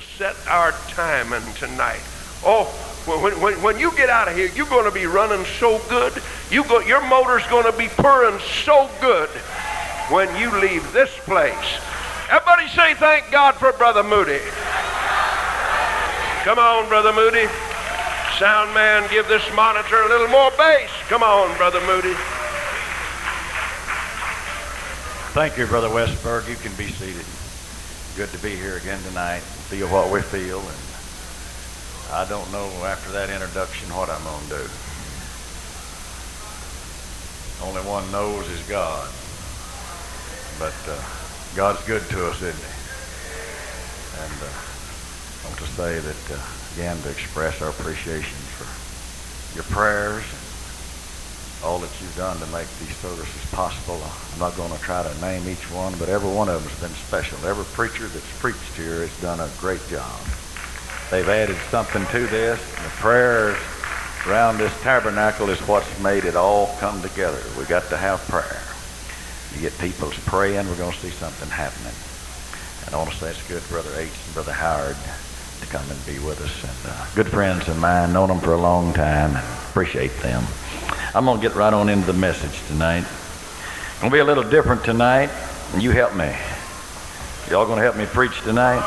set 0.00 0.36
our 0.48 0.72
timing 0.88 1.42
tonight. 1.54 2.00
Oh, 2.44 2.64
when, 3.06 3.40
when, 3.40 3.62
when 3.62 3.78
you 3.78 3.90
get 3.96 4.10
out 4.10 4.28
of 4.28 4.36
here, 4.36 4.50
you're 4.54 4.66
going 4.66 4.84
to 4.84 4.90
be 4.90 5.06
running 5.06 5.44
so 5.58 5.80
good. 5.88 6.12
You 6.50 6.64
go, 6.64 6.80
your 6.80 7.06
motor's 7.06 7.46
going 7.46 7.70
to 7.70 7.76
be 7.76 7.88
purring 7.88 8.40
so 8.64 8.90
good 9.00 9.28
when 10.10 10.34
you 10.36 10.50
leave 10.60 10.92
this 10.92 11.10
place. 11.24 11.80
Everybody 12.30 12.68
say 12.68 12.94
thank 12.94 13.30
God 13.30 13.54
for 13.54 13.72
Brother 13.72 14.02
Moody. 14.02 14.40
Come 16.42 16.58
on, 16.58 16.88
Brother 16.88 17.12
Moody. 17.12 17.46
Sound 18.38 18.74
man, 18.74 19.08
give 19.10 19.26
this 19.28 19.42
monitor 19.54 20.02
a 20.02 20.08
little 20.08 20.28
more 20.28 20.50
bass. 20.58 20.90
Come 21.08 21.22
on, 21.22 21.56
Brother 21.56 21.80
Moody. 21.86 22.14
Thank 25.32 25.56
you, 25.58 25.66
Brother 25.66 25.88
Westberg. 25.88 26.48
You 26.48 26.56
can 26.56 26.74
be 26.76 26.88
seated. 26.88 27.26
Good 28.16 28.30
to 28.36 28.42
be 28.42 28.56
here 28.56 28.76
again 28.76 29.00
tonight. 29.02 29.42
Feel 29.66 29.88
what 29.88 30.12
we 30.12 30.22
feel, 30.22 30.60
and 30.60 30.82
I 32.14 32.24
don't 32.28 32.46
know 32.52 32.70
after 32.86 33.10
that 33.10 33.30
introduction 33.30 33.90
what 33.90 34.08
I'm 34.08 34.22
going 34.22 34.46
to 34.46 34.62
do. 34.62 34.70
Only 37.66 37.82
one 37.82 38.06
knows 38.12 38.46
is 38.48 38.62
God. 38.68 39.10
But 40.62 40.76
uh, 40.86 41.02
God's 41.56 41.82
good 41.84 42.02
to 42.14 42.28
us, 42.28 42.40
isn't 42.42 42.54
he? 42.54 42.74
And 44.22 44.38
uh, 44.38 44.54
I 44.54 45.50
want 45.50 45.58
to 45.58 45.66
say 45.74 45.98
that, 45.98 46.22
uh, 46.30 46.40
again, 46.78 47.02
to 47.02 47.10
express 47.10 47.60
our 47.60 47.70
appreciation 47.70 48.38
for 48.54 48.70
your 49.56 49.64
prayers 49.64 50.22
all 51.64 51.78
that 51.78 51.90
you've 52.00 52.16
done 52.16 52.38
to 52.38 52.46
make 52.46 52.68
these 52.78 52.96
services 52.96 53.50
possible. 53.52 54.00
I'm 54.34 54.38
not 54.38 54.56
going 54.56 54.72
to 54.72 54.78
try 54.80 55.02
to 55.02 55.20
name 55.20 55.48
each 55.48 55.70
one, 55.72 55.94
but 55.98 56.08
every 56.08 56.30
one 56.30 56.48
of 56.48 56.62
them 56.62 56.70
has 56.70 56.80
been 56.80 56.96
special. 56.96 57.38
Every 57.46 57.64
preacher 57.64 58.06
that's 58.06 58.38
preached 58.40 58.74
here 58.76 59.00
has 59.00 59.20
done 59.20 59.40
a 59.40 59.50
great 59.58 59.80
job. 59.88 60.20
They've 61.10 61.28
added 61.28 61.56
something 61.70 62.04
to 62.06 62.26
this. 62.26 62.60
The 62.60 62.90
prayers 62.98 63.56
around 64.26 64.58
this 64.58 64.72
tabernacle 64.82 65.48
is 65.50 65.60
what's 65.68 65.88
made 66.02 66.24
it 66.24 66.36
all 66.36 66.74
come 66.80 67.00
together. 67.00 67.40
We 67.58 67.64
got 67.64 67.88
to 67.90 67.96
have 67.96 68.20
prayer. 68.28 68.60
You 69.54 69.60
get 69.60 69.78
people 69.78 70.10
praying, 70.26 70.68
we're 70.68 70.76
going 70.76 70.92
to 70.92 70.98
see 70.98 71.10
something 71.10 71.48
happening. 71.48 71.94
And 72.86 72.94
I 72.94 72.98
want 72.98 73.10
to 73.10 73.16
say 73.16 73.30
it's 73.30 73.48
good, 73.48 73.62
Brother 73.68 73.90
H 73.98 74.10
and 74.26 74.34
Brother 74.34 74.52
Howard, 74.52 74.96
to 75.60 75.66
come 75.68 75.88
and 75.90 76.06
be 76.06 76.18
with 76.26 76.40
us. 76.42 76.62
And 76.62 76.92
uh, 76.92 77.06
good 77.14 77.28
friends 77.28 77.68
of 77.68 77.78
mine, 77.78 78.12
known 78.12 78.28
them 78.28 78.40
for 78.40 78.52
a 78.52 78.60
long 78.60 78.92
time, 78.92 79.34
appreciate 79.70 80.14
them. 80.18 80.44
I'm 81.14 81.24
going 81.24 81.40
to 81.40 81.48
get 81.48 81.56
right 81.56 81.72
on 81.72 81.88
into 81.88 82.06
the 82.06 82.18
message 82.18 82.66
tonight. 82.68 83.04
It's 83.04 84.00
going 84.00 84.10
to 84.10 84.14
be 84.14 84.20
a 84.20 84.24
little 84.24 84.44
different 84.44 84.84
tonight, 84.84 85.30
you 85.78 85.90
help 85.90 86.14
me. 86.14 86.34
Y'all 87.50 87.66
going 87.66 87.78
to 87.78 87.84
help 87.84 87.96
me 87.96 88.06
preach 88.06 88.40
tonight? 88.42 88.82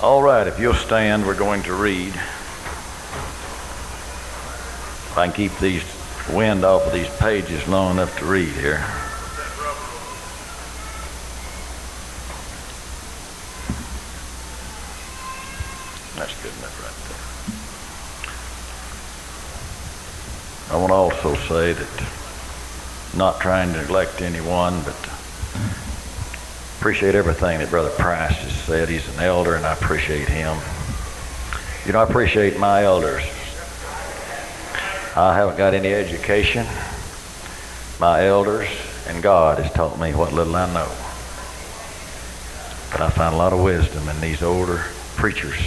All 0.00 0.22
right, 0.22 0.46
if 0.46 0.60
you'll 0.60 0.74
stand, 0.74 1.26
we're 1.26 1.34
going 1.34 1.62
to 1.62 1.72
read. 1.72 2.14
If 5.08 5.16
I 5.16 5.26
can 5.28 5.34
keep 5.34 5.58
these 5.58 5.82
wind 6.32 6.64
off 6.64 6.86
of 6.86 6.92
these 6.92 7.08
pages 7.16 7.66
long 7.68 7.92
enough 7.92 8.18
to 8.18 8.24
read 8.24 8.48
here. 8.48 8.84
That's 16.16 16.34
good 16.42 16.52
enough 16.58 16.76
right 16.82 16.94
there. 17.08 17.24
I 20.70 20.76
want 20.76 20.88
to 20.88 20.94
also 20.94 21.34
say 21.48 21.72
that 21.72 22.06
not 23.16 23.40
trying 23.40 23.72
to 23.72 23.80
neglect 23.80 24.22
anyone, 24.22 24.82
but 24.82 24.96
appreciate 26.78 27.14
everything 27.14 27.58
that 27.58 27.70
Brother 27.70 27.90
Price 27.90 28.36
has 28.36 28.52
said. 28.52 28.88
He's 28.88 29.06
an 29.16 29.22
elder, 29.22 29.54
and 29.54 29.64
I 29.64 29.72
appreciate 29.74 30.28
him. 30.28 30.58
You 31.86 31.92
know, 31.92 32.00
I 32.00 32.04
appreciate 32.04 32.58
my 32.58 32.84
elders. 32.84 33.22
I 35.16 35.34
haven't 35.34 35.56
got 35.56 35.74
any 35.74 35.92
education. 35.92 36.66
My 38.00 38.26
elders 38.26 38.68
and 39.06 39.22
God 39.22 39.58
has 39.58 39.72
taught 39.72 39.98
me 40.00 40.12
what 40.14 40.32
little 40.32 40.56
I 40.56 40.66
know. 40.72 40.88
But 42.90 43.00
I 43.00 43.10
find 43.10 43.34
a 43.34 43.38
lot 43.38 43.52
of 43.52 43.62
wisdom 43.62 44.08
in 44.08 44.20
these 44.20 44.42
older 44.42 44.82
preachers. 45.16 45.58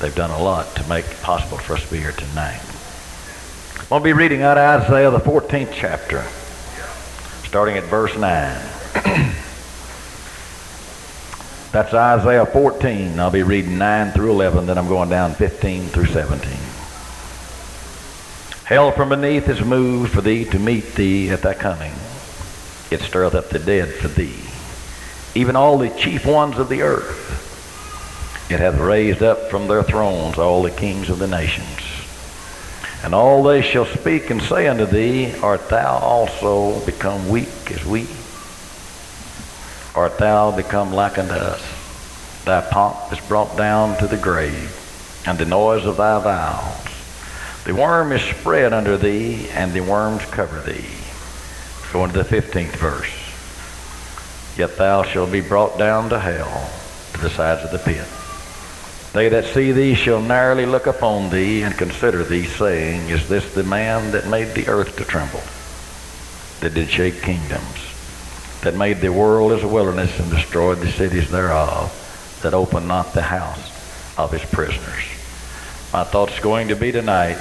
They've 0.00 0.14
done 0.14 0.30
a 0.30 0.42
lot 0.42 0.74
to 0.76 0.88
make 0.88 1.04
it 1.04 1.20
possible 1.22 1.58
for 1.58 1.74
us 1.74 1.84
to 1.84 1.90
be 1.90 1.98
here 1.98 2.12
tonight. 2.12 2.73
I'm 3.84 4.00
going 4.00 4.00
to 4.00 4.04
be 4.06 4.12
reading 4.14 4.40
out 4.40 4.56
of 4.56 4.82
Isaiah, 4.84 5.10
the 5.10 5.18
14th 5.18 5.70
chapter, 5.70 6.24
starting 7.46 7.76
at 7.76 7.84
verse 7.84 8.16
9. 8.16 8.22
That's 11.70 11.92
Isaiah 11.92 12.46
14. 12.46 13.20
I'll 13.20 13.30
be 13.30 13.42
reading 13.42 13.76
9 13.76 14.12
through 14.12 14.30
11, 14.30 14.64
then 14.64 14.78
I'm 14.78 14.88
going 14.88 15.10
down 15.10 15.34
15 15.34 15.88
through 15.88 16.06
17. 16.06 16.50
Hell 18.64 18.90
from 18.92 19.10
beneath 19.10 19.50
is 19.50 19.62
moved 19.62 20.12
for 20.12 20.22
thee 20.22 20.46
to 20.46 20.58
meet 20.58 20.94
thee 20.94 21.28
at 21.28 21.42
thy 21.42 21.52
coming. 21.52 21.92
It 22.90 23.02
stirreth 23.02 23.34
up 23.34 23.50
the 23.50 23.58
dead 23.58 23.92
for 23.92 24.08
thee, 24.08 24.44
even 25.38 25.56
all 25.56 25.76
the 25.76 25.90
chief 25.90 26.24
ones 26.24 26.58
of 26.58 26.70
the 26.70 26.80
earth. 26.80 28.48
It 28.50 28.60
hath 28.60 28.78
raised 28.78 29.22
up 29.22 29.50
from 29.50 29.68
their 29.68 29.82
thrones 29.82 30.38
all 30.38 30.62
the 30.62 30.70
kings 30.70 31.10
of 31.10 31.18
the 31.18 31.28
nations. 31.28 31.83
And 33.04 33.14
all 33.14 33.42
they 33.42 33.60
shall 33.60 33.84
speak 33.84 34.30
and 34.30 34.40
say 34.40 34.66
unto 34.66 34.86
thee, 34.86 35.34
Art 35.42 35.68
thou 35.68 35.98
also 35.98 36.82
become 36.86 37.28
weak 37.28 37.70
as 37.70 37.84
we? 37.84 38.06
Art 39.94 40.16
thou 40.16 40.50
become 40.50 40.90
like 40.90 41.18
unto 41.18 41.34
us? 41.34 41.62
Thy 42.46 42.62
pomp 42.62 43.12
is 43.12 43.20
brought 43.28 43.58
down 43.58 43.98
to 43.98 44.06
the 44.06 44.16
grave, 44.16 45.22
and 45.26 45.38
the 45.38 45.44
noise 45.44 45.84
of 45.84 45.98
thy 45.98 46.18
viols. 46.18 47.64
The 47.64 47.74
worm 47.74 48.10
is 48.10 48.22
spread 48.22 48.72
under 48.72 48.96
thee, 48.96 49.50
and 49.50 49.74
the 49.74 49.82
worms 49.82 50.24
cover 50.24 50.60
thee. 50.62 50.88
Go 51.92 52.06
into 52.06 52.22
the 52.22 52.24
15th 52.24 52.76
verse. 52.76 54.58
Yet 54.58 54.78
thou 54.78 55.02
shalt 55.02 55.30
be 55.30 55.42
brought 55.42 55.76
down 55.76 56.08
to 56.08 56.18
hell, 56.18 56.70
to 57.12 57.20
the 57.20 57.28
sides 57.28 57.64
of 57.64 57.70
the 57.70 57.78
pit. 57.78 58.06
They 59.14 59.28
that 59.28 59.44
see 59.46 59.70
thee 59.70 59.94
shall 59.94 60.20
narrowly 60.20 60.66
look 60.66 60.86
upon 60.88 61.30
thee 61.30 61.62
and 61.62 61.74
consider 61.78 62.24
thee, 62.24 62.44
saying, 62.44 63.08
Is 63.08 63.28
this 63.28 63.54
the 63.54 63.62
man 63.62 64.10
that 64.10 64.26
made 64.26 64.54
the 64.54 64.66
earth 64.68 64.96
to 64.96 65.04
tremble, 65.04 65.42
that 66.60 66.74
did 66.74 66.90
shake 66.90 67.22
kingdoms, 67.22 67.94
that 68.62 68.74
made 68.74 69.00
the 69.00 69.12
world 69.12 69.52
as 69.52 69.62
a 69.62 69.68
wilderness 69.68 70.18
and 70.18 70.30
destroyed 70.30 70.78
the 70.78 70.90
cities 70.90 71.30
thereof, 71.30 72.40
that 72.42 72.54
opened 72.54 72.88
not 72.88 73.14
the 73.14 73.22
house 73.22 73.70
of 74.18 74.32
his 74.32 74.44
prisoners? 74.44 75.04
My 75.92 76.02
thought's 76.02 76.40
going 76.40 76.68
to 76.68 76.76
be 76.76 76.90
tonight, 76.90 77.38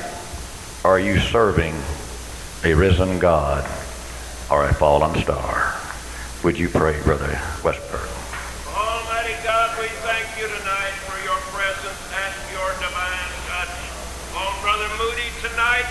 are 0.85 0.99
you 0.99 1.17
serving 1.17 1.73
a 2.63 2.73
risen 2.75 3.17
God 3.17 3.65
or 4.51 4.65
a 4.65 4.73
fallen 4.75 5.19
star? 5.23 5.73
Would 6.43 6.59
you 6.59 6.69
pray, 6.69 7.01
Brother 7.01 7.33
Westberg? 7.65 8.03
Almighty 8.69 9.33
God, 9.41 9.79
we 9.79 9.87
thank 10.03 10.27
you 10.35 10.43
tonight 10.45 10.95
for 11.07 11.15
your 11.23 11.39
presence 11.55 12.01
and 12.11 12.33
your 12.51 12.67
divine 12.83 13.31
touch. 13.47 13.73
On 14.35 14.51
Brother 14.59 14.91
Moody 14.99 15.29
tonight, 15.39 15.87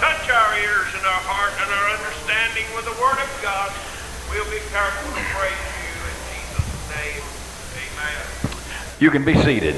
touch 0.00 0.24
our 0.32 0.52
ears 0.56 0.88
and 0.96 1.04
our 1.04 1.22
heart 1.28 1.52
and 1.60 1.68
our 1.68 1.86
understanding 2.00 2.64
with 2.72 2.88
the 2.88 2.96
Word 2.96 3.20
of 3.20 3.30
God. 3.44 3.68
We'll 4.32 4.46
be 4.48 4.56
careful 4.56 4.58
to 4.58 4.58
praise 4.58 4.59
you 9.00 9.10
can 9.10 9.24
be 9.24 9.34
seated. 9.42 9.74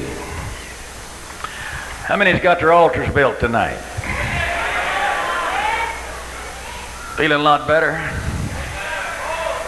How 2.05 2.17
many's 2.17 2.43
got 2.43 2.59
their 2.59 2.73
altars 2.73 3.13
built 3.15 3.41
tonight? 3.41 3.79
Feeling 7.17 7.39
a 7.39 7.43
lot 7.43 7.67
better? 7.69 7.93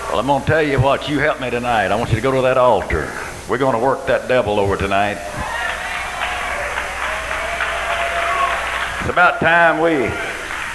Well, 0.09 0.19
I'm 0.19 0.27
going 0.27 0.43
to 0.43 0.47
tell 0.47 0.63
you 0.63 0.81
what, 0.81 1.09
you 1.09 1.21
help 1.21 1.41
me 1.41 1.51
tonight. 1.51 1.87
I 1.87 1.97
want 1.97 2.11
you 2.11 2.17
to 2.17 2.23
go 2.23 2.33
to 2.33 2.43
that 2.43 2.59
altar. 2.59 3.11
We're 3.49 3.59
going 3.59 3.75
to 3.75 3.83
work 3.83 4.07
that 4.07 4.29
devil 4.29 4.59
over 4.61 4.77
tonight. 4.77 5.19
It's 9.01 9.11
about 9.11 9.41
time 9.41 9.81
we 9.81 10.11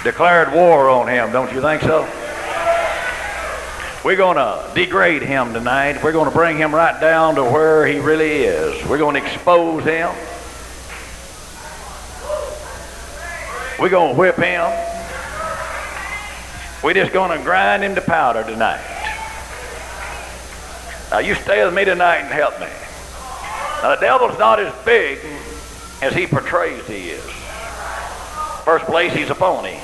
declared 0.02 0.52
war 0.52 0.88
on 0.88 1.06
him, 1.06 1.30
don't 1.30 1.52
you 1.52 1.60
think 1.60 1.82
so? 1.82 2.19
We're 4.02 4.16
going 4.16 4.36
to 4.36 4.70
degrade 4.74 5.20
him 5.20 5.52
tonight. 5.52 6.02
We're 6.02 6.12
going 6.12 6.30
to 6.30 6.34
bring 6.34 6.56
him 6.56 6.74
right 6.74 6.98
down 6.98 7.34
to 7.34 7.44
where 7.44 7.86
he 7.86 7.98
really 7.98 8.44
is. 8.44 8.82
We're 8.88 8.96
going 8.96 9.14
to 9.14 9.22
expose 9.22 9.84
him. 9.84 10.08
We're 13.78 13.90
going 13.90 14.14
to 14.14 14.18
whip 14.18 14.36
him. 14.36 14.70
We're 16.82 16.94
just 16.94 17.12
going 17.12 17.36
to 17.36 17.44
grind 17.44 17.82
him 17.84 17.94
to 17.94 18.00
powder 18.00 18.42
tonight. 18.42 18.80
Now, 21.10 21.18
you 21.18 21.34
stay 21.34 21.62
with 21.62 21.74
me 21.74 21.84
tonight 21.84 22.20
and 22.20 22.32
help 22.32 22.58
me. 22.58 22.68
Now, 23.82 23.94
the 23.94 24.00
devil's 24.00 24.38
not 24.38 24.58
as 24.60 24.72
big 24.86 25.18
as 26.00 26.14
he 26.14 26.26
portrays 26.26 26.86
he 26.86 27.10
is. 27.10 27.22
First 28.64 28.86
place, 28.86 29.12
he's 29.12 29.28
a 29.28 29.34
phony. 29.34 29.78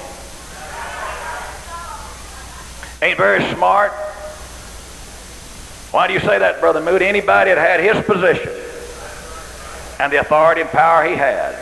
Ain't 3.02 3.18
very 3.18 3.44
smart. 3.54 3.92
Why 5.90 6.06
do 6.06 6.12
you 6.12 6.20
say 6.20 6.38
that, 6.38 6.60
Brother 6.60 6.80
Moody? 6.80 7.06
Anybody 7.06 7.54
that 7.54 7.58
had 7.58 7.80
his 7.80 8.04
position 8.04 8.52
and 9.98 10.12
the 10.12 10.20
authority 10.20 10.60
and 10.60 10.70
power 10.70 11.04
he 11.04 11.14
had 11.14 11.54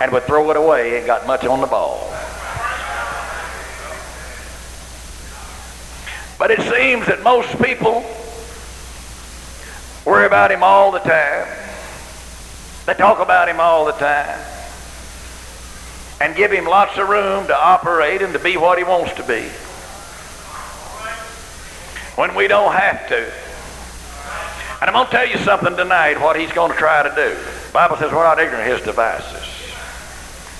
and 0.00 0.12
would 0.12 0.22
throw 0.24 0.50
it 0.50 0.56
away 0.56 0.96
ain't 0.96 1.06
got 1.06 1.26
much 1.26 1.44
on 1.44 1.60
the 1.60 1.66
ball. 1.66 2.06
But 6.38 6.50
it 6.50 6.60
seems 6.60 7.06
that 7.06 7.22
most 7.22 7.50
people 7.62 8.02
worry 10.06 10.24
about 10.24 10.50
him 10.50 10.62
all 10.62 10.90
the 10.90 11.00
time. 11.00 11.46
They 12.86 12.94
talk 12.94 13.20
about 13.20 13.48
him 13.48 13.60
all 13.60 13.84
the 13.84 13.92
time 13.92 14.40
and 16.20 16.34
give 16.34 16.50
him 16.50 16.64
lots 16.64 16.96
of 16.96 17.08
room 17.08 17.46
to 17.48 17.56
operate 17.56 18.22
and 18.22 18.32
to 18.32 18.38
be 18.38 18.56
what 18.56 18.78
he 18.78 18.84
wants 18.84 19.12
to 19.14 19.22
be. 19.22 19.50
When 22.20 22.34
we 22.34 22.48
don't 22.48 22.74
have 22.74 23.08
to. 23.08 23.32
And 24.82 24.90
I'm 24.90 24.92
going 24.92 25.06
to 25.06 25.10
tell 25.10 25.26
you 25.26 25.38
something 25.38 25.74
tonight, 25.74 26.20
what 26.20 26.38
he's 26.38 26.52
going 26.52 26.70
to 26.70 26.76
try 26.76 27.02
to 27.02 27.08
do. 27.08 27.34
The 27.34 27.72
Bible 27.72 27.96
says 27.96 28.12
we're 28.12 28.24
not 28.24 28.38
ignorant 28.38 28.70
of 28.70 28.76
his 28.76 28.84
devices. 28.86 29.48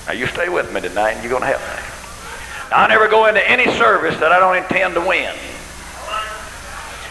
Now 0.07 0.15
you 0.15 0.27
stay 0.27 0.49
with 0.49 0.73
me 0.73 0.81
tonight 0.81 1.11
and 1.11 1.23
you're 1.23 1.29
going 1.29 1.43
to 1.43 1.55
help 1.55 1.61
me. 1.61 2.71
Now, 2.71 2.85
I 2.85 2.89
never 2.89 3.09
go 3.09 3.27
into 3.27 3.47
any 3.47 3.71
service 3.77 4.19
that 4.21 4.33
I 4.33 4.39
don't 4.41 4.57
intend 4.57 4.95
to 4.95 5.03
win. 5.03 5.35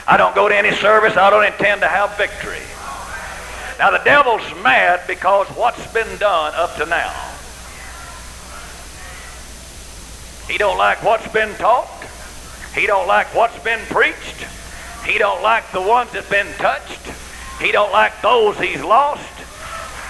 I 0.07 0.17
don't 0.17 0.33
go 0.33 0.49
to 0.49 0.57
any 0.57 0.71
service 0.71 1.15
I 1.15 1.29
don't 1.29 1.45
intend 1.45 1.81
to 1.81 1.87
have 1.87 2.17
victory. 2.17 2.65
Now 3.77 3.91
the 3.91 4.03
devil's 4.03 4.41
mad 4.63 5.01
because 5.05 5.47
what's 5.49 5.85
been 5.93 6.17
done 6.17 6.53
up 6.55 6.75
to 6.77 6.87
now. 6.87 7.13
He 10.51 10.57
don't 10.57 10.79
like 10.79 11.03
what's 11.03 11.27
been 11.31 11.53
taught. 11.57 12.08
He 12.73 12.85
don't 12.85 13.07
like 13.07 13.33
what's 13.35 13.57
been 13.59 13.79
preached. 13.87 14.45
He 15.05 15.17
don't 15.17 15.41
like 15.41 15.71
the 15.71 15.81
ones 15.81 16.11
that's 16.11 16.29
been 16.29 16.51
touched. 16.57 17.01
He 17.59 17.71
don't 17.71 17.91
like 17.91 18.21
those 18.21 18.57
he's 18.59 18.83
lost. 18.83 19.23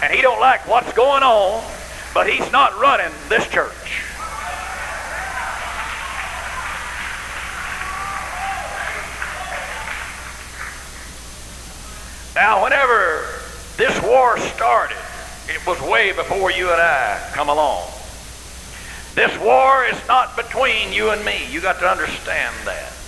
And 0.04 0.14
he 0.14 0.22
don't 0.22 0.40
like 0.40 0.68
what's 0.68 0.92
going 0.94 1.24
on, 1.24 1.64
but 2.14 2.30
he's 2.30 2.52
not 2.52 2.78
running 2.80 3.14
this 3.28 3.48
church. 3.48 4.04
Now, 12.36 12.64
whenever 12.64 13.26
this 13.76 14.02
war 14.04 14.38
started, 14.40 14.98
it 15.48 15.66
was 15.66 15.82
way 15.82 16.12
before 16.14 16.52
you 16.52 16.72
and 16.72 16.82
I 16.82 17.20
come 17.34 17.50
along. 17.50 17.99
This 19.16 19.38
war 19.40 19.86
is 19.86 19.98
not 20.08 20.36
between 20.36 20.94
you 20.94 21.10
and 21.10 21.24
me. 21.26 21.46
You 21.52 21.62
got 21.62 21.80
to 21.80 21.90
understand 21.90 22.56
that. 22.66 22.99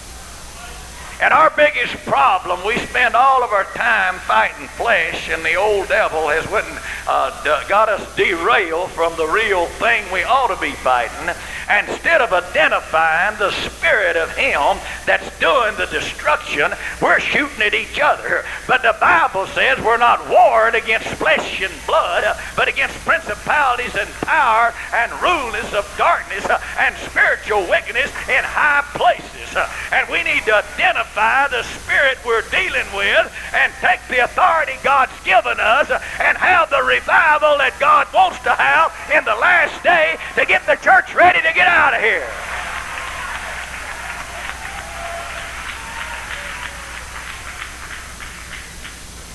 And 1.22 1.36
our 1.36 1.52
biggest 1.52 1.96
problem, 1.98 2.66
we 2.66 2.76
spend 2.80 3.14
all 3.14 3.44
of 3.44 3.52
our 3.52 3.66
time 3.76 4.16
fighting 4.16 4.68
flesh, 4.70 5.30
and 5.30 5.46
the 5.46 5.54
old 5.54 5.88
devil 5.88 6.28
has 6.30 6.50
went 6.50 6.66
and, 6.66 6.80
uh, 7.08 7.64
got 7.68 7.90
us 7.90 8.02
derailed 8.16 8.90
from 8.90 9.16
the 9.18 9.28
real 9.28 9.68
thing 9.78 10.04
we 10.12 10.24
ought 10.24 10.48
to 10.48 10.60
be 10.60 10.72
fighting. 10.72 11.30
Instead 11.70 12.22
of 12.22 12.34
identifying 12.34 13.38
the 13.38 13.52
spirit 13.52 14.18
of 14.18 14.36
him 14.36 14.80
that's 15.06 15.30
doing 15.38 15.76
the 15.78 15.86
destruction, 15.86 16.74
we're 17.00 17.20
shooting 17.20 17.62
at 17.62 17.76
each 17.76 18.00
other. 18.00 18.44
But 18.66 18.82
the 18.82 18.98
Bible 19.00 19.46
says 19.46 19.80
we're 19.80 19.98
not 19.98 20.28
warring 20.28 20.74
against 20.74 21.08
flesh 21.22 21.62
and 21.62 21.74
blood, 21.86 22.36
but 22.56 22.68
against 22.68 22.98
principalities 23.06 23.96
and 23.96 24.10
power 24.26 24.74
and 24.92 25.12
rulers 25.22 25.72
of 25.76 25.86
darkness 26.00 26.48
and 26.80 26.96
spiritual 26.98 27.70
wickedness 27.70 28.10
in 28.28 28.44
high 28.44 28.84
places. 28.98 29.31
Uh, 29.56 29.68
and 29.92 30.10
we 30.10 30.24
need 30.24 30.44
to 30.46 30.56
identify 30.56 31.02
identify 31.12 31.48
the 31.48 31.64
spirit 31.64 32.18
we're 32.26 32.42
dealing 32.50 32.86
with 32.96 33.32
and 33.54 33.72
take 33.82 34.00
the 34.08 34.24
authority 34.24 34.74
God's 34.84 35.12
given 35.24 35.60
us 35.60 35.90
and 36.20 36.38
have 36.38 36.70
the 36.70 36.82
revival 36.84 37.58
that 37.58 37.74
God 37.80 38.08
wants 38.14 38.40
to 38.44 38.52
have 38.52 38.92
in 39.14 39.24
the 39.26 39.36
last 39.36 39.84
day 39.84 40.18
to 40.36 40.46
get 40.46 40.66
the 40.66 40.76
church 40.76 41.14
ready 41.16 41.40
to 41.40 41.54
get 41.54 41.68
out 41.68 41.94
of 41.94 42.02
here. 42.02 42.28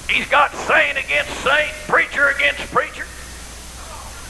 He's 0.09 0.29
got 0.29 0.55
saint 0.55 0.99
against 0.99 1.31
saint, 1.43 1.73
preacher 1.89 2.29
against 2.29 2.63
preacher. 2.73 3.05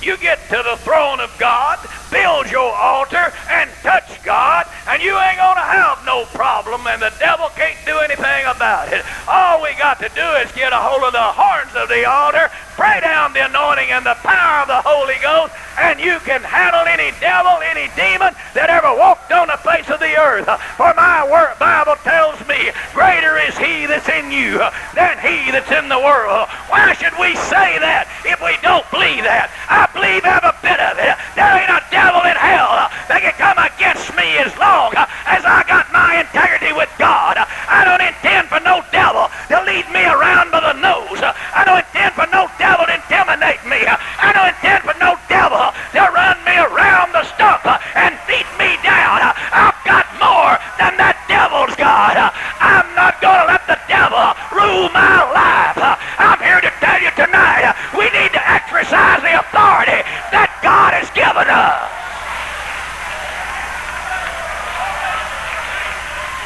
You 0.02 0.16
get 0.18 0.38
to 0.50 0.62
the 0.62 0.76
throne 0.78 1.20
of 1.20 1.34
God, 1.38 1.78
build 2.10 2.50
your 2.50 2.74
altar, 2.74 3.32
and 3.50 3.70
touch 3.82 4.22
God, 4.22 4.66
and 4.88 5.02
you 5.02 5.16
ain't 5.18 5.38
going 5.38 5.56
to 5.56 5.68
have 5.68 6.04
no 6.04 6.24
problem, 6.34 6.86
and 6.86 7.00
the 7.00 7.12
devil 7.18 7.48
can't 7.56 7.78
do 7.84 7.98
anything 7.98 8.46
about 8.46 8.92
it. 8.92 9.04
All 9.28 9.62
we 9.62 9.74
got 9.74 9.98
to 10.00 10.08
do 10.10 10.26
is 10.42 10.50
get 10.52 10.72
a 10.72 10.76
hold 10.76 11.02
of 11.02 11.12
the 11.12 11.18
horns 11.22 11.74
of 11.74 11.88
the 11.88 12.04
altar, 12.04 12.50
pray 12.76 13.00
down 13.00 13.32
the 13.32 13.44
anointing 13.44 13.88
and 13.90 14.04
the 14.04 14.14
power 14.20 14.62
of 14.62 14.68
the 14.68 14.80
Holy 14.84 15.16
Ghost, 15.24 15.56
and 15.80 15.98
you 15.98 16.20
can 16.28 16.44
handle 16.44 16.84
any 16.84 17.10
devil, 17.20 17.56
any 17.64 17.88
demon 17.96 18.36
that 18.52 18.68
ever 18.68 18.92
walked 18.92 19.32
on 19.32 19.48
the 19.48 19.56
face 19.64 19.88
of 19.88 19.98
the 20.00 20.12
earth. 20.16 20.48
For 20.76 20.92
my 20.92 21.24
word, 21.24 21.56
Bible 21.58 21.96
tells 22.04 22.36
me, 22.44 22.72
greater 22.92 23.40
is 23.40 23.56
he 23.56 23.88
that's 23.88 24.08
in 24.12 24.28
you 24.28 24.60
than 24.92 25.16
he 25.24 25.48
that's 25.48 25.72
in 25.72 25.88
the 25.88 25.98
world. 25.98 26.48
Why 26.68 26.92
should 26.92 27.16
we 27.16 27.32
say 27.48 27.80
that 27.80 28.08
if 28.28 28.40
we 28.44 28.60
don't 28.60 28.84
believe 28.92 29.24
that? 29.24 29.48
I 29.72 29.88
believe 29.96 30.24
every 30.28 30.52
bit 30.60 30.80
of 30.80 31.00
it. 31.00 31.16
There 31.32 31.48
ain't 31.48 31.72
a 31.72 31.80
devil 31.88 32.24
in 32.28 32.36
hell 32.36 32.92
that 33.08 33.24
can 33.24 33.36
come 33.40 33.56
against 33.56 34.12
me 34.16 34.36
as 34.40 34.52
long 34.60 34.92
as 35.24 35.44
I 35.44 35.64
got 35.64 35.88
my 35.92 36.20
integrity 36.20 36.76
with 36.76 36.92
God. 37.00 37.40
I 37.40 37.84
don't 37.84 38.04
intend 38.04 38.48
for 38.48 38.60
no 38.60 38.84
devil 38.92 39.28
to 39.48 39.56
lead 39.64 39.88
me 39.92 40.04
around 40.04 40.52
by 40.52 40.60
the 40.60 40.76
nose. 40.80 41.20
I 41.20 41.64
don't 41.64 41.84
intend 41.84 42.14
for 42.16 42.28
no 42.32 42.48
devil 42.56 42.86
to 42.86 42.94
intimidate 42.96 43.60
me. 43.76 43.84
Uh, 43.84 43.96
I 44.00 44.32
don't 44.32 44.48
intend 44.56 44.80
for 44.88 44.96
no 44.96 45.20
devil 45.28 45.60
uh, 45.60 45.72
to 45.92 46.02
run 46.08 46.36
me 46.48 46.56
around 46.56 47.12
the 47.12 47.24
stump 47.36 47.60
uh, 47.68 47.76
and 47.92 48.16
beat 48.24 48.48
me 48.56 48.80
down. 48.80 49.20
I've 49.52 49.76
got 49.84 50.08
more 50.16 50.56
than 50.80 50.96
that 50.96 51.20
devil's 51.28 51.76
got. 51.76 52.16
I'm 52.16 52.88
not 52.96 53.20
going 53.20 53.36
to 53.36 53.48
let 53.52 53.64
the 53.68 53.80
devil 53.84 54.32
rule 54.56 54.88
my 54.96 55.20
life. 55.36 55.76
I'm 56.16 56.40
here 56.40 56.60
to 56.64 56.72
tell 56.80 57.00
you 57.04 57.12
tonight, 57.12 57.68
we 57.92 58.08
need 58.16 58.32
to 58.32 58.42
exercise 58.48 59.20
the 59.20 59.36
authority 59.36 60.00
that 60.32 60.48
God 60.64 60.96
has 60.96 61.12
given 61.12 61.44
us. 61.44 61.92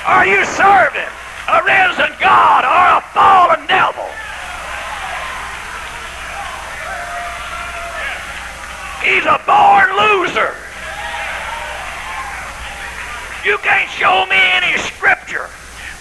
Are 0.03 0.27
you 0.27 0.43
serving 0.59 1.12
a 1.47 1.59
risen 1.62 2.11
God 2.19 2.67
or 2.67 2.85
a 2.99 3.03
fallen 3.15 3.63
devil? 3.70 4.19
He's 9.02 9.24
a 9.24 9.40
born 9.46 9.88
loser. 9.96 10.54
You 13.44 13.56
can't 13.58 13.88
show 13.88 14.26
me 14.26 14.36
any 14.36 14.76
scripture 14.78 15.48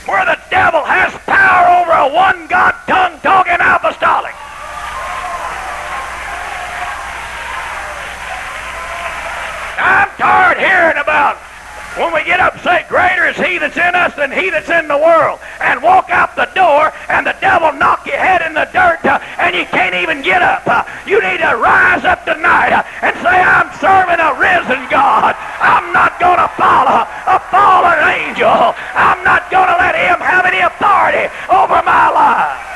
where 0.05 0.25
the 0.25 0.37
devil 0.49 0.83
has 0.83 1.13
power 1.23 1.79
over 1.79 1.91
a 1.91 2.13
one 2.13 2.47
God 2.47 2.75
tongue 2.87 3.17
talking 3.21 3.55
apostolic. 3.55 4.35
I'm 9.79 10.09
tired 10.17 10.59
hearing 10.59 10.97
about 11.01 11.37
when 11.95 12.13
we 12.13 12.23
get 12.23 12.39
up 12.39 12.55
and 12.55 12.63
say, 12.63 12.85
Greater 12.89 13.27
is 13.27 13.37
he 13.37 13.57
that's 13.57 13.77
in 13.77 13.95
us 13.95 14.15
than 14.15 14.31
he 14.31 14.49
that's 14.49 14.69
in 14.69 14.87
the 14.87 14.97
world, 14.97 15.39
and 15.61 15.81
walk 15.81 16.09
out 16.09 16.35
the 16.35 16.49
door 16.55 16.91
and 17.07 17.25
the 17.25 17.35
devil 17.41 17.71
knock 17.73 18.05
your 18.05 18.17
head 18.17 18.41
in 18.41 18.53
the 18.53 18.67
dirt 18.71 19.03
uh, 19.05 19.19
and 19.37 19.55
you 19.55 19.65
can't 19.65 19.95
even 19.95 20.21
get 20.21 20.41
up. 20.41 20.63
Uh, 20.67 20.83
you 21.05 21.21
need 21.21 21.39
to 21.39 21.55
rise 21.57 22.03
up 22.03 22.25
tonight 22.25 22.68
going 26.29 26.47
to 26.47 26.55
follow 26.61 27.09
a 27.25 27.39
fallen 27.49 27.97
angel. 28.05 28.77
I'm 28.93 29.23
not 29.25 29.49
going 29.49 29.65
to 29.65 29.77
let 29.81 29.95
him 29.97 30.21
have 30.21 30.45
any 30.45 30.61
authority 30.61 31.25
over 31.49 31.81
my 31.81 32.05
life. 32.13 32.69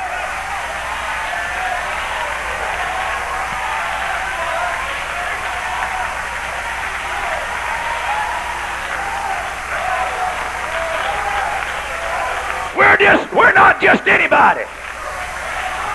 We're 12.76 12.98
just, 12.98 13.32
we're 13.36 13.54
not 13.54 13.80
just 13.80 14.08
anybody. 14.08 14.66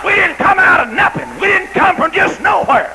We 0.07 0.15
didn't 0.15 0.37
come 0.37 0.61
out 0.61 0.87
of 0.87 0.95
nothing. 0.95 1.29
We 1.41 1.49
didn't 1.49 1.73
come 1.73 1.97
from 1.97 2.13
just 2.13 2.41
nowhere 2.41 2.88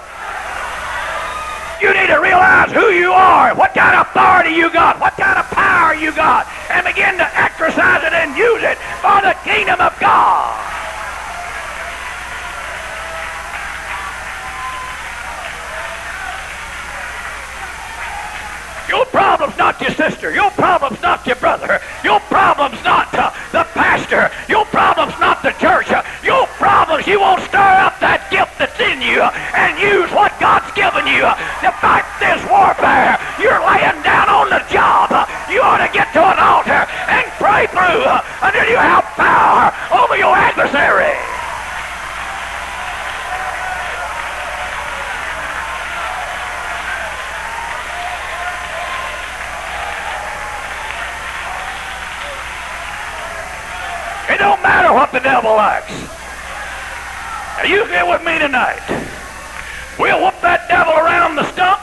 you 2.93 3.11
are, 3.11 3.55
what 3.55 3.73
kind 3.73 3.95
of 3.95 4.07
authority 4.07 4.51
you 4.51 4.71
got, 4.71 4.99
what 4.99 5.13
kind 5.13 5.37
of 5.39 5.45
power 5.51 5.93
you 5.93 6.11
got, 6.11 6.47
and 6.69 6.85
begin 6.85 7.17
to 7.17 7.27
exercise 7.39 8.03
it 8.03 8.13
and 8.13 8.37
use 8.37 8.63
it 8.63 8.77
for 9.01 9.21
the 9.21 9.35
kingdom 9.43 9.79
of 9.81 9.97
God. 9.99 10.73
Your 18.89 19.05
problem's 19.05 19.57
not 19.57 19.81
your 19.81 19.91
sister. 19.91 20.33
Your 20.33 20.51
problem's 20.51 21.01
not 21.01 21.25
your 21.25 21.37
brother. 21.37 21.79
Your 22.03 22.19
problem's 22.19 22.83
not 22.83 23.13
uh, 23.15 23.31
the 23.51 23.63
pastor. 23.73 24.29
Your 24.47 24.65
problem's 24.65 25.17
not 25.19 25.41
the 25.41 25.51
church. 25.53 25.89
Your 26.23 26.45
problems, 26.61 27.07
you 27.07 27.19
won't 27.19 27.41
stir 27.41 27.57
up 27.57 27.99
that 28.01 28.29
gift 28.29 28.59
that's 28.59 28.79
in 28.79 29.01
you 29.01 29.21
and 29.21 29.79
use 29.79 30.11
what 30.11 30.32
God's 30.43 30.75
given 30.75 31.07
you 31.07 31.23
to 31.23 31.71
fight 31.79 32.03
this 32.19 32.43
warfare. 32.51 33.15
You're 33.39 33.63
laying 33.63 34.03
down 34.03 34.27
on 34.27 34.49
the 34.49 34.59
job. 34.67 35.07
You 35.49 35.61
ought 35.61 35.79
to 35.79 35.87
get 35.93 36.11
to 36.11 36.19
an 36.19 36.37
altar 36.37 36.83
and 37.07 37.23
pray 37.39 37.63
through 37.71 38.03
until 38.43 38.67
you 38.67 38.75
have 38.75 39.05
power 39.15 39.71
over 39.95 40.17
your 40.17 40.35
adversary. 40.35 41.15
It 54.27 54.39
don't 54.39 54.61
matter 54.61 54.91
what 54.91 55.13
the 55.13 55.21
devil 55.21 55.55
likes. 55.55 55.89
Now 57.55 57.63
you 57.63 57.87
get 57.87 58.05
with 58.05 58.25
me 58.25 58.39
tonight. 58.39 59.22
We'll 60.03 60.19
whoop 60.19 60.35
that 60.43 60.67
devil 60.67 60.91
around 60.99 61.39
the 61.39 61.47
stump. 61.55 61.79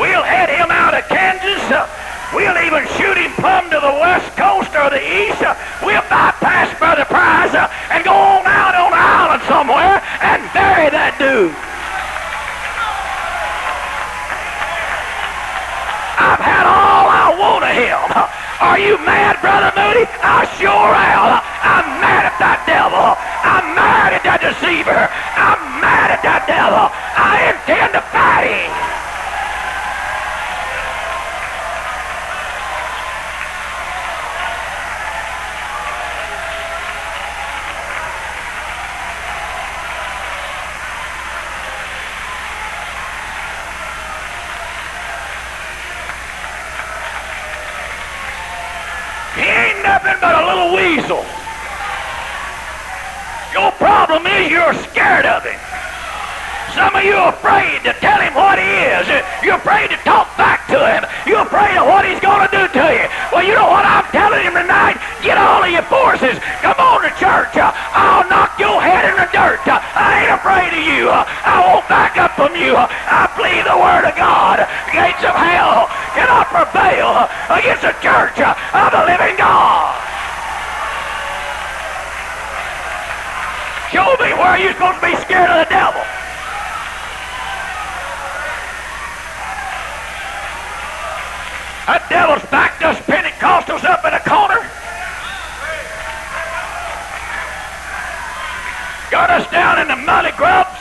We'll 0.00 0.24
head 0.24 0.48
him 0.48 0.72
out 0.72 0.96
of 0.96 1.04
Kansas. 1.12 1.60
Uh, 1.68 1.84
we'll 2.32 2.56
even 2.64 2.88
shoot 2.96 3.12
him 3.20 3.28
plumb 3.36 3.68
to 3.68 3.76
the 3.76 3.92
west 4.00 4.32
coast 4.40 4.72
or 4.72 4.88
the 4.88 5.04
east. 5.04 5.36
Uh, 5.44 5.52
we'll 5.84 6.00
bypass 6.08 6.72
Brother 6.80 7.04
Price 7.04 7.52
uh, 7.52 7.68
and 7.92 8.00
go 8.08 8.16
on 8.16 8.48
out 8.48 8.72
on 8.72 8.96
an 8.96 9.04
island 9.04 9.44
somewhere 9.44 10.00
and 10.24 10.40
bury 10.56 10.88
that 10.88 11.12
dude. 11.20 11.52
I've 16.16 16.40
had 16.40 16.64
all 16.64 17.04
I 17.04 17.36
want 17.36 17.68
of 17.68 17.74
him. 17.76 18.00
Are 18.64 18.80
you 18.80 18.96
mad, 19.04 19.36
Brother 19.44 19.68
Moody? 19.76 20.08
I 20.24 20.48
sure 20.56 20.72
am. 20.72 21.36
I'm 21.68 22.00
mad 22.00 22.32
at 22.32 22.36
that 22.40 22.64
devil. 22.64 23.12
I'm 23.42 23.74
mad 23.74 24.12
at 24.12 24.22
that 24.24 24.40
deceiver. 24.40 25.08
I'm 25.36 25.80
mad 25.80 26.10
at 26.12 26.22
that 26.22 26.44
devil. 26.46 26.92
I 26.92 27.52
intend 27.52 27.94
to 27.96 28.02
fight 28.12 28.52
him. 28.52 28.90
He 49.36 49.46
ain't 49.48 49.82
nothing 49.82 50.18
but 50.20 50.34
a 50.36 50.44
little 50.44 50.74
weasel. 50.76 51.24
Your 53.52 53.72
problem 53.72 54.26
is 54.26 54.50
you're 54.70 54.82
scared 54.94 55.26
of 55.26 55.42
him. 55.42 55.58
Some 56.78 56.94
of 56.94 57.02
you 57.02 57.18
are 57.18 57.34
afraid 57.34 57.82
to 57.82 57.90
tell 57.98 58.22
him 58.22 58.30
what 58.38 58.54
he 58.54 58.70
is. 58.94 59.02
You're 59.42 59.58
afraid 59.58 59.90
to 59.90 59.98
talk 60.06 60.30
back 60.38 60.70
to 60.70 60.78
him. 60.78 61.02
You're 61.26 61.42
afraid 61.42 61.74
of 61.74 61.90
what 61.90 62.06
he's 62.06 62.22
going 62.22 62.46
to 62.46 62.50
do 62.54 62.62
to 62.78 62.86
you. 62.94 63.06
Well, 63.34 63.42
you 63.42 63.58
know 63.58 63.66
what 63.66 63.82
I'm 63.82 64.06
telling 64.14 64.46
him 64.46 64.54
tonight? 64.54 64.94
Get 65.26 65.34
all 65.34 65.66
of 65.66 65.70
your 65.74 65.82
forces. 65.90 66.38
Come 66.62 66.78
on 66.78 67.02
to 67.02 67.10
church. 67.18 67.58
I'll 67.58 68.22
knock 68.30 68.54
your 68.62 68.78
head 68.78 69.10
in 69.10 69.18
the 69.18 69.26
dirt. 69.34 69.66
I 69.66 70.22
ain't 70.22 70.38
afraid 70.38 70.70
of 70.70 70.84
you. 70.86 71.10
I 71.10 71.58
won't 71.66 71.90
back 71.90 72.14
up 72.14 72.38
from 72.38 72.54
you. 72.54 72.78
I 72.78 73.26
believe 73.34 73.66
the 73.66 73.74
word 73.74 74.06
of 74.06 74.14
God. 74.14 74.62
Gates 74.94 75.26
of 75.26 75.34
hell 75.34 75.90
cannot 76.14 76.46
prevail 76.54 77.26
against 77.50 77.82
the 77.82 77.94
church 77.98 78.38
of 78.38 78.88
the 78.94 79.02
living 79.02 79.34
God. 79.34 80.09
Show 83.92 84.06
me 84.22 84.30
where 84.38 84.56
you're 84.56 84.72
supposed 84.72 85.00
to 85.00 85.06
be 85.06 85.16
scared 85.16 85.50
of 85.50 85.66
the 85.66 85.70
devil. 85.74 85.98
That 91.90 92.06
devil's 92.06 92.46
backed 92.54 92.86
us 92.86 93.02
Pentecostals 93.02 93.82
up 93.82 94.06
in 94.06 94.14
a 94.14 94.22
corner. 94.22 94.62
Got 99.10 99.34
us 99.34 99.50
down 99.50 99.82
in 99.82 99.88
the 99.90 99.98
muddy 99.98 100.30
grubs. 100.38 100.78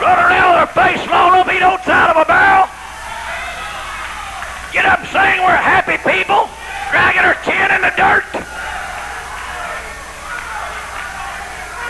Run 0.00 0.16
around 0.16 0.56
with 0.56 0.60
our 0.64 0.72
face 0.72 1.04
long 1.12 1.36
up, 1.36 1.52
eat 1.52 1.60
oats 1.60 1.84
out 1.92 2.16
of 2.16 2.16
a 2.16 2.24
barrel. 2.24 2.64
Get 4.72 4.88
up 4.88 5.04
saying 5.12 5.44
we're 5.44 5.52
happy 5.52 6.00
people, 6.00 6.48
dragging 6.88 7.28
our 7.28 7.36
chin 7.44 7.68
in 7.76 7.84
the 7.84 7.92
dirt. 7.92 8.51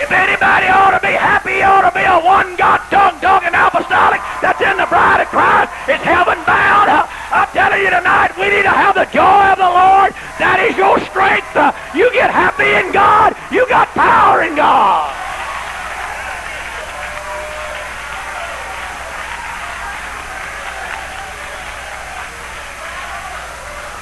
If 0.02 0.10
anybody 0.10 0.66
ought 0.66 0.98
to 0.98 1.00
be 1.00 1.14
happy, 1.14 1.62
ought 1.62 1.86
to 1.86 1.94
be 1.94 2.02
a 2.02 2.18
one 2.18 2.56
God 2.56 2.82
tongue 2.90 3.22
talking 3.22 3.54
apostolic 3.54 4.18
that's 4.42 4.58
in 4.58 4.76
the 4.76 4.86
bride 4.90 5.22
of 5.22 5.28
Christ. 5.30 5.70
It's 5.86 6.02
heaven 6.02 6.42
bound. 6.42 6.90
I'm 7.30 7.46
telling 7.54 7.80
you 7.80 7.90
tonight, 7.90 8.34
we 8.36 8.50
need 8.50 8.66
to 8.66 8.74
have 8.74 8.98
the 8.98 9.06
joy 9.14 9.54
of 9.54 9.62
the 9.62 9.70
Lord. 9.70 10.10
That 10.42 10.58
is 10.58 10.76
your 10.76 10.98
strength. 11.06 11.54
You 11.94 12.10
get 12.12 12.34
happy 12.34 12.66
in 12.66 12.90
God. 12.90 13.38
You 13.54 13.62
got 13.68 13.88
power 13.94 14.42
in 14.42 14.56
God. 14.56 15.14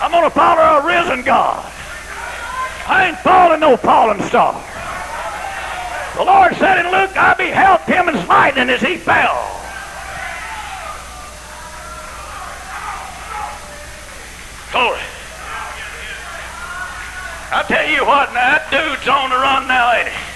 I'm 0.00 0.10
going 0.10 0.24
to 0.24 0.30
follow 0.30 0.80
a 0.80 0.86
risen 0.86 1.22
God. 1.24 1.70
I 2.88 3.08
ain't 3.08 3.18
following 3.18 3.60
no 3.60 3.76
fallen 3.76 4.20
star. 4.22 4.64
The 6.16 6.24
Lord 6.24 6.54
said 6.56 6.84
in 6.84 6.90
Luke, 6.90 7.16
I 7.16 7.34
beheld 7.34 7.80
him 7.82 8.08
as 8.08 8.28
lightning 8.28 8.68
as 8.68 8.80
he 8.80 8.96
fell. 8.96 9.38
Glory. 14.72 15.02
I 17.50 17.66
tell 17.66 17.88
you 17.90 18.06
what, 18.06 18.30
that 18.32 18.70
dude's 18.70 19.08
on 19.10 19.30
the 19.30 19.38
run 19.42 19.66
now, 19.66 19.90
ain't 19.98 20.06
he? 20.06 20.30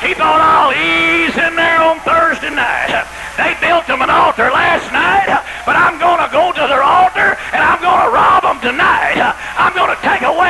He 0.00 0.16
thought 0.16 0.40
I'll 0.40 0.72
ease 0.72 1.36
in 1.36 1.52
there 1.60 1.84
on 1.84 2.00
Thursday 2.00 2.48
night. 2.48 3.04
They 3.36 3.52
built 3.60 3.84
him 3.84 4.00
an 4.00 4.08
altar 4.08 4.48
last 4.48 4.88
night, 4.88 5.28
but 5.68 5.76
I'm 5.76 6.00
going 6.00 6.24
to 6.24 6.30
go 6.32 6.56
to 6.56 6.64
their 6.64 6.80
altar 6.80 7.36
and 7.52 7.60
I'm 7.60 7.84
going 7.84 8.08
to 8.08 8.10
rob 8.12 8.48
them 8.48 8.64
tonight. 8.64 9.20
I'm 9.60 9.76
going 9.76 9.92
to 9.92 10.00
take 10.00 10.24
away 10.24 10.49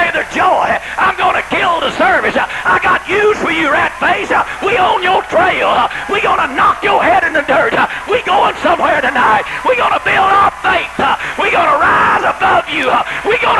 face. 4.00 4.32
We 4.64 4.80
on 4.80 5.04
your 5.04 5.22
trail. 5.28 5.88
Going 6.08 6.48
to 6.48 6.52
knock 6.52 6.84
your 6.84 7.02
head 7.02 7.24
in 7.24 7.32
the 7.32 7.44
dirt. 7.48 7.72
We 8.08 8.20
going 8.22 8.56
somewhere 8.60 9.00
tonight. 9.00 9.44
Going 9.64 9.96
to 9.96 10.02
build 10.04 10.28
our 10.28 10.52
faith. 10.60 10.92
Going 11.40 11.66
to 11.66 11.80
rise 11.82 12.22
above 12.22 12.68
you. 12.70 12.86
We're 13.26 13.42
going 13.42 13.58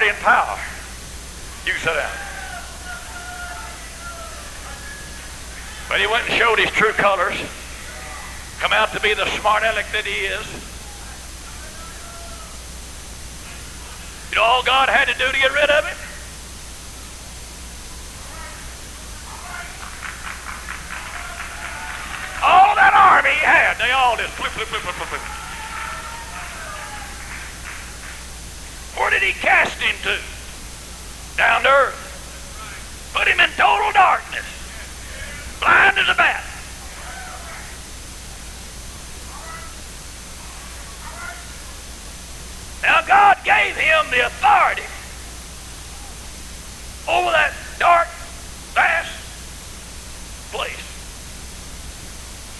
authority 0.00 0.08
and 0.08 0.18
power. 0.24 0.58
You 1.66 1.72
sit 1.74 1.94
down. 1.94 2.10
But 5.88 6.00
he 6.00 6.06
went 6.06 6.28
and 6.28 6.38
showed 6.38 6.58
his 6.58 6.70
true 6.70 6.92
colors. 6.92 7.36
Come 8.60 8.72
out 8.72 8.92
to 8.92 9.00
be 9.00 9.12
the 9.14 9.26
smart 9.40 9.62
aleck 9.62 9.86
that 9.92 10.04
he 10.04 10.26
is. 10.26 10.46
You 14.30 14.36
know 14.36 14.44
all 14.44 14.62
God 14.62 14.88
had 14.88 15.08
to 15.08 15.14
do 15.18 15.26
to 15.26 15.38
get 15.38 15.52
rid 15.52 15.68
of 15.68 15.84
him? 15.84 15.96
All 22.42 22.74
that 22.76 22.94
army 22.94 23.30
he 23.30 23.44
had, 23.44 23.76
they 23.76 23.90
all 23.90 24.16
just 24.16 24.30
flip, 24.32 24.52
flip, 24.52 24.68
flip, 24.68 24.80
flip, 24.80 24.94
flip, 24.94 25.08
flip. 25.08 25.40
Where 29.00 29.10
did 29.10 29.22
he 29.22 29.32
cast 29.32 29.80
him 29.80 29.96
to? 30.02 30.18
Down 31.36 31.62
to 31.62 31.68
earth. 31.68 33.10
Put 33.14 33.26
him 33.26 33.40
in 33.40 33.48
total 33.56 33.92
darkness 33.92 34.44
blind 35.58 35.98
as 35.98 36.08
a 36.08 36.14
bat. 36.14 36.44
Now 42.82 43.02
God 43.06 43.36
gave 43.44 43.76
him 43.76 44.10
the 44.10 44.26
authority 44.26 44.88
over 47.08 47.30
that 47.32 47.52
dark, 47.78 48.08
vast 48.72 49.12
place. 50.52 50.84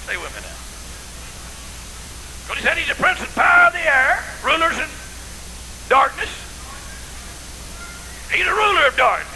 Stay 0.04 0.16
with 0.16 0.35
me 0.37 0.40
now. 0.40 0.56
Because 2.49 2.58
he 2.58 2.68
said 2.68 2.76
he's 2.76 2.88
the 2.88 3.00
prince 3.02 3.21
and 3.21 3.28
power 3.30 3.68
of 3.68 3.73
the 3.73 3.85
air, 3.85 4.25
rulers 4.44 4.78
in 4.78 4.88
darkness. 5.90 6.30
He's 8.30 8.47
a 8.47 8.54
ruler 8.54 8.87
of 8.87 8.97
darkness. 8.97 9.26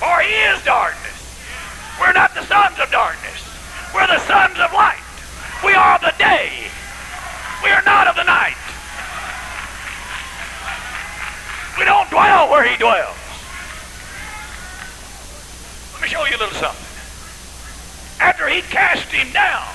For 0.00 0.20
he 0.22 0.32
is 0.32 0.64
darkness. 0.64 1.12
We're 2.00 2.14
not 2.14 2.34
the 2.34 2.42
sons 2.46 2.78
of 2.80 2.90
darkness. 2.90 3.44
We're 3.94 4.06
the 4.06 4.18
sons 4.26 4.58
of 4.58 4.72
light. 4.72 5.04
We 5.62 5.74
are 5.74 5.96
of 5.96 6.00
the 6.00 6.14
day. 6.18 6.50
We 7.62 7.68
are 7.68 7.82
not 7.84 8.08
of 8.08 8.16
the 8.16 8.24
night. 8.24 8.56
We 11.78 11.84
don't 11.84 12.08
dwell 12.08 12.50
where 12.50 12.64
he 12.64 12.76
dwells. 12.78 13.16
Let 15.92 16.02
me 16.02 16.08
show 16.08 16.24
you 16.24 16.36
a 16.36 16.40
little 16.40 16.56
something. 16.56 16.80
After 18.20 18.48
he 18.48 18.62
cast 18.62 19.12
him 19.12 19.30
down, 19.32 19.68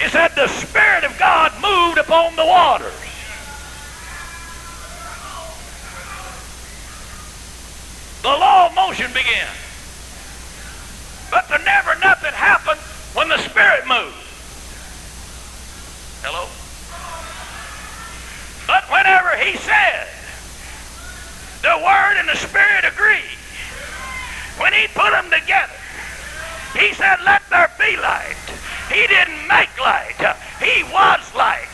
it 0.00 0.10
said 0.10 0.32
the 0.34 0.48
Spirit 0.94 1.10
of 1.10 1.18
God 1.18 1.52
moved 1.54 1.98
upon 1.98 2.36
the 2.36 2.44
waters. 2.44 2.94
The 8.22 8.28
law 8.28 8.68
of 8.68 8.74
motion 8.76 9.10
began. 9.12 9.50
But 11.32 11.48
there 11.48 11.58
never 11.64 11.98
nothing 11.98 12.32
happened 12.32 12.78
when 13.12 13.28
the 13.28 13.38
Spirit 13.38 13.88
moved. 13.88 14.14
Hello? 16.22 16.46
But 18.68 18.84
whenever 18.88 19.34
he 19.42 19.56
said, 19.58 20.06
the 21.62 21.76
Word 21.82 22.18
and 22.20 22.28
the 22.28 22.36
Spirit 22.36 22.84
agreed. 22.84 23.38
When 24.62 24.72
he 24.72 24.86
put 24.94 25.10
them 25.10 25.28
together, 25.28 25.74
he 26.78 26.94
said, 26.94 27.18
let 27.24 27.42
there 27.50 27.72
be 27.80 27.96
light. 27.96 28.36
He 28.94 29.06
didn't 29.10 29.42
make 29.50 29.74
light. 29.82 30.22
He 30.62 30.86
was 30.86 31.20
light. 31.34 31.66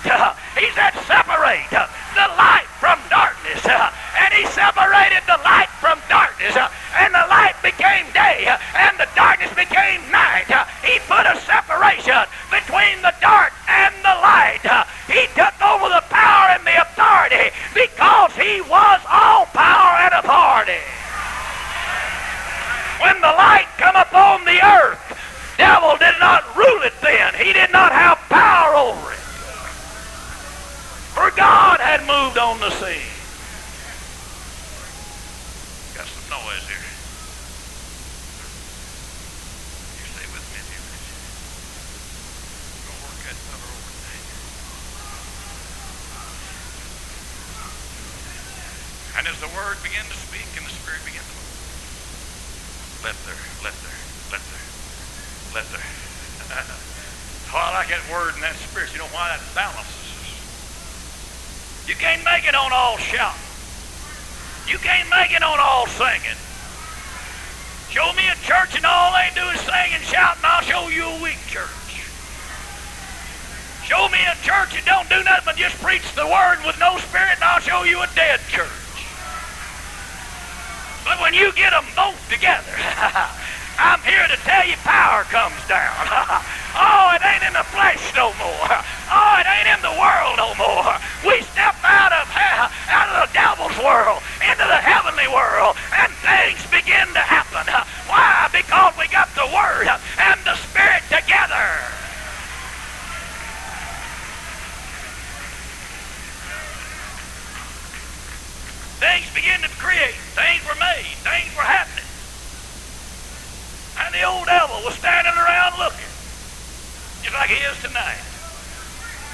He 0.57 0.73
said, 0.73 0.97
separate 1.05 1.69
the 1.71 2.29
light 2.41 2.65
from 2.81 2.99
darkness. 3.13 3.61
And 3.69 4.33
he 4.33 4.47
separated 4.49 5.23
the 5.29 5.37
light 5.45 5.69
from 5.85 6.01
darkness. 6.09 6.57
And 6.97 7.13
the 7.13 7.27
light 7.29 7.55
became 7.63 8.09
day. 8.17 8.49
And 8.75 8.97
the 8.97 9.09
darkness 9.15 9.53
became 9.53 10.01
night. 10.11 10.49
He 10.81 10.99
put 11.05 11.29
a 11.29 11.37
separation 11.45 12.25
between 12.49 13.05
the 13.05 13.13
dark 13.21 13.53
and 13.69 13.95
the 14.01 14.17
light. 14.25 14.65
He 15.07 15.29
took 15.37 15.55
over 15.61 15.93
the 15.93 16.05
power 16.09 16.57
and 16.57 16.65
the 16.65 16.81
authority 16.81 17.53
because 17.77 18.33
he 18.33 18.65
was 18.65 19.01
all 19.09 19.45
power 19.53 20.09
and 20.09 20.15
authority. 20.25 20.81
When 23.05 23.21
the 23.21 23.33
light 23.37 23.69
come 23.77 23.97
upon 23.97 24.45
the 24.45 24.61
earth, 24.65 25.10
devil 25.61 25.93
did 26.01 26.17
not 26.19 26.57
rule 26.57 26.81
it 26.89 26.97
then. 27.03 27.35
He 27.35 27.53
did 27.53 27.71
not 27.71 27.93
have 27.93 28.17
power 28.33 28.73
over 28.81 29.13
it. 29.13 29.21
For 31.13 31.31
God 31.37 31.81
had 31.85 32.01
moved 32.09 32.41
on 32.41 32.57
the 32.65 32.73
scene. 32.81 33.13
Got 35.93 36.09
some 36.09 36.25
noise 36.33 36.65
here. 36.65 36.81
You 40.01 40.07
stay 40.17 40.25
with 40.33 40.49
me 40.49 40.65
a 40.65 40.67
few 40.73 40.81
minutes. 40.81 41.13
Gonna 42.89 43.05
work 43.05 43.21
that 43.29 43.37
cover 43.53 43.69
over 43.69 43.93
tonight. 44.01 44.25
And 49.21 49.29
as 49.29 49.37
the 49.45 49.53
word 49.53 49.77
began 49.85 50.09
to 50.09 50.17
speak 50.25 50.49
and 50.57 50.65
the 50.65 50.73
spirit 50.73 51.05
began 51.05 51.21
to 51.21 51.35
move, 51.37 51.53
let 53.05 53.17
there, 53.29 53.45
let 53.61 53.77
there, 53.85 54.00
let 55.55 55.67
there. 55.71 55.83
oh, 57.51 57.59
I 57.59 57.75
like 57.75 57.89
that 57.89 58.03
word 58.11 58.35
and 58.35 58.43
that 58.43 58.55
spirit. 58.55 58.93
You 58.93 58.99
know 58.99 59.11
why 59.11 59.35
that 59.35 59.43
balances. 59.55 59.99
You 61.89 61.95
can't 61.99 62.23
make 62.23 62.47
it 62.47 62.55
on 62.55 62.73
all 62.73 62.99
shouting. 62.99 63.41
You 64.71 64.79
can't 64.79 65.11
make 65.11 65.35
it 65.35 65.43
on 65.43 65.59
all 65.59 65.87
singing. 65.87 66.39
Show 67.91 68.13
me 68.15 68.23
a 68.31 68.39
church 68.47 68.77
and 68.77 68.87
all 68.87 69.11
they 69.11 69.35
do 69.35 69.43
is 69.51 69.61
sing 69.67 69.91
and 69.91 70.05
shout, 70.05 70.37
and 70.37 70.47
I'll 70.47 70.63
show 70.63 70.87
you 70.89 71.03
a 71.03 71.23
weak 71.23 71.43
church. 71.51 71.67
Show 73.83 74.07
me 74.15 74.23
a 74.23 74.39
church 74.47 74.79
that 74.79 74.87
don't 74.87 75.11
do 75.11 75.19
nothing 75.27 75.43
but 75.43 75.57
just 75.59 75.75
preach 75.83 76.07
the 76.15 76.23
word 76.23 76.63
with 76.63 76.79
no 76.79 77.03
spirit, 77.11 77.43
and 77.43 77.45
I'll 77.45 77.59
show 77.59 77.83
you 77.83 77.99
a 77.99 78.09
dead 78.15 78.39
church. 78.47 78.71
But 81.03 81.19
when 81.19 81.35
you 81.35 81.51
get 81.59 81.75
them 81.75 81.83
both 81.99 82.15
together, 82.31 82.71
I'm 83.81 84.01
here 84.05 84.29
to 84.29 84.37
tell 84.45 84.69
you 84.69 84.77
power 84.85 85.25
comes 85.33 85.57
down. 85.65 86.05
oh, 86.77 87.17
it 87.17 87.25
ain't 87.25 87.49
in 87.49 87.55
the 87.57 87.65
flesh 87.73 88.13
no 88.15 88.33
more. 88.37 88.77
Oh, 89.13 89.43
it 89.43 89.47
ain't 89.51 89.67
in 89.67 89.83
the 89.83 89.91
world 89.99 90.39
no 90.39 90.55
more. 90.55 90.95
We 91.27 91.43
step 91.43 91.75
out 91.83 92.15
of 92.15 92.31
out 92.95 93.09
of 93.11 93.27
the 93.27 93.35
devil's 93.35 93.75
world 93.83 94.23
into 94.39 94.63
the 94.63 94.79
heavenly 94.79 95.27
world, 95.27 95.75
and 95.99 96.13
things 96.23 96.63
begin 96.71 97.11
to 97.11 97.19
happen. 97.19 97.67
Why? 98.07 98.47
Because 98.55 98.95
we 98.95 99.09
got 99.09 99.27
the 99.35 99.51
Word 99.51 99.91
and 99.91 100.39
the 100.47 100.55
Spirit 100.63 101.03
together. 101.11 101.91
Things 109.03 109.27
begin 109.35 109.61
to 109.63 109.69
create. 109.81 110.15
Things 110.39 110.63
were 110.69 110.79
made. 110.79 111.19
Things 111.27 111.51
were 111.57 111.67
happening. 111.67 112.05
And 114.01 114.15
the 114.15 114.20
old 114.31 114.47
devil 114.47 114.79
was 114.87 114.95
standing 114.95 115.35
around 115.35 115.75
looking, 115.83 116.11
just 117.27 117.35
like 117.35 117.51
he 117.51 117.59
is 117.67 117.79
tonight. 117.83 118.23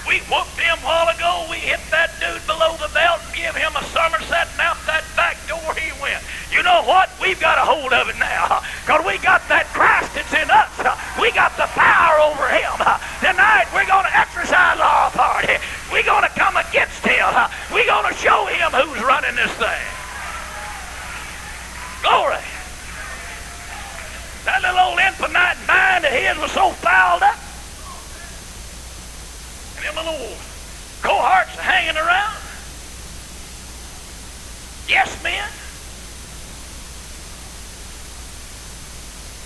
We 0.08 0.22
whooped 0.30 0.54
him 0.54 0.78
a 0.78 0.86
while 0.86 1.10
ago. 1.10 1.50
We 1.50 1.58
hit 1.58 1.82
that 1.90 2.14
dude 2.22 2.38
below 2.46 2.78
the 2.78 2.86
belt 2.94 3.18
and 3.26 3.34
give 3.34 3.58
him 3.58 3.74
a 3.74 3.82
somerset 3.90 4.46
and 4.54 4.62
out 4.62 4.78
that 4.86 5.02
back 5.18 5.34
door 5.50 5.74
he 5.74 5.90
went. 5.98 6.22
You 6.54 6.62
know 6.62 6.86
what? 6.86 7.10
We've 7.18 7.40
got 7.42 7.58
a 7.58 7.66
hold 7.66 7.92
of 7.92 8.08
it 8.08 8.18
now. 8.18 8.62
Because 8.86 9.02
we 9.02 9.18
got 9.18 9.42
that 9.50 9.66
Christ 9.74 10.14
that's 10.14 10.30
in 10.30 10.46
us. 10.46 10.70
We 11.20 11.34
got 11.34 11.50
the 11.58 11.66
power 11.74 12.22
over 12.22 12.46
him. 12.46 12.70
Tonight 13.18 13.66
we're 13.74 13.88
going 13.90 14.06
to 14.06 14.14
exercise 14.14 14.78
our 14.78 15.10
authority. 15.10 15.58
We're 15.90 16.06
going 16.06 16.22
to 16.22 16.30
come 16.38 16.54
against 16.54 17.02
him. 17.02 17.26
We're 17.74 17.90
going 17.90 18.06
to 18.06 18.14
show 18.14 18.46
him 18.46 18.70
who's 18.70 19.02
running 19.02 19.34
this 19.34 19.50
thing. 19.58 19.86
Glory. 22.06 22.46
That 24.46 24.62
little 24.62 24.78
old 24.78 25.02
of 26.06 26.12
his 26.12 26.38
was 26.38 26.52
so 26.52 26.70
fouled 26.70 27.22
up. 27.22 27.38
And 29.76 29.84
them 29.84 29.96
little 29.96 30.36
cohorts 31.02 31.58
hanging 31.58 31.96
around. 31.96 32.38
Yes, 34.88 35.10
men. 35.22 35.48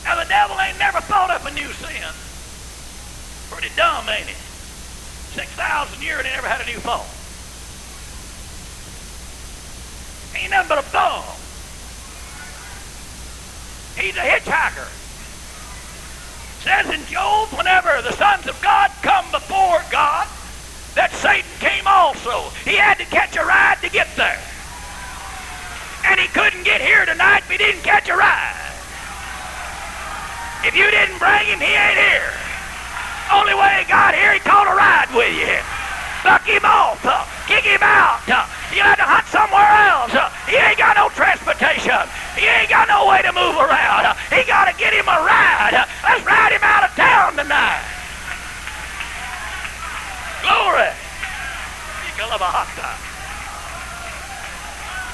Now 0.04 0.22
the 0.22 0.28
devil 0.28 0.60
ain't 0.60 0.78
never 0.78 1.00
thought 1.00 1.30
up 1.30 1.46
a 1.46 1.50
new 1.54 1.68
sin. 1.80 2.12
Pretty 3.50 3.74
dumb, 3.76 4.08
ain't? 4.08 4.28
Six 5.32 5.48
thousand 5.52 6.02
years 6.02 6.18
and 6.18 6.28
he 6.28 6.34
never 6.34 6.48
had 6.48 6.60
a 6.60 6.66
new 6.66 6.78
thought. 6.80 7.08
Ain't 10.36 10.50
nothing 10.50 10.68
but 10.68 10.84
a 10.84 10.92
bum. 10.92 11.24
He's 13.96 14.16
a 14.16 14.20
hitchhiker. 14.20 14.99
Says 16.62 16.92
in 16.92 17.00
Job, 17.06 17.48
whenever 17.56 18.02
the 18.02 18.12
sons 18.12 18.46
of 18.46 18.60
God 18.60 18.90
come 19.00 19.24
before 19.32 19.80
God, 19.88 20.28
that 20.92 21.08
Satan 21.16 21.48
came 21.56 21.86
also. 21.88 22.52
He 22.68 22.76
had 22.76 23.00
to 23.00 23.08
catch 23.08 23.36
a 23.36 23.44
ride 23.44 23.80
to 23.80 23.88
get 23.88 24.08
there. 24.16 24.36
And 26.04 26.20
he 26.20 26.28
couldn't 26.36 26.64
get 26.64 26.80
here 26.84 27.08
tonight 27.08 27.48
if 27.48 27.50
he 27.50 27.56
didn't 27.56 27.80
catch 27.80 28.08
a 28.08 28.16
ride. 28.16 28.60
If 30.60 30.76
you 30.76 30.84
didn't 30.92 31.16
bring 31.16 31.48
him, 31.48 31.64
he 31.64 31.72
ain't 31.72 31.96
here. 31.96 32.28
Only 33.32 33.56
way 33.56 33.80
he 33.80 33.88
got 33.88 34.12
here, 34.12 34.36
he 34.36 34.40
caught 34.44 34.68
a 34.68 34.76
ride 34.76 35.08
with 35.16 35.32
you. 35.32 35.56
Buck 36.20 36.44
him 36.44 36.68
off. 36.68 37.00
Kick 37.48 37.64
him 37.64 37.80
out. 37.80 38.20
You 38.68 38.84
had 38.84 39.00
to 39.00 39.08
hunt 39.08 39.24
somewhere 39.32 39.72
else. 39.88 40.12
He 40.44 40.60
ain't 40.60 40.76
got 40.76 41.00
no 41.00 41.08
transportation. 41.16 42.04
He 42.40 42.48
ain't 42.48 42.72
got 42.72 42.88
no 42.88 43.04
way 43.04 43.20
to 43.20 43.36
move 43.36 43.60
around. 43.60 44.16
He 44.32 44.40
got 44.48 44.64
to 44.64 44.72
get 44.80 44.96
him 44.96 45.04
a 45.04 45.20
ride. 45.20 45.76
Let's 45.76 46.24
ride 46.24 46.56
him 46.56 46.64
out 46.64 46.88
of 46.88 46.96
town 46.96 47.36
tonight. 47.36 47.84
Glory. 50.40 50.88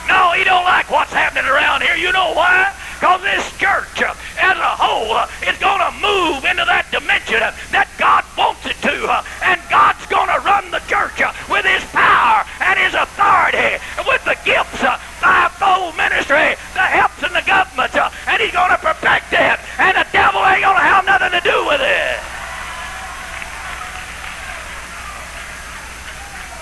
No, 0.06 0.38
he 0.38 0.46
don't 0.46 0.62
like 0.62 0.86
what's 0.86 1.10
happening 1.10 1.50
around 1.50 1.82
here. 1.82 1.98
You 1.98 2.12
know 2.14 2.30
why? 2.30 2.70
Because 2.94 3.20
this 3.22 3.42
church 3.58 4.06
as 4.38 4.56
a 4.56 4.72
whole 4.78 5.18
is 5.42 5.58
going 5.58 5.82
to 5.82 5.90
move 5.98 6.46
into 6.46 6.62
that 6.62 6.86
dimension 6.94 7.42
that 7.74 7.90
God 7.98 8.22
wants 8.38 8.62
it 8.70 8.78
to. 8.86 8.96
and 9.42 9.58
God's 9.66 10.06
going 10.06 10.30
to 10.30 10.38
run 10.46 10.70
the 10.70 10.78
church 10.86 11.18
with 11.50 11.66
his 11.66 11.82
power 11.90 12.45
and 12.76 12.84
his 12.84 12.94
authority 12.94 13.80
with 14.04 14.22
the 14.24 14.36
gifts, 14.44 14.84
uh, 14.84 14.98
fivefold 15.20 15.96
ministry, 15.96 16.52
the 16.76 16.84
helps 16.84 17.22
in 17.24 17.32
the 17.32 17.42
government, 17.48 17.94
uh, 17.96 18.10
and 18.28 18.42
he's 18.42 18.52
going 18.52 18.70
to 18.70 18.76
perfect 18.76 19.32
it, 19.32 19.56
and 19.80 19.96
the 19.96 20.06
devil 20.12 20.44
ain't 20.44 20.60
going 20.60 20.76
to 20.76 20.84
have 20.84 21.04
nothing 21.06 21.32
to 21.32 21.40
do 21.40 21.56
with 21.66 21.80
it. 21.80 22.20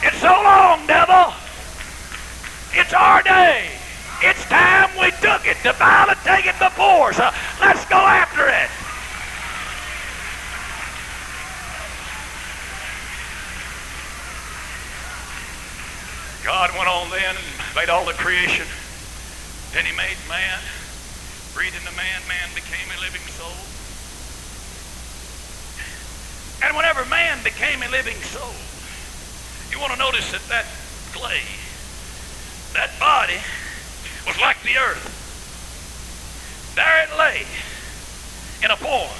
It's 0.07 0.21
so 0.23 0.31
long, 0.31 0.87
devil. 0.87 1.35
It's 2.75 2.93
our 2.93 3.23
day. 3.23 3.71
It's 4.23 4.45
time 4.47 4.91
we 5.01 5.11
took 5.19 5.47
it. 5.47 5.57
The 5.63 5.73
violent 5.73 6.19
take 6.23 6.47
it 6.47 6.59
before 6.59 7.11
us. 7.11 7.17
So 7.17 7.31
let's 7.61 7.85
go 7.87 7.97
after 7.97 8.47
it. 8.47 8.84
God 16.45 16.77
went 16.77 16.89
on 16.89 17.09
then 17.09 17.37
and 17.37 17.75
made 17.75 17.89
all 17.89 18.05
the 18.05 18.13
creation. 18.13 18.67
Then 19.73 19.87
he 19.87 19.97
made 19.97 20.21
man. 20.29 20.61
Breathed 21.55 21.75
into 21.75 21.91
man, 21.97 22.21
man 22.29 22.53
became 22.55 22.85
a 22.93 23.01
living 23.01 23.25
soul. 23.33 23.57
And 26.61 26.77
whenever 26.77 27.09
man 27.09 27.43
became 27.43 27.83
a 27.83 27.89
living 27.89 28.21
soul, 28.29 28.53
you 29.73 29.81
want 29.81 29.93
to 29.93 29.99
notice 29.99 30.33
that 30.33 30.45
that 30.53 30.67
clay, 31.17 31.41
that 32.75 32.93
body, 33.01 33.41
was 34.27 34.39
like 34.39 34.63
the 34.63 34.77
earth. 34.77 35.13
There 36.77 37.05
it 37.05 37.19
lay 37.19 37.47
in 38.63 38.71
a 38.71 38.77
form, 38.77 39.17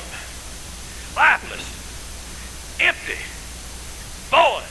lifeless, 1.17 1.65
empty, 2.81 3.21
void, 4.29 4.69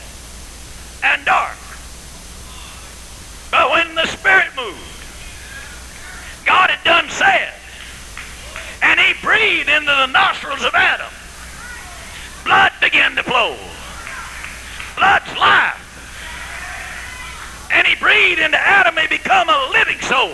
and 1.04 1.26
dark. 1.26 1.63
But 3.54 3.70
when 3.70 3.94
the 3.94 4.08
Spirit 4.08 4.50
moved, 4.58 4.82
God 6.44 6.72
had 6.74 6.84
done 6.84 7.08
said, 7.14 7.54
and 8.82 9.00
he 9.00 9.14
breathed 9.22 9.70
into 9.70 9.94
the 9.94 10.08
nostrils 10.08 10.66
of 10.66 10.74
Adam. 10.74 11.14
Blood 12.44 12.74
began 12.82 13.14
to 13.16 13.22
flow. 13.22 13.54
Blood's 14.98 15.30
life. 15.38 15.78
And 17.70 17.86
he 17.86 17.94
breathed 18.02 18.42
into 18.42 18.58
Adam, 18.58 18.98
he 18.98 19.06
become 19.06 19.48
a 19.50 19.70
living 19.70 20.02
soul. 20.02 20.34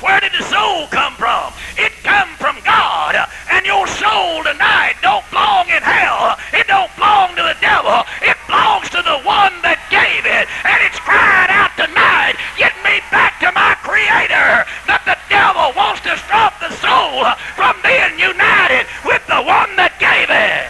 Where 0.00 0.18
did 0.20 0.32
the 0.32 0.44
soul 0.48 0.88
come 0.88 1.12
from? 1.20 1.52
It 1.76 1.92
come 2.02 2.32
from 2.40 2.56
God. 2.64 3.20
And 3.52 3.66
your 3.66 3.86
soul 3.86 4.42
tonight 4.48 4.96
don't 5.02 5.28
belong 5.28 5.68
in 5.68 5.84
hell. 5.84 6.40
It 6.56 6.66
don't 6.66 6.88
belong 6.96 7.36
to 7.36 7.44
the 7.44 7.56
devil. 7.60 8.00
It 8.24 8.36
belongs 8.48 8.88
to 8.96 9.04
the 9.04 9.20
one 9.28 9.52
that 9.60 9.76
gave 9.92 10.24
it. 10.24 10.48
And 10.64 10.80
it's 10.88 10.98
crying 11.04 11.49
tonight, 11.80 12.36
get 12.60 12.76
me 12.84 13.00
back 13.10 13.40
to 13.40 13.48
my 13.56 13.72
creator. 13.80 14.68
That 14.84 15.00
the 15.08 15.16
devil 15.32 15.72
wants 15.72 16.04
to 16.04 16.12
stop 16.28 16.60
the 16.60 16.68
soul 16.76 17.24
from 17.56 17.80
being 17.80 18.20
united 18.20 18.84
with 19.08 19.24
the 19.24 19.40
one 19.40 19.72
that 19.80 19.96
gave 19.96 20.28
it. 20.28 20.68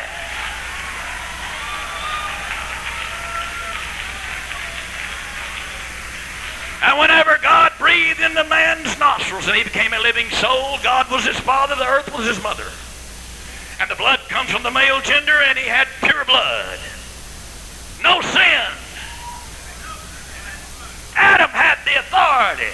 And 6.82 6.98
whenever 6.98 7.36
God 7.42 7.72
breathed 7.76 8.20
into 8.20 8.44
man's 8.44 8.98
nostrils 8.98 9.46
and 9.48 9.56
he 9.56 9.64
became 9.64 9.92
a 9.92 10.00
living 10.00 10.30
soul, 10.30 10.78
God 10.82 11.10
was 11.10 11.26
his 11.26 11.38
father, 11.40 11.74
the 11.74 11.86
earth 11.86 12.08
was 12.16 12.26
his 12.26 12.42
mother. 12.42 12.70
And 13.80 13.90
the 13.90 13.96
blood 13.96 14.20
comes 14.28 14.50
from 14.50 14.62
the 14.62 14.70
male 14.70 15.00
gender 15.02 15.36
and 15.44 15.58
he 15.58 15.68
had 15.68 15.88
pure 16.00 16.24
blood. 16.24 16.78
No 18.02 18.20
sin. 18.22 18.89
Adam 21.20 21.52
had 21.52 21.76
the 21.84 22.00
authority. 22.00 22.72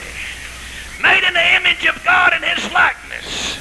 Made 1.02 1.26
in 1.26 1.34
the 1.34 1.48
image 1.58 1.84
of 1.84 1.98
God 2.04 2.32
in 2.32 2.42
his 2.46 2.62
likeness. 2.72 3.58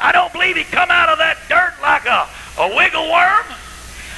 I 0.00 0.10
don't 0.10 0.32
believe 0.32 0.56
he 0.56 0.64
come 0.64 0.90
out 0.90 1.08
of 1.08 1.18
that 1.18 1.36
dirt 1.52 1.76
like 1.84 2.08
a, 2.08 2.24
a 2.58 2.66
wiggle 2.74 3.12
worm. 3.12 3.46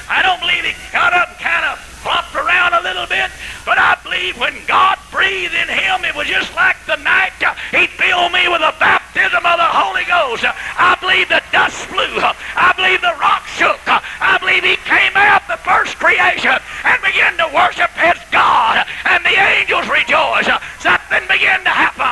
I 0.09 0.23
don't 0.23 0.41
believe 0.41 0.65
he 0.65 0.73
got 0.95 1.13
up 1.13 1.29
and 1.35 1.39
kind 1.39 1.67
of 1.67 1.77
flopped 2.01 2.33
around 2.33 2.73
a 2.73 2.83
little 2.83 3.05
bit, 3.11 3.29
but 3.67 3.77
I 3.77 3.99
believe 4.01 4.39
when 4.39 4.55
God 4.65 4.97
breathed 5.11 5.53
in 5.53 5.69
him, 5.69 6.07
it 6.07 6.15
was 6.15 6.31
just 6.31 6.55
like 6.55 6.79
the 6.87 6.97
night 7.03 7.37
uh, 7.45 7.53
he 7.75 7.87
filled 7.87 8.33
me 8.33 8.49
with 8.49 8.63
the 8.65 8.73
baptism 8.81 9.45
of 9.45 9.59
the 9.59 9.69
Holy 9.69 10.07
Ghost. 10.09 10.47
Uh, 10.47 10.57
I 10.57 10.97
believe 11.03 11.29
the 11.29 11.43
dust 11.53 11.91
flew. 11.91 12.17
Uh, 12.17 12.33
I 12.57 12.73
believe 12.73 13.03
the 13.03 13.13
rock 13.21 13.45
shook. 13.61 13.83
I 13.85 14.39
believe 14.41 14.65
he 14.65 14.81
came 14.89 15.13
out 15.19 15.45
the 15.51 15.61
first 15.61 15.99
creation 16.01 16.57
and 16.87 16.97
began 17.05 17.37
to 17.37 17.51
worship 17.53 17.91
his 17.93 18.17
God, 18.33 18.87
and 19.05 19.21
the 19.27 19.37
angels 19.37 19.85
rejoiced. 19.93 20.49
Uh, 20.49 20.63
Something 20.81 21.27
began 21.29 21.61
to 21.65 21.75
happen. 21.75 22.09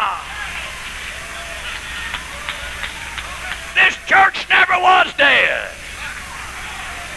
This 3.73 3.97
church 4.05 4.49
never 4.49 4.77
was 4.81 5.13
dead. 5.17 5.71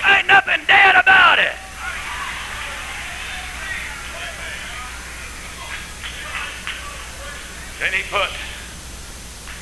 Ain't 0.05 0.27
nothing 0.27 0.61
dead 0.67 0.95
about 0.95 1.39
it. 1.39 1.55
Then 7.79 7.93
he 7.93 8.03
put 8.11 8.29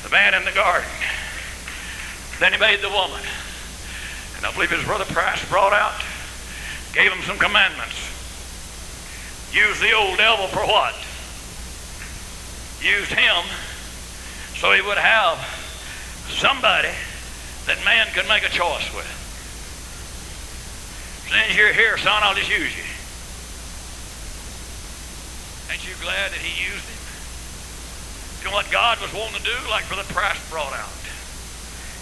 the 0.02 0.10
man 0.10 0.34
in 0.34 0.44
the 0.44 0.52
garden. 0.52 0.90
Then 2.40 2.47
made 2.58 2.80
the 2.80 2.90
woman. 2.90 3.20
And 4.36 4.46
I 4.46 4.52
believe 4.52 4.70
his 4.70 4.84
brother 4.84 5.04
Price 5.06 5.42
brought 5.48 5.72
out, 5.72 6.02
gave 6.92 7.12
him 7.12 7.22
some 7.22 7.38
commandments. 7.38 7.96
Used 9.52 9.80
the 9.80 9.92
old 9.92 10.18
devil 10.18 10.46
for 10.48 10.66
what? 10.66 10.94
Used 12.82 13.12
him 13.12 13.44
so 14.58 14.72
he 14.72 14.82
would 14.82 14.98
have 14.98 15.38
somebody 16.28 16.90
that 17.66 17.78
man 17.84 18.06
could 18.14 18.28
make 18.28 18.42
a 18.42 18.50
choice 18.50 18.92
with. 18.94 19.06
Since 21.30 21.56
you're 21.56 21.72
here, 21.72 21.96
son, 21.98 22.22
I'll 22.22 22.34
just 22.34 22.50
use 22.50 22.74
you. 22.76 22.84
Ain't 25.70 25.86
you 25.86 25.94
glad 26.02 26.32
that 26.32 26.40
he 26.40 26.64
used 26.64 26.86
him? 26.88 26.98
You 28.40 28.50
know 28.50 28.54
what 28.54 28.70
God 28.70 29.00
was 29.00 29.12
wanting 29.12 29.36
to 29.36 29.44
do, 29.44 29.56
like 29.70 29.86
Brother 29.88 30.08
Price 30.12 30.38
brought 30.50 30.72
out? 30.72 30.97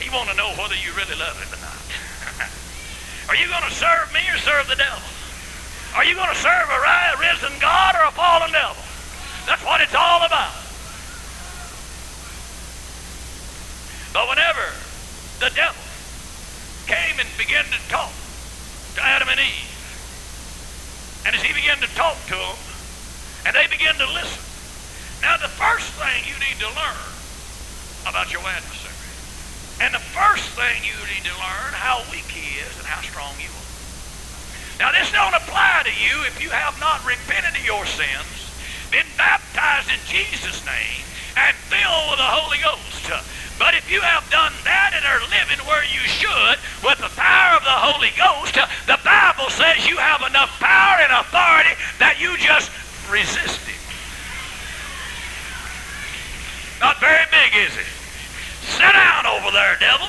He 0.01 0.11
want 0.11 0.29
to 0.31 0.37
know 0.37 0.51
whether 0.57 0.77
you 0.77 0.93
really 0.95 1.17
love 1.19 1.37
him 1.37 1.51
or 1.53 1.61
not. 1.61 1.81
Are 3.29 3.37
you 3.37 3.49
going 3.49 3.65
to 3.65 3.75
serve 3.75 4.13
me 4.13 4.21
or 4.33 4.39
serve 4.39 4.69
the 4.69 4.77
devil? 4.77 5.03
Are 5.95 6.05
you 6.05 6.15
going 6.15 6.29
to 6.29 6.41
serve 6.41 6.69
a 6.69 6.81
risen 7.19 7.53
God 7.61 7.97
or 7.97 8.05
a 8.09 8.13
fallen 8.13 8.53
devil? 8.53 8.77
That's 9.47 9.65
what 9.65 9.81
it's 9.81 9.95
all 9.95 10.23
about. 10.27 10.53
But 14.13 14.29
whenever 14.29 14.67
the 15.41 15.51
devil 15.57 15.83
came 16.87 17.19
and 17.21 17.29
began 17.39 17.65
to 17.65 17.81
talk 17.89 18.13
to 18.97 19.01
Adam 19.03 19.29
and 19.29 19.41
Eve, 19.41 19.73
and 21.27 21.35
as 21.35 21.43
he 21.43 21.53
began 21.53 21.79
to 21.79 21.89
talk 21.97 22.17
to 22.27 22.37
them, 22.37 22.59
and 23.47 23.57
they 23.57 23.67
began 23.67 23.95
to 23.97 24.07
listen, 24.13 24.47
now, 25.23 25.37
the 25.39 25.49
first 25.49 25.91
thing 25.99 26.23
you 26.29 26.39
need 26.39 26.61
to 26.61 26.69
learn 26.77 27.03
about 28.07 28.33
your 28.33 28.43
adversary, 28.43 28.86
and 29.81 29.93
the 29.93 30.05
first 30.17 30.49
thing 30.57 30.85
you 30.85 30.97
need 31.13 31.25
to 31.29 31.37
learn 31.37 31.73
how 31.77 32.01
weak 32.11 32.29
he 32.33 32.61
is 32.61 32.73
and 32.79 32.87
how 32.87 33.03
strong 33.05 33.37
you 33.37 33.53
are. 33.53 33.71
Now, 34.81 34.93
this 34.93 35.13
don't 35.13 35.37
apply 35.37 35.85
to 35.85 35.93
you 35.93 36.25
if 36.29 36.41
you 36.41 36.51
have 36.51 36.77
not 36.81 37.05
repented 37.05 37.57
of 37.57 37.65
your 37.65 37.85
sins, 37.85 38.53
been 38.93 39.09
baptized 39.17 39.89
in 39.89 40.01
Jesus' 40.09 40.65
name, 40.65 41.05
and 41.37 41.57
filled 41.69 42.13
with 42.13 42.21
the 42.21 42.29
Holy 42.29 42.61
Ghost. 42.61 43.09
But 43.59 43.73
if 43.73 43.89
you 43.91 44.01
have 44.01 44.29
done 44.29 44.53
that 44.65 44.93
and 44.93 45.05
are 45.05 45.25
living 45.33 45.61
where 45.65 45.85
you 45.89 46.05
should 46.05 46.61
with 46.85 47.01
the 47.01 47.13
power 47.17 47.57
of 47.57 47.65
the 47.65 47.73
Holy 47.73 48.13
Ghost, 48.13 48.61
the 48.85 49.01
Bible 49.01 49.49
says 49.49 49.89
you 49.89 49.97
have 49.97 50.21
enough 50.29 50.53
power 50.61 51.01
and 51.01 51.13
authority 51.13 51.73
that 51.97 52.21
you 52.21 52.37
just 52.37 52.69
resist 53.09 53.65
it. 53.65 53.81
Not 56.85 57.01
very 57.01 57.25
big, 57.33 57.57
is 57.57 57.77
it? 57.77 57.96
Sit 58.67 58.93
down 58.93 59.27
over 59.27 59.51
there, 59.55 59.77
devil. 59.79 60.09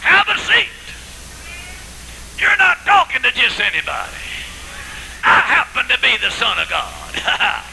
Have 0.00 0.28
a 0.28 0.38
seat. 0.46 0.70
You're 2.38 2.56
not 2.58 2.78
talking 2.86 3.22
to 3.22 3.30
just 3.32 3.58
anybody. 3.58 4.22
I 5.24 5.40
happen 5.42 5.88
to 5.88 5.98
be 5.98 6.14
the 6.20 6.30
Son 6.30 6.58
of 6.58 6.68
God. 6.68 7.16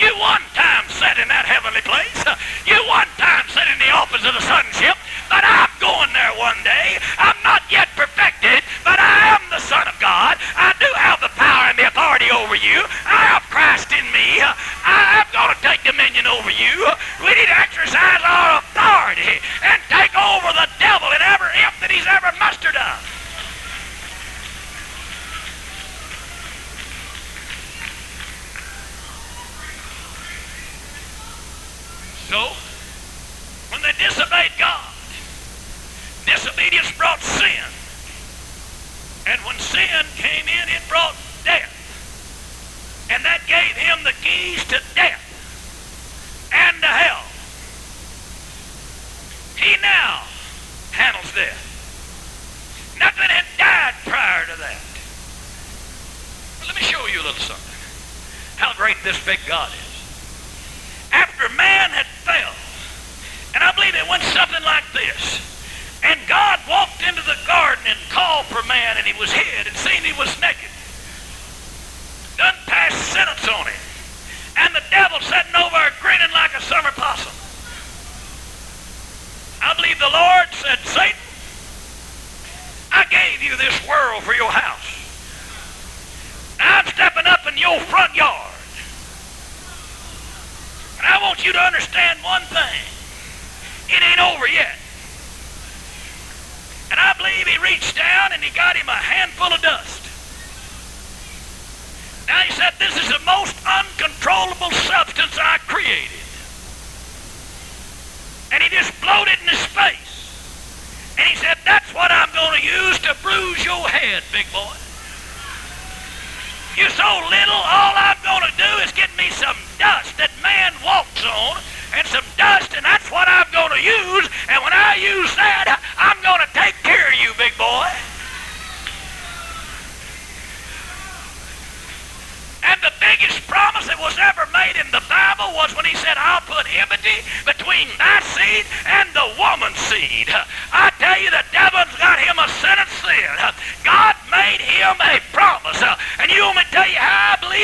you 0.00 0.08
one 0.16 0.44
time 0.54 0.86
sat 0.88 1.18
in 1.18 1.28
that 1.28 1.44
heavenly 1.44 1.82
place. 1.82 2.24
You 2.64 2.78
one 2.86 3.10
time 3.18 3.44
sat 3.50 3.66
in 3.66 3.78
the 3.82 3.90
office 3.90 4.22
of 4.22 4.32
the 4.32 4.44
sonship. 4.46 4.96
But 5.28 5.42
I'm 5.42 5.70
going 5.82 6.10
there 6.14 6.34
one 6.38 6.58
day. 6.62 6.98
I'm 7.18 7.38
not 7.42 7.62
yet 7.70 7.88
perfected, 7.94 8.62
but 8.82 8.98
I 8.98 9.34
am 9.34 9.42
the 9.50 9.62
Son 9.62 9.86
of 9.86 9.94
God. 9.98 10.38
I 10.56 10.74
do 10.78 10.90
have 10.94 11.20
the 11.20 11.30
power 11.38 11.70
and 11.70 11.78
the 11.78 11.86
authority 11.86 12.30
over 12.30 12.54
you. 12.54 12.82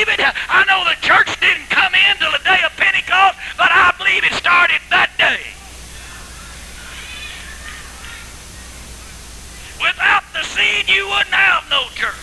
Believe 0.07 0.19
it? 0.23 0.35
I 0.47 0.63
know 0.63 0.87
the 0.87 0.95
church 1.03 1.27
didn't 1.41 1.67
come 1.69 1.91
in 1.93 2.17
till 2.17 2.31
the 2.31 2.43
day 2.43 2.59
of 2.63 2.71
Pentecost, 2.77 3.37
but 3.57 3.67
I 3.67 3.91
believe 3.97 4.23
it 4.23 4.31
started 4.33 4.79
that 4.89 5.11
day. 5.19 5.43
Without 9.83 10.23
the 10.31 10.43
seed, 10.47 10.87
you 10.87 11.07
wouldn't 11.07 11.35
have 11.35 11.67
no 11.69 11.83
church. 11.91 12.15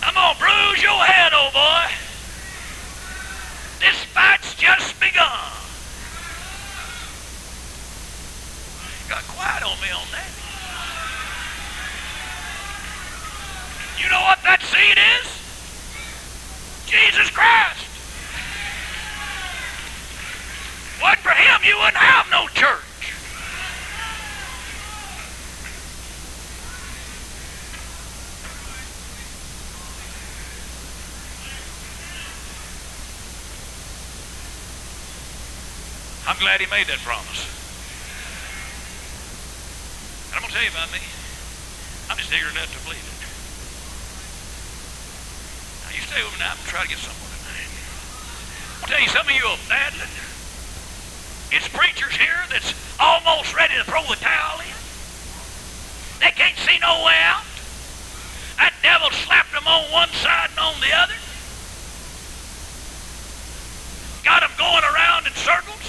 I'm 0.00 0.14
going 0.16 0.32
to 0.32 0.40
bruise 0.40 0.82
your 0.82 1.04
head, 1.04 1.34
old 1.36 1.52
boy. 1.52 1.92
This 3.84 4.00
fight's 4.16 4.54
just 4.54 4.98
begun. 4.98 5.52
Got 9.08 9.22
quiet 9.28 9.62
on 9.62 9.76
me 9.80 9.90
on 9.92 10.08
that. 10.12 10.38
You 13.98 14.07
know 14.18 14.24
what 14.24 14.42
that 14.42 14.62
seed 14.62 14.98
is? 14.98 15.26
Jesus 16.86 17.30
Christ. 17.30 17.86
Wasn't 21.02 21.22
for 21.22 21.30
him, 21.30 21.60
you 21.62 21.76
wouldn't 21.78 21.96
have 21.96 22.26
no 22.30 22.48
church. 22.48 22.82
I'm 36.26 36.38
glad 36.38 36.60
he 36.60 36.66
made 36.66 36.86
that 36.88 36.98
promise. 37.06 37.46
And 40.28 40.34
I'm 40.34 40.42
going 40.42 40.50
to 40.50 40.56
tell 40.56 40.64
you 40.64 40.70
about 40.70 40.92
me. 40.92 40.98
I'm 42.10 42.18
just 42.18 42.32
ignorant 42.32 42.56
enough 42.56 42.72
to 42.76 42.84
believe 42.84 42.98
it. 42.98 43.17
Stay 46.08 46.24
going 46.24 46.40
to 46.40 46.64
try 46.64 46.82
to 46.82 46.88
get 46.88 46.96
somewhere 47.04 47.36
tonight. 47.36 47.68
I'll 48.80 48.88
tell 48.88 48.96
you, 48.96 49.12
some 49.12 49.28
of 49.28 49.34
you 49.36 49.44
are 49.44 49.60
battling. 49.68 50.08
It's 51.52 51.68
preachers 51.68 52.16
here 52.16 52.48
that's 52.48 52.72
almost 52.96 53.52
ready 53.52 53.76
to 53.76 53.84
throw 53.84 54.00
the 54.08 54.16
towel 54.16 54.56
in. 54.64 54.72
They 56.24 56.32
can't 56.32 56.56
see 56.64 56.80
no 56.80 57.04
way 57.04 57.12
out. 57.28 57.44
That 58.56 58.72
devil 58.80 59.12
slapped 59.20 59.52
them 59.52 59.68
on 59.68 59.84
one 59.92 60.08
side 60.16 60.48
and 60.48 60.60
on 60.64 60.80
the 60.80 60.96
other. 60.96 61.20
Got 64.24 64.48
them 64.48 64.56
going 64.56 64.88
around 64.88 65.28
in 65.28 65.36
circles. 65.36 65.84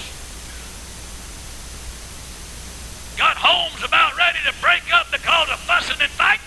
Got 3.16 3.40
homes 3.40 3.88
about 3.88 4.20
ready 4.20 4.44
to 4.44 4.54
break 4.60 4.84
up 4.92 5.08
because 5.16 5.48
of 5.48 5.64
fussing 5.64 6.04
and 6.04 6.12
fighting. 6.12 6.44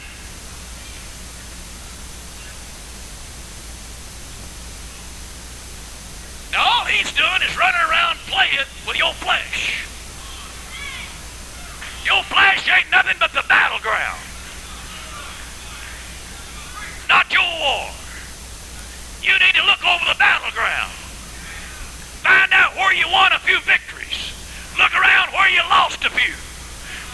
Now 6.53 6.61
all 6.61 6.85
he's 6.85 7.11
doing 7.12 7.41
is 7.49 7.57
running 7.57 7.81
around 7.88 8.19
playing 8.29 8.69
with 8.87 8.99
your 8.99 9.12
flesh. 9.15 9.88
Your 12.05 12.23
flesh 12.25 12.69
ain't 12.69 12.91
nothing 12.91 13.17
but 13.19 13.33
the 13.33 13.45
battleground. 13.49 14.21
Not 17.09 17.33
your 17.33 17.43
war. 17.43 17.88
You 19.25 19.33
need 19.41 19.55
to 19.57 19.65
look 19.65 19.81
over 19.81 20.05
the 20.05 20.19
battleground. 20.19 20.93
Find 22.21 22.53
out 22.53 22.77
where 22.77 22.93
you 22.93 23.09
won 23.09 23.33
a 23.33 23.38
few 23.41 23.59
victories. 23.61 24.37
Look 24.77 24.93
around 24.93 25.33
where 25.33 25.49
you 25.49 25.61
lost 25.73 26.05
a 26.05 26.11
few. 26.11 26.35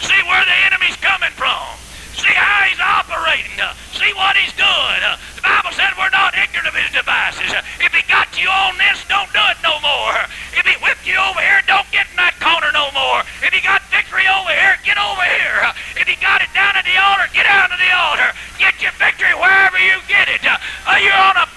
See 0.03 0.21
where 0.27 0.43
the 0.43 0.57
enemy's 0.67 0.97
coming 0.97 1.31
from. 1.31 1.79
See 2.19 2.35
how 2.35 2.67
he's 2.67 2.79
operating. 2.83 3.57
See 3.95 4.11
what 4.13 4.35
he's 4.35 4.53
doing. 4.53 5.01
The 5.35 5.43
Bible 5.43 5.71
said 5.71 5.95
we're 5.95 6.11
not 6.11 6.35
ignorant 6.35 6.67
of 6.67 6.75
his 6.75 6.91
devices. 6.91 7.51
If 7.79 7.95
he 7.95 8.03
got 8.11 8.27
you 8.35 8.51
on 8.51 8.75
this, 8.77 9.01
don't 9.07 9.31
do 9.31 9.39
it 9.49 9.57
no 9.63 9.79
more. 9.79 10.19
If 10.55 10.67
he 10.67 10.75
whipped 10.83 11.07
you 11.07 11.15
over 11.15 11.39
here, 11.39 11.63
don't 11.67 11.87
get 11.91 12.07
in 12.11 12.17
that 12.19 12.35
corner 12.43 12.71
no 12.75 12.91
more. 12.91 13.23
If 13.43 13.51
he 13.55 13.59
got 13.63 13.81
victory 13.89 14.27
over 14.27 14.51
here, 14.51 14.75
get 14.83 14.99
over 14.99 15.23
here. 15.23 15.71
If 15.95 16.07
he 16.07 16.15
got 16.19 16.43
it 16.43 16.51
down 16.53 16.75
at 16.75 16.85
the 16.85 16.95
altar, 16.99 17.27
get 17.33 17.47
down 17.47 17.71
to 17.71 17.79
the 17.79 17.91
altar. 17.91 18.29
Get 18.59 18.75
your 18.83 18.95
victory 18.99 19.33
wherever 19.33 19.79
you 19.79 19.97
get 20.07 20.27
it. 20.27 20.43
You're 20.43 21.15
on 21.15 21.39
a 21.39 21.47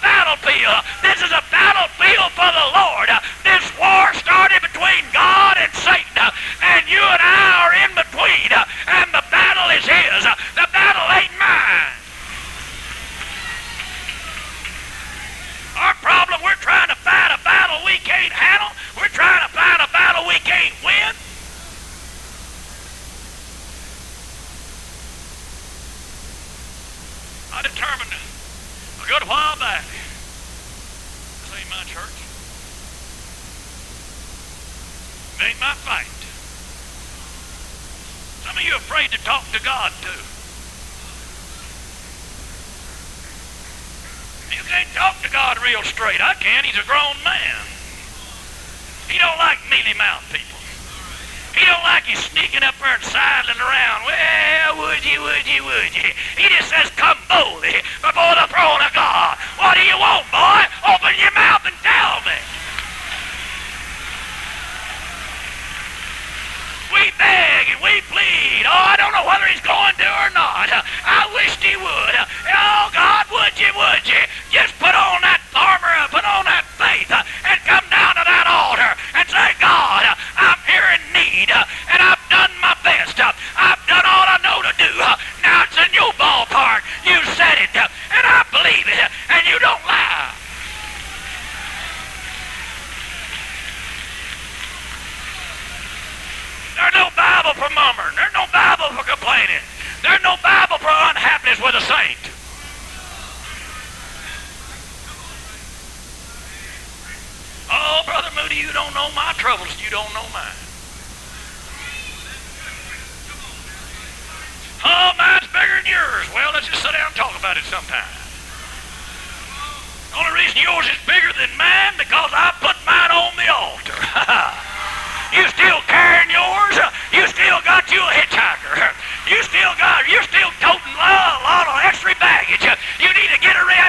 you. 132.62 132.72
You 133.00 133.10
need 133.14 133.30
to 133.34 133.40
get 133.40 133.56
around. 133.56 133.81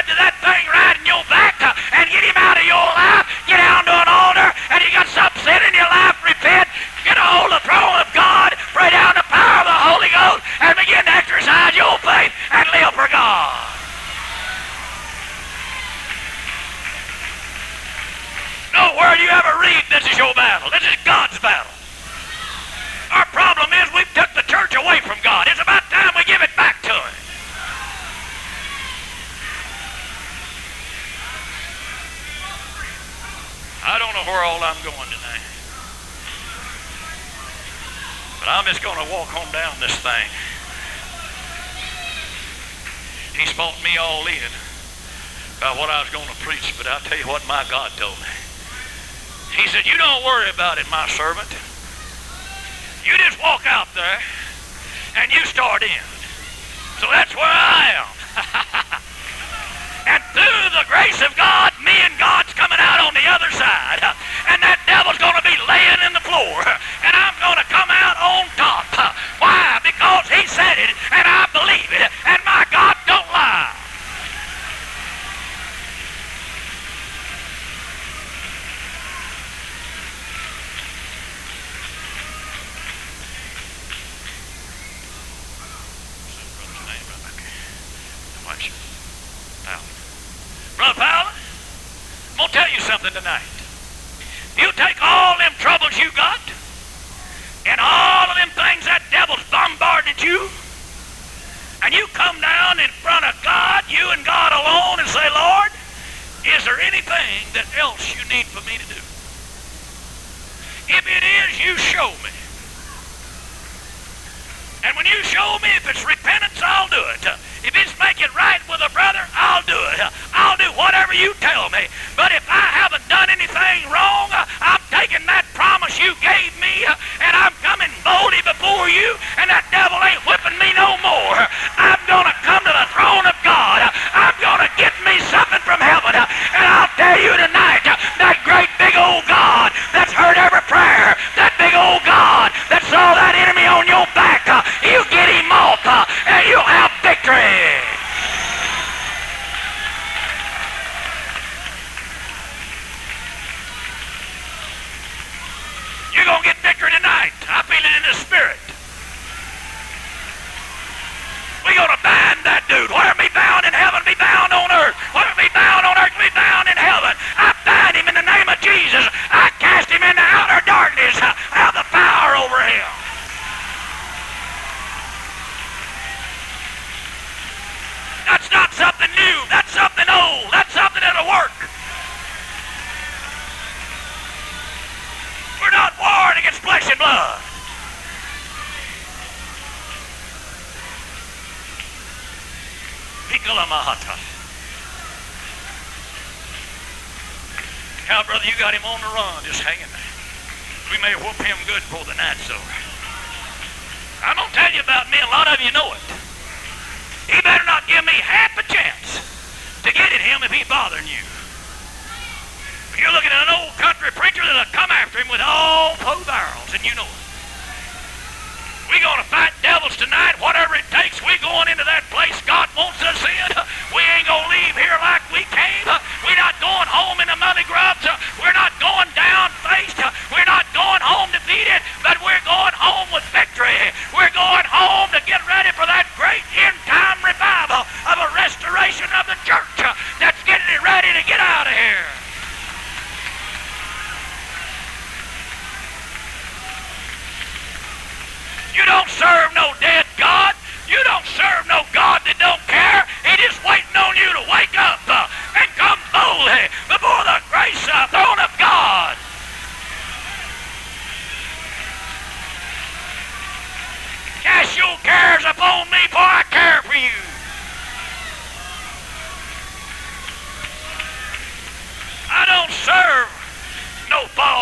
worry 50.24 50.50
about 50.50 50.78
it, 50.78 50.86
my 50.90 51.08
servant. 51.08 51.63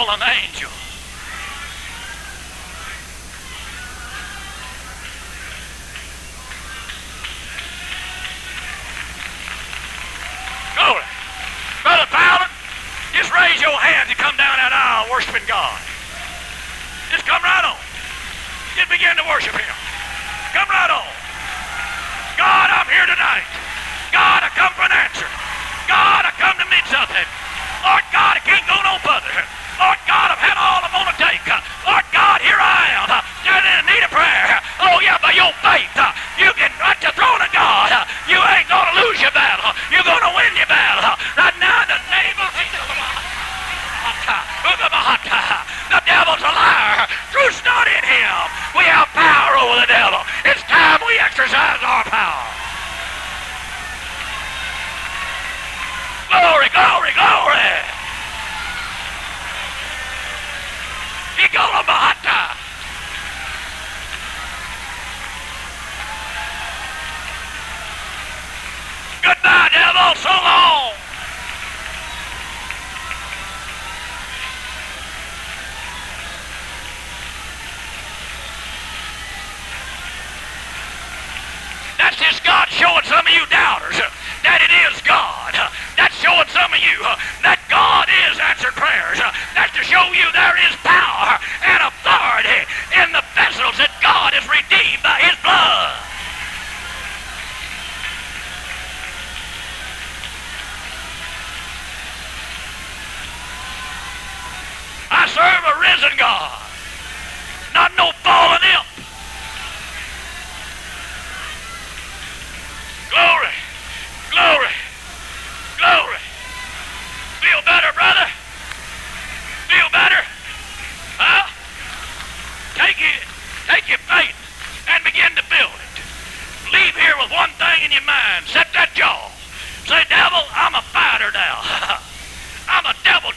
Fallen 0.01 0.17
né, 0.17 0.25
Angel. 0.49 0.90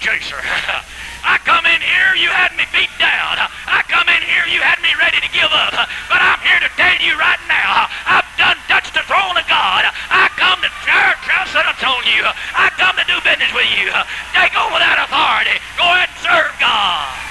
juicer. 0.05 0.37
I 1.25 1.41
come 1.49 1.65
in 1.65 1.81
here, 1.81 2.13
you 2.21 2.29
had 2.29 2.53
me 2.61 2.69
beat 2.77 2.93
down. 3.01 3.41
I 3.65 3.81
come 3.89 4.05
in 4.13 4.21
here, 4.21 4.45
you 4.53 4.61
had 4.61 4.77
me 4.85 4.93
ready 5.01 5.17
to 5.17 5.31
give 5.33 5.49
up. 5.49 5.73
But 6.13 6.21
I'm 6.21 6.37
here 6.45 6.61
to 6.61 6.69
tell 6.77 7.01
you 7.01 7.17
right 7.17 7.41
now, 7.49 7.89
I've 8.05 8.29
done 8.37 8.61
touched 8.69 8.93
the 8.93 9.01
throne 9.09 9.33
of 9.33 9.49
God. 9.49 9.89
I 10.13 10.29
come 10.37 10.61
to 10.61 10.69
trust 10.85 11.57
and 11.57 11.65
told 11.81 12.05
you. 12.05 12.21
I 12.53 12.69
come 12.77 13.01
to 13.01 13.07
do 13.09 13.17
business 13.25 13.49
with 13.57 13.73
you. 13.81 13.89
Take 14.37 14.53
over 14.61 14.77
that 14.77 15.01
authority. 15.09 15.57
Go 15.81 15.89
ahead 15.89 16.13
and 16.13 16.21
serve 16.21 16.53
God. 16.61 17.24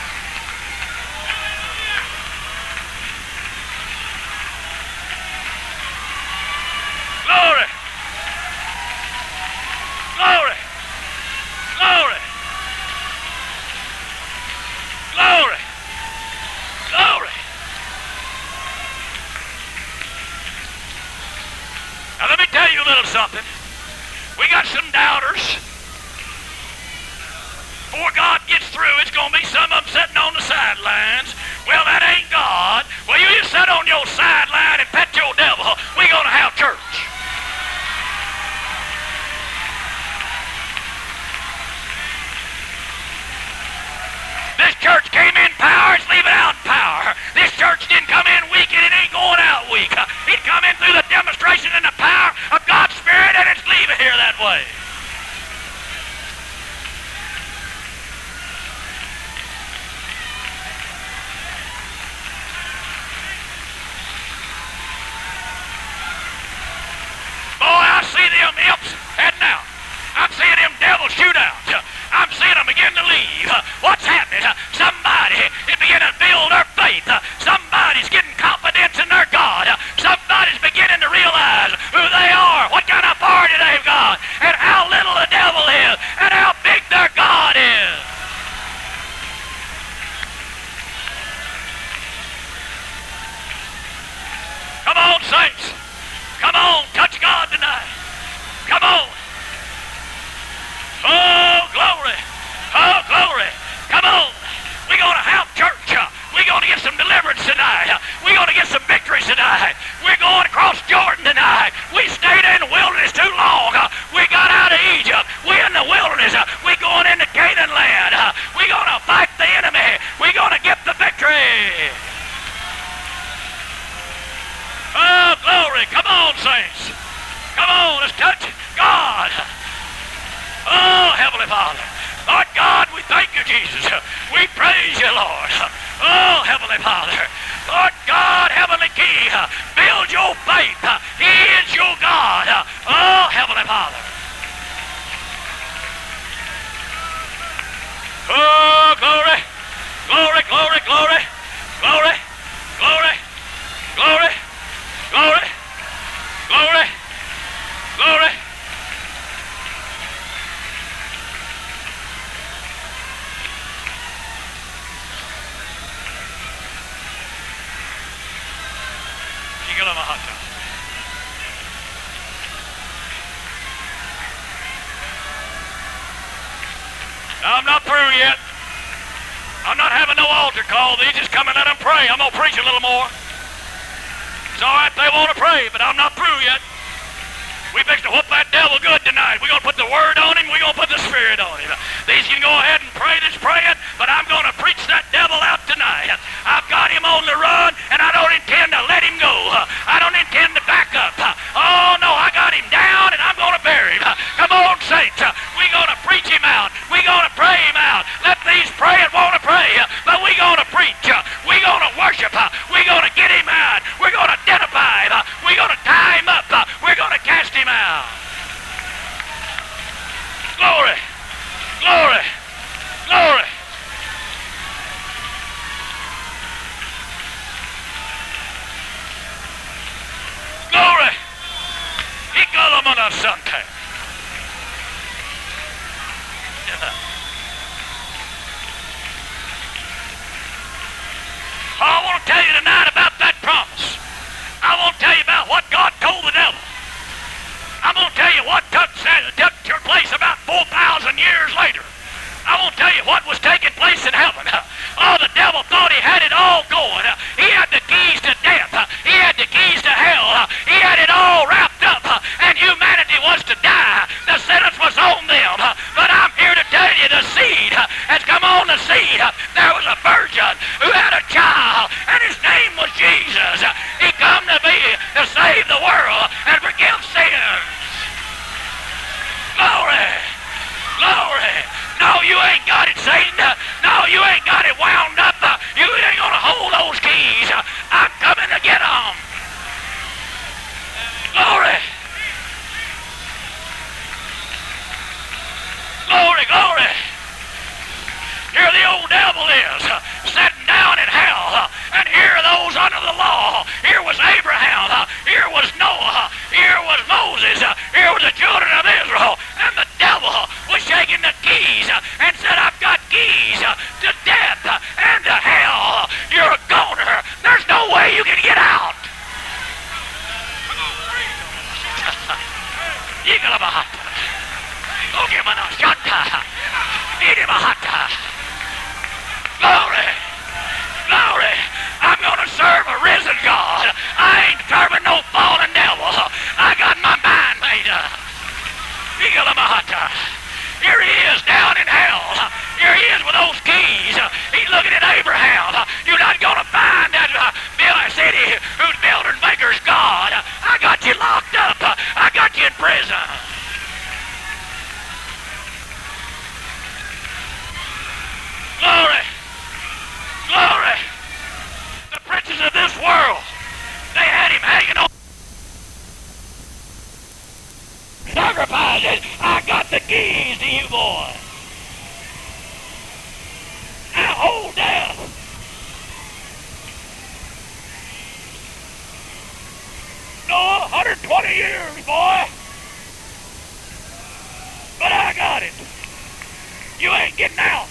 You 387.04 387.12
ain't 387.12 387.36
getting 387.36 387.60
out. 387.60 387.90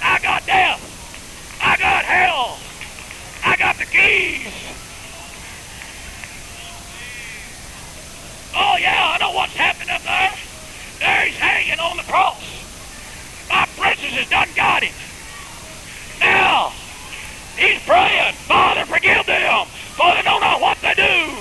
I 0.00 0.18
got 0.22 0.46
death. 0.46 0.80
I 1.60 1.76
got 1.76 2.02
hell. 2.02 2.56
I 3.44 3.56
got 3.56 3.76
the 3.76 3.84
keys. 3.84 4.48
Oh, 8.56 8.78
yeah, 8.80 9.12
I 9.12 9.18
know 9.20 9.32
what's 9.32 9.52
happening 9.52 9.90
up 9.90 10.00
there. 10.00 10.32
There 10.98 11.26
he's 11.26 11.36
hanging 11.36 11.78
on 11.78 11.98
the 11.98 12.04
cross. 12.04 12.40
My 13.50 13.68
princess 13.76 14.16
has 14.16 14.30
done 14.30 14.48
got 14.56 14.82
it. 14.82 14.96
Now, 16.20 16.72
he's 17.58 17.84
praying, 17.84 18.32
Father, 18.48 18.86
forgive 18.86 19.26
them, 19.26 19.66
for 19.92 20.08
they 20.14 20.22
don't 20.22 20.40
know 20.40 20.56
what 20.56 20.80
they 20.80 20.94
do. 20.94 21.36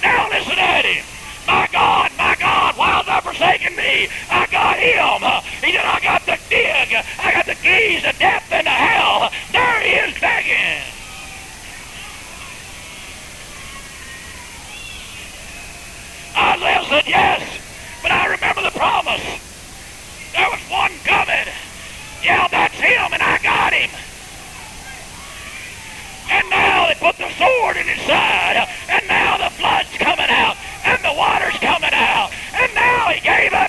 Now 0.00 0.30
listen 0.30 0.56
at 0.56 0.86
him. 0.86 1.04
My 1.46 1.68
God, 1.70 2.10
my 2.16 2.34
God, 2.40 2.76
why 2.76 2.90
have 2.96 3.06
thou 3.06 3.20
forsaken 3.20 3.76
me? 3.76 4.08
I 4.30 4.45
him. 4.92 5.42
He 5.64 5.72
said, 5.72 5.84
I 5.84 5.98
got 6.02 6.26
the 6.26 6.38
dig. 6.48 6.94
I 7.18 7.32
got 7.32 7.46
the 7.46 7.54
keys 7.56 8.02
to 8.02 8.12
death 8.18 8.46
and 8.50 8.66
to 8.66 8.70
hell. 8.70 9.30
There 9.52 9.80
he 9.82 9.90
is 10.10 10.20
begging. 10.20 10.96
I 16.86 16.88
said, 16.88 17.08
yes, 17.08 17.42
but 18.02 18.12
I 18.12 18.26
remember 18.26 18.62
the 18.62 18.70
promise. 18.70 19.24
There 20.32 20.48
was 20.50 20.60
one 20.70 20.92
coming. 21.02 21.50
Yeah, 22.22 22.46
that's 22.48 22.74
him, 22.74 23.12
and 23.12 23.22
I 23.22 23.38
got 23.42 23.72
him. 23.72 23.90
And 26.30 26.50
now 26.50 26.86
they 26.86 26.94
put 26.94 27.16
the 27.16 27.30
sword 27.34 27.76
in 27.76 27.86
his 27.86 28.00
side. 28.06 28.68
And 28.88 29.06
now 29.08 29.38
the 29.38 29.50
flood's 29.56 29.90
coming 29.98 30.30
out. 30.30 30.56
And 30.84 31.02
the 31.02 31.14
water's 31.16 31.58
coming 31.58 31.92
out. 31.92 32.30
And 32.54 32.74
now 32.74 33.08
he 33.10 33.20
gave 33.20 33.52
up. 33.52 33.65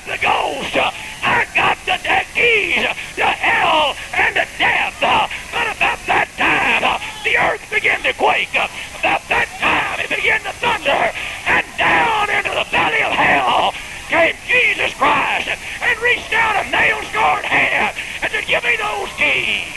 And 4.14 4.38
unto 4.38 4.58
death. 4.58 4.98
But 5.02 5.68
about 5.76 6.00
that 6.08 6.30
time, 6.38 6.84
the 7.24 7.38
earth 7.38 7.66
began 7.70 8.02
to 8.04 8.14
quake. 8.14 8.54
About 8.54 9.22
that 9.30 9.50
time, 9.62 10.00
it 10.02 10.10
began 10.10 10.42
to 10.44 10.54
thunder. 10.58 11.12
And 11.46 11.66
down 11.78 12.30
into 12.30 12.52
the 12.52 12.66
valley 12.70 13.02
of 13.04 13.14
hell 13.14 13.74
came 14.10 14.36
Jesus 14.48 14.94
Christ 14.96 15.50
and 15.82 16.00
reached 16.00 16.34
out 16.34 16.66
a 16.66 16.70
nail-scarred 16.72 17.46
hand 17.46 17.98
and 18.24 18.32
said, 18.32 18.46
give 18.48 18.64
me 18.64 18.78
those 18.78 19.12
keys. 19.20 19.74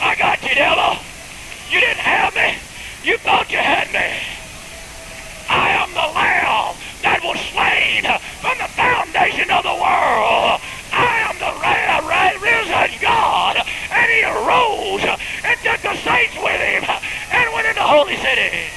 I 0.00 0.14
got 0.14 0.42
you, 0.42 0.54
devil. 0.54 0.96
You 1.70 1.80
didn't 1.80 2.04
have 2.04 2.34
me. 2.34 2.54
You 3.02 3.18
thought 3.18 3.50
you 3.50 3.58
had 3.58 3.88
me. 3.92 4.16
I 5.48 5.70
am 5.78 5.90
the 5.92 6.08
lamb 6.14 6.74
that 7.02 7.22
was 7.22 7.38
slain 7.52 8.04
from 8.46 8.58
the 8.58 8.72
foundation 8.78 9.50
of 9.50 9.64
the 9.64 9.74
world. 9.74 10.60
I 10.94 11.26
am 11.26 11.34
the 11.42 11.50
risen 12.38 13.00
God. 13.02 13.56
And 13.90 14.06
he 14.06 14.22
arose 14.22 15.02
and 15.42 15.58
took 15.66 15.82
the 15.82 15.96
saints 16.06 16.36
with 16.38 16.60
him 16.60 16.84
and 17.32 17.52
went 17.52 17.66
into 17.66 17.82
holy 17.82 18.16
city. 18.16 18.70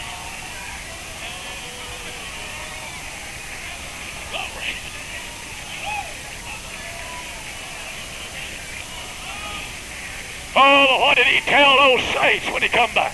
Oh, 10.56 11.00
what 11.00 11.16
did 11.16 11.28
he 11.28 11.42
tell 11.42 11.78
those 11.78 12.02
saints 12.16 12.52
when 12.52 12.64
he 12.64 12.70
come 12.70 12.92
back? 12.96 13.14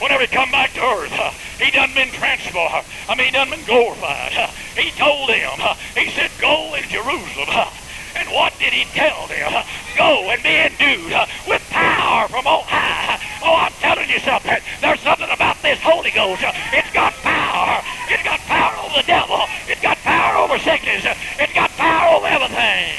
Whenever 0.00 0.22
he 0.22 0.28
come 0.28 0.50
back 0.50 0.72
to 0.74 0.80
earth, 0.80 1.12
he 1.58 1.70
done 1.70 1.92
been 1.94 2.10
transformed. 2.12 2.84
I 3.08 3.14
mean, 3.16 3.26
he 3.26 3.32
done 3.32 3.50
been 3.50 3.64
glorified. 3.64 4.32
He 4.76 4.90
told 4.92 5.30
them, 5.30 5.56
he 5.96 6.10
said, 6.10 6.30
go 6.38 6.74
in 6.74 6.84
Jerusalem. 6.88 7.72
and 8.14 8.28
what 8.28 8.52
did 8.58 8.72
he 8.72 8.84
tell 8.92 9.26
them? 9.26 9.64
Go 9.96 10.28
and 10.30 10.42
be 10.42 10.52
endued 10.52 11.12
with 11.48 11.62
power 11.70 12.28
from 12.28 12.46
on 12.46 12.64
high. 12.64 13.18
Oh, 13.42 13.56
I'm 13.56 13.72
telling 13.80 14.08
you 14.10 14.18
something. 14.20 14.58
There's 14.80 15.00
something 15.00 15.30
about 15.30 15.60
this 15.62 15.78
Holy 15.80 16.10
Ghost. 16.10 16.42
It's 16.72 16.92
got 16.92 17.12
power. 17.24 17.82
It's 18.10 18.22
got 18.22 18.40
power 18.40 18.76
over 18.84 19.00
the 19.00 19.06
devil. 19.06 19.40
It's 19.68 19.80
got 19.80 19.96
power 19.98 20.36
over 20.44 20.58
sickness. 20.58 21.04
Uh, 21.06 21.14
It's 21.38 21.52
got 21.54 21.70
power 21.76 22.16
over 22.16 22.26
everything. 22.26 22.92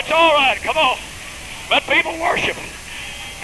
That's 0.00 0.12
all 0.12 0.32
right. 0.32 0.56
Come 0.62 0.78
on. 0.78 0.96
Let 1.68 1.82
people 1.82 2.18
worship. 2.18 2.56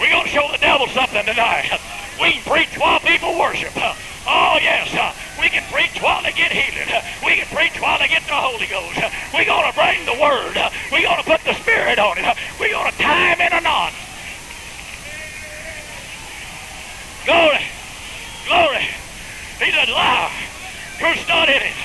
We're 0.01 0.09
going 0.09 0.25
to 0.25 0.29
show 0.29 0.49
the 0.51 0.57
devil 0.57 0.87
something 0.87 1.23
tonight. 1.25 1.79
We 2.19 2.33
can 2.33 2.41
preach 2.51 2.73
while 2.79 2.99
people 2.99 3.37
worship. 3.37 3.73
Oh, 4.29 4.57
yes. 4.59 4.91
Uh, 4.91 5.13
we 5.39 5.47
can 5.47 5.63
preach 5.71 6.01
while 6.01 6.21
they 6.23 6.33
get 6.33 6.51
healed. 6.51 6.89
We 7.23 7.37
can 7.37 7.45
preach 7.55 7.79
while 7.79 7.99
they 7.99 8.09
get 8.09 8.23
the 8.23 8.33
Holy 8.33 8.65
Ghost. 8.65 8.97
We're 9.31 9.45
going 9.45 9.69
to 9.69 9.77
bring 9.77 10.03
the 10.03 10.19
Word. 10.19 10.57
We're 10.91 11.05
going 11.05 11.21
to 11.21 11.29
put 11.29 11.45
the 11.45 11.53
Spirit 11.61 11.99
on 11.99 12.17
it. 12.17 12.25
We're 12.59 12.73
going 12.73 12.91
to 12.91 12.97
tie 12.97 13.35
him 13.35 13.39
in 13.39 13.53
a 13.53 13.61
knot. 13.61 13.93
Glory. 17.23 17.63
Glory. 18.49 18.87
He's 19.61 19.77
a 19.77 19.93
liar. 19.93 20.31
Truth's 20.97 21.27
not 21.29 21.49
in 21.49 21.61
it. 21.61 21.77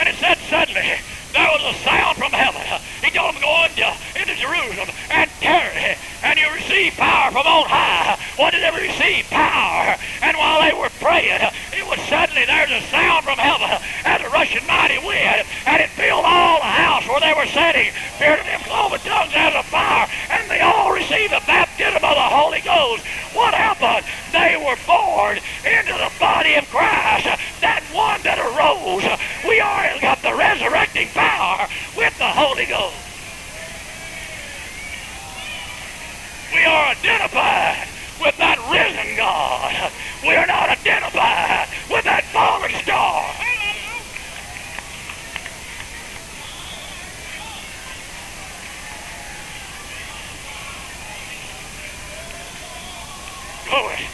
And 0.00 0.08
it 0.08 0.16
said 0.16 0.38
suddenly, 0.48 0.96
there 1.32 1.48
was 1.48 1.74
a 1.74 1.78
sound 1.80 2.16
from 2.18 2.32
heaven. 2.32 2.60
He 3.00 3.10
told 3.10 3.34
them 3.34 3.40
to 3.40 3.46
go 3.46 3.64
into, 3.64 3.84
uh, 3.86 4.20
into 4.20 4.34
Jerusalem 4.36 4.88
and 5.10 5.30
tarry, 5.40 5.96
and 6.22 6.38
you 6.38 6.48
receive 6.52 6.92
power 6.94 7.32
from 7.32 7.46
on 7.46 7.66
high. 7.68 8.18
What 8.36 8.52
did 8.52 8.62
they 8.62 8.70
receive? 8.70 9.28
Power. 9.30 9.96
And 10.20 10.36
while 10.36 10.60
they 10.60 10.76
were 10.76 10.92
praying, 11.00 11.40
it 11.72 11.84
was 11.88 11.98
suddenly 12.08 12.44
there's 12.44 12.70
a 12.70 12.80
sound 12.92 13.24
from 13.24 13.38
heaven 13.38 13.80
as 14.04 14.20
a 14.20 14.28
rushing 14.28 14.66
mighty 14.66 14.98
wind, 15.00 15.46
and 15.66 15.82
it 15.82 15.90
filled 15.90 16.24
all 16.24 16.58
the 16.60 16.74
house 16.76 17.06
where 17.08 17.20
they 17.20 17.32
were 17.32 17.48
sitting. 17.48 17.92
Feared 18.18 18.40
of 18.40 18.46
them 18.46 18.60
cloven 18.68 19.00
tongues 19.00 19.32
as 19.34 19.54
of 19.54 19.64
fire, 19.66 20.08
and 20.30 20.50
they 20.50 20.60
all 20.60 20.92
received 20.92 21.32
the 21.32 21.42
baptism 21.46 22.04
of 22.04 22.14
the 22.16 22.28
Holy 22.32 22.60
Ghost. 22.60 23.04
What 23.32 23.54
happened? 23.54 24.04
They 24.32 24.56
were 24.60 24.76
born 24.86 25.40
into 25.64 25.92
the 25.96 26.12
body 26.20 26.54
of 26.54 26.68
Christ, 26.68 27.28
that 27.60 27.82
one 27.92 28.20
that 28.22 28.38
arose. 28.38 29.04
We 29.48 29.60
are 29.60 29.82
got 30.00 30.20
the 30.22 30.34
resurrecting 30.34 31.08
power 31.08 31.21
with 31.96 32.18
the 32.18 32.26
Holy 32.26 32.66
Ghost. 32.66 32.96
We 36.52 36.64
are 36.64 36.86
identified 36.86 37.88
with 38.20 38.36
that 38.38 38.58
risen 38.70 39.16
God. 39.16 39.92
We 40.22 40.34
are 40.34 40.46
not 40.46 40.68
identified 40.68 41.68
with 41.90 42.04
that 42.04 42.24
fallen 42.32 42.72
star. 42.82 43.24
Glory. 53.68 54.08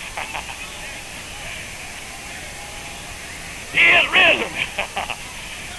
he 3.72 3.84
is 3.96 4.06
risen. 4.12 4.52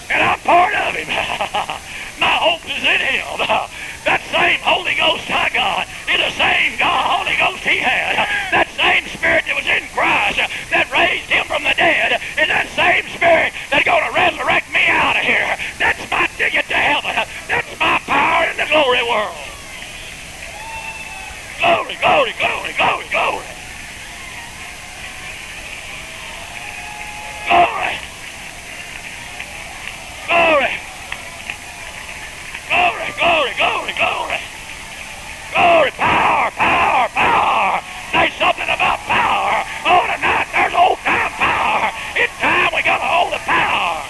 and 0.10 0.24
I'm 0.24 0.40
part 0.40 0.74
of 0.74 0.96
him. 0.96 1.08
My 2.20 2.36
hope 2.42 2.66
is 2.66 2.84
in 2.84 3.02
him. 3.02 3.70
That 4.06 4.24
same 4.32 4.58
Holy 4.64 4.96
Ghost 4.96 5.30
I 5.30 5.52
got 5.54 5.86
is 6.10 6.18
the 6.18 6.34
same 6.34 6.80
God, 6.80 7.20
Holy 7.20 7.36
Ghost 7.38 7.62
he 7.62 7.78
had. 7.78 8.26
That 8.56 8.66
same 8.74 9.06
Spirit 9.12 9.44
that 9.46 9.54
was 9.54 9.68
in 9.68 9.86
Christ 9.94 10.40
that 10.72 10.90
raised 10.90 11.30
him 11.30 11.46
from 11.46 11.62
the 11.62 11.76
dead 11.78 12.18
is 12.18 12.48
that 12.48 12.66
same 12.74 13.06
Spirit 13.14 13.54
that's 13.70 13.86
going 13.86 14.02
to 14.02 14.14
resurrect 14.16 14.72
me 14.72 14.82
out 14.88 15.20
of 15.20 15.22
here. 15.22 15.52
That's 15.78 16.00
my 16.10 16.26
ticket 16.40 16.66
to 16.72 16.80
heaven. 16.80 17.14
That's 17.46 17.70
my 17.78 18.00
power 18.08 18.50
in 18.50 18.58
the 18.58 18.66
glory 18.66 19.04
world. 19.04 19.38
Glory, 21.60 21.96
glory, 22.02 22.34
glory, 22.40 22.74
glory, 22.74 23.08
glory. 23.12 23.46
Glory. 27.46 28.09
Glory. 30.30 30.74
Glory, 32.70 33.10
glory, 33.18 33.54
glory, 33.58 33.94
glory. 33.98 34.40
Power, 35.98 36.52
power, 36.52 37.10
power. 37.10 37.82
There's 38.14 38.34
something 38.36 38.70
about 38.70 39.00
power. 39.10 39.66
Oh, 39.86 40.04
tonight 40.16 40.48
there's 40.54 40.74
old 40.74 41.00
time 41.00 41.32
power. 41.34 41.92
It's 42.16 42.34
time 42.40 42.72
we 42.76 42.84
got 42.84 43.02
a 43.02 43.10
hold 43.10 43.34
of 43.34 43.42
power. 43.42 44.06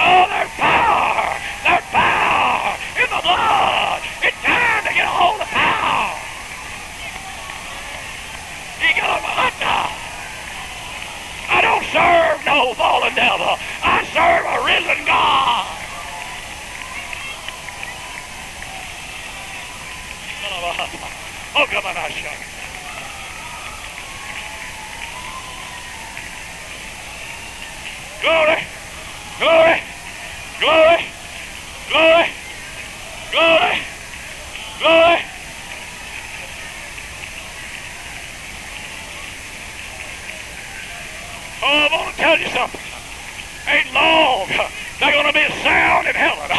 Oh, 0.00 0.24
there's 0.32 0.54
power. 0.58 1.36
There's 1.64 1.86
power 1.92 2.76
in 2.98 3.08
the 3.10 3.22
blood. 3.22 4.00
It's 4.22 4.40
time 4.42 4.82
to 4.88 4.92
get 4.94 5.04
a 5.04 5.14
hold 5.14 5.40
of 5.40 5.48
power. 5.48 6.16
You 8.80 8.90
got 8.96 9.20
a 9.20 9.22
hot 9.22 9.54
dog. 9.60 9.92
I 11.50 11.60
don't 11.62 11.84
serve 11.92 12.46
no 12.46 12.74
fallen 12.74 13.14
devil. 13.14 13.56
I 13.82 14.04
serve 14.14 14.46
a 14.46 14.58
risen 14.64 15.06
God. 15.06 15.66
Oh, 21.52 21.66
I 21.66 22.10
shut. 22.10 22.32
Glory, 28.22 28.62
glory, 29.38 29.82
glory, 30.60 31.04
glory, 31.88 32.28
glory, 33.32 33.78
glory. 34.78 35.22
Oh, 41.62 41.66
I 41.66 41.88
want 41.90 42.14
to 42.14 42.20
tell 42.20 42.38
you 42.38 42.48
something. 42.48 42.80
Ain't 43.66 43.92
long. 43.92 44.48
There's 45.00 45.14
going 45.14 45.26
to 45.26 45.32
be 45.32 45.40
a 45.40 45.52
sound 45.64 46.06
in 46.06 46.14
heaven. 46.14 46.50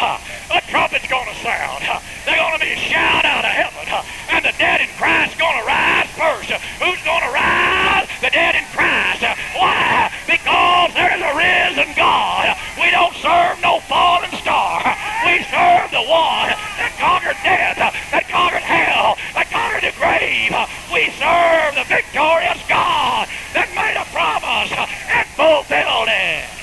A 0.50 0.60
trumpet's 0.68 1.06
going 1.06 1.28
to 1.28 1.34
sound. 1.40 1.82
There's 2.26 2.38
going 2.38 2.58
to 2.58 2.64
be 2.64 2.72
a 2.72 2.76
shout 2.76 3.24
out 3.24 3.44
of 3.44 3.50
heaven. 3.50 3.86
And 4.30 4.44
the 4.44 4.52
dead 4.58 4.81
in 5.02 5.08
Christ 5.08 5.38
going 5.38 5.58
to 5.58 5.66
rise 5.66 6.06
first. 6.14 6.50
Who's 6.78 7.02
going 7.02 7.22
to 7.22 7.32
rise? 7.34 8.06
The 8.20 8.30
dead 8.30 8.54
in 8.54 8.64
Christ. 8.70 9.26
Why? 9.58 10.12
Because 10.26 10.94
there 10.94 11.10
is 11.10 11.22
a 11.22 11.32
risen 11.34 11.94
God. 11.96 12.56
We 12.78 12.90
don't 12.90 13.14
serve 13.14 13.60
no 13.62 13.80
fallen 13.90 14.30
star. 14.38 14.78
We 15.26 15.42
serve 15.50 15.90
the 15.90 16.06
one 16.06 16.54
that 16.78 16.94
conquered 16.98 17.38
death, 17.42 17.78
that 17.78 18.28
conquered 18.28 18.62
hell, 18.62 19.18
that 19.34 19.50
conquered 19.50 19.82
the 19.82 19.94
grave. 19.98 20.54
We 20.94 21.10
serve 21.18 21.74
the 21.74 21.86
victorious 21.90 22.62
God 22.68 23.26
that 23.54 23.68
made 23.74 23.98
a 23.98 24.06
promise 24.14 24.70
and 24.70 25.26
fulfilled 25.34 26.08
it. 26.10 26.62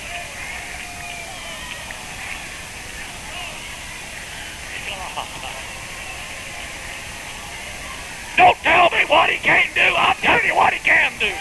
Don't 8.39 8.48
tell 8.63 8.89
me 8.89 9.05
what 9.07 9.29
he 9.29 9.37
can't 9.37 9.73
do. 9.73 9.81
I'll 9.81 10.15
tell 10.15 10.43
you 10.43 10.55
what 10.55 10.73
he 10.73 10.79
can 10.79 11.11
do. 11.19 11.31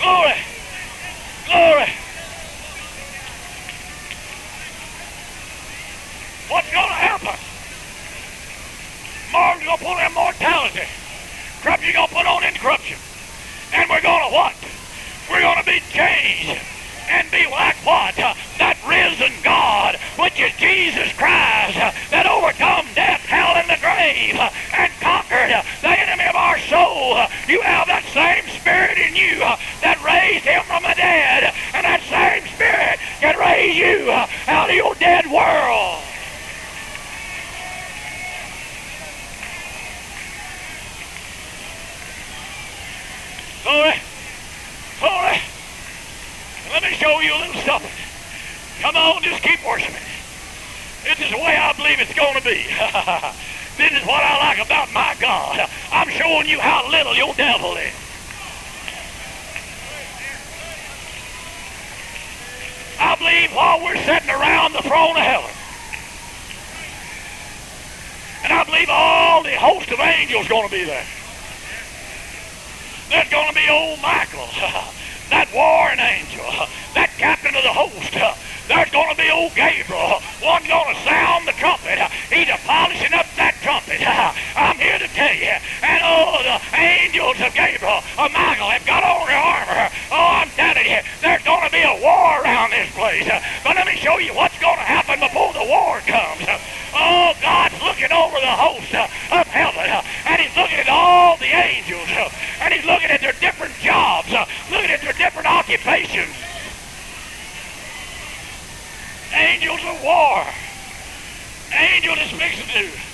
Glory. 0.00 0.34
Glory. 1.46 1.92
What's 6.48 6.70
going 6.72 6.88
to 6.88 6.94
happen? 6.94 7.38
Martin's 9.32 9.64
going 9.64 9.78
to 9.78 9.84
pull 9.84 9.98
immortality. 9.98 10.88
Corruption, 11.62 11.84
you're 11.84 11.94
going 11.94 12.08
to 12.08 12.14
put 12.14 12.26
on 12.26 12.44
incorruption. 12.44 12.98
And 13.72 13.88
we're 13.88 14.02
going 14.02 14.28
to 14.28 14.34
what? 14.34 14.54
We're 15.30 15.40
going 15.40 15.58
to 15.58 15.64
be 15.64 15.80
changed 15.90 16.71
and 17.12 17.30
be 17.30 17.44
like 17.50 17.76
what? 17.84 18.18
Uh, 18.18 18.32
that 18.56 18.80
risen 18.88 19.32
God, 19.44 20.00
which 20.18 20.40
is 20.40 20.52
Jesus 20.56 21.12
Christ, 21.20 21.76
uh, 21.76 21.92
that 22.08 22.24
overcome 22.24 22.88
death, 22.96 23.20
hell, 23.28 23.52
and 23.60 23.68
the 23.68 23.76
grave, 23.84 24.40
uh, 24.40 24.48
and 24.72 24.90
conquered 25.04 25.52
the 25.84 25.92
enemy 25.92 26.24
of 26.24 26.36
our 26.36 26.58
soul. 26.72 27.20
You 27.46 27.60
have 27.60 27.86
that 27.92 28.04
same 28.16 28.48
spirit 28.56 28.96
in 28.96 29.14
you 29.14 29.44
that 29.84 30.00
raised 30.00 30.48
him 30.48 30.64
from 30.64 30.82
the 30.82 30.96
dead, 30.96 31.52
and 31.76 31.84
that 31.84 32.00
same 32.08 32.48
spirit 32.56 32.96
can 33.20 33.36
raise 33.36 33.76
you 33.76 34.10
out 34.48 34.70
of 34.70 34.76
your 34.76 34.94
dead 34.96 35.28
world. 35.28 36.00
Glory, 43.62 43.94
glory. 44.98 45.51
Let 46.82 46.90
me 46.90 46.96
show 46.96 47.20
you 47.20 47.32
a 47.32 47.38
little 47.38 47.62
something. 47.62 47.90
Come 48.80 48.96
on, 48.96 49.22
just 49.22 49.40
keep 49.40 49.64
worshiping. 49.64 50.02
This 51.04 51.20
is 51.20 51.30
the 51.30 51.38
way 51.38 51.56
I 51.56 51.72
believe 51.74 52.00
it's 52.00 52.12
going 52.12 52.34
to 52.34 52.42
be. 52.42 52.58
this 53.78 53.92
is 53.92 54.06
what 54.06 54.22
I 54.22 54.50
like 54.50 54.66
about 54.66 54.92
my 54.92 55.14
God. 55.20 55.70
I'm 55.92 56.08
showing 56.10 56.48
you 56.48 56.58
how 56.58 56.90
little 56.90 57.14
your 57.14 57.34
devil 57.34 57.76
is. 57.76 57.94
I 62.98 63.14
believe 63.14 63.54
while 63.54 63.82
we're 63.84 64.02
sitting 64.02 64.30
around 64.30 64.72
the 64.72 64.82
throne 64.82 65.16
of 65.16 65.22
heaven, 65.22 65.50
and 68.42 68.52
I 68.52 68.64
believe 68.64 68.88
all 68.90 69.44
the 69.44 69.54
host 69.54 69.90
of 69.92 70.00
angels 70.00 70.48
going 70.48 70.68
to 70.68 70.74
be 70.74 70.84
there. 70.84 71.06
There's 73.08 73.28
going 73.28 73.48
to 73.48 73.54
be 73.54 73.68
old 73.70 74.00
Michael, 74.02 74.48
that 75.32 75.48
warring 75.56 75.96
angel, 75.98 76.44
that 76.92 77.08
captain 77.16 77.56
of 77.56 77.64
the 77.64 77.72
host. 77.72 78.12
There's 78.68 78.92
going 78.92 79.08
to 79.08 79.16
be 79.16 79.32
old 79.32 79.56
Gabriel, 79.56 80.20
one 80.44 80.62
going 80.68 80.92
to 80.92 80.98
sound 81.08 81.48
the 81.48 81.56
trumpet. 81.56 81.98
He's 82.28 82.52
a 82.52 82.60
polishing 82.68 83.16
up 83.16 83.26
that 83.40 83.51
trumpet. 83.62 84.02
I'm 84.58 84.76
here 84.76 84.98
to 84.98 85.08
tell 85.14 85.34
you. 85.34 85.54
And 85.86 86.00
oh, 86.02 86.42
the 86.42 86.58
angels 86.76 87.38
of 87.38 87.54
Gabriel, 87.54 88.02
of 88.18 88.28
Michael, 88.34 88.68
have 88.74 88.84
got 88.84 89.06
on 89.06 89.26
their 89.30 89.38
armor. 89.38 89.86
Oh, 90.10 90.42
I'm 90.42 90.50
telling 90.58 90.84
you, 90.84 90.98
there's 91.22 91.42
going 91.46 91.62
to 91.62 91.72
be 91.72 91.80
a 91.86 91.94
war 92.02 92.42
around 92.42 92.74
this 92.74 92.90
place. 92.92 93.30
But 93.62 93.78
let 93.78 93.86
me 93.86 93.94
show 93.96 94.18
you 94.18 94.34
what's 94.34 94.58
going 94.58 94.76
to 94.76 94.84
happen 94.84 95.22
before 95.22 95.54
the 95.54 95.62
war 95.64 96.02
comes. 96.02 96.42
Oh, 96.92 97.32
God's 97.40 97.78
looking 97.80 98.10
over 98.10 98.36
the 98.36 98.56
host 98.58 98.92
of 98.92 99.46
heaven, 99.46 99.88
and 100.26 100.36
He's 100.42 100.56
looking 100.58 100.82
at 100.82 100.90
all 100.90 101.38
the 101.38 101.48
angels, 101.48 102.10
and 102.60 102.74
He's 102.74 102.84
looking 102.84 103.08
at 103.08 103.22
their 103.22 103.38
different 103.38 103.74
jobs, 103.78 104.28
looking 104.70 104.90
at 104.90 105.00
their 105.00 105.14
different 105.14 105.46
occupations. 105.46 106.34
Angels 109.32 109.80
of 109.86 110.02
war. 110.02 110.44
Angel 111.72 112.14
is 112.20 112.30
fixing 112.32 112.68
to 112.68 113.11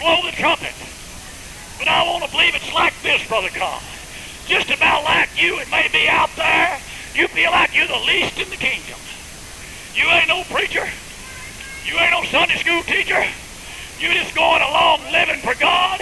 blow 0.00 0.24
the 0.24 0.32
trumpet. 0.32 0.72
But 1.78 1.88
I 1.88 2.02
want 2.08 2.24
to 2.24 2.30
believe 2.30 2.54
it's 2.56 2.72
like 2.72 2.96
this, 3.02 3.20
Brother 3.28 3.50
Con. 3.52 3.80
Just 4.46 4.70
about 4.70 5.04
like 5.04 5.28
you, 5.36 5.60
it 5.60 5.70
may 5.70 5.86
be 5.92 6.08
out 6.08 6.30
there. 6.36 6.80
You 7.14 7.28
feel 7.28 7.50
like 7.50 7.76
you're 7.76 7.86
the 7.86 8.00
least 8.08 8.40
in 8.40 8.48
the 8.48 8.56
kingdom. 8.56 8.98
You 9.94 10.08
ain't 10.08 10.28
no 10.28 10.42
preacher. 10.44 10.88
You 11.84 11.98
ain't 11.98 12.10
no 12.10 12.24
Sunday 12.24 12.56
school 12.56 12.82
teacher. 12.82 13.22
You 14.00 14.12
just 14.14 14.34
going 14.34 14.62
along 14.62 15.04
living 15.12 15.40
for 15.40 15.54
God. 15.54 16.00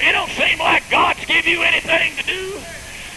It 0.00 0.12
don't 0.12 0.30
seem 0.30 0.58
like 0.58 0.88
God's 0.90 1.24
give 1.26 1.46
you 1.46 1.62
anything 1.62 2.16
to 2.16 2.24
do. 2.24 2.60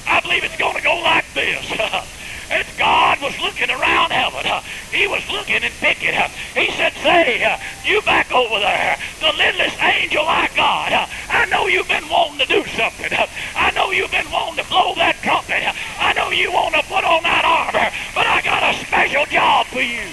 I 0.08 0.20
believe 0.22 0.44
it's 0.44 0.58
going 0.58 0.76
to 0.76 0.84
go 0.84 1.00
like 1.02 1.26
this. 1.34 1.66
As 2.50 2.66
God 2.78 3.22
was 3.22 3.40
looking 3.42 3.70
around 3.70 4.12
heaven, 4.12 4.46
uh, 4.46 4.62
he 4.92 5.08
was 5.08 5.24
looking 5.32 5.64
and 5.64 5.74
picking. 5.82 6.14
Uh, 6.14 6.30
he 6.54 6.72
said, 6.72 6.94
say, 7.02 7.44
uh, 7.44 7.58
you 7.84 8.02
back 8.04 8.32
over 8.32 8.60
there, 8.60 8.98
the 9.20 9.34
littlest 9.34 9.82
angel 9.82 10.24
I 10.28 10.48
got. 10.56 11.10
I 11.30 11.46
know 11.46 11.68
you've 11.68 11.88
been 11.88 12.08
wanting 12.08 12.40
to 12.40 12.46
do 12.46 12.66
something. 12.78 13.10
I 13.56 13.72
know 13.72 13.92
you've 13.92 14.12
been 14.12 14.30
wanting 14.32 14.64
to 14.64 14.70
blow 14.70 14.94
that 14.96 15.18
trumpet. 15.24 15.64
I 16.00 16.14
know 16.14 16.30
you 16.30 16.52
want 16.52 16.76
to 16.76 16.84
put 16.84 17.04
on 17.04 17.24
that 17.24 17.46
armor, 17.46 17.90
but 18.14 18.28
I 18.28 18.42
got 18.42 18.62
a 18.62 18.78
special 18.86 19.26
job 19.26 19.66
for 19.68 19.82
you. 19.82 20.06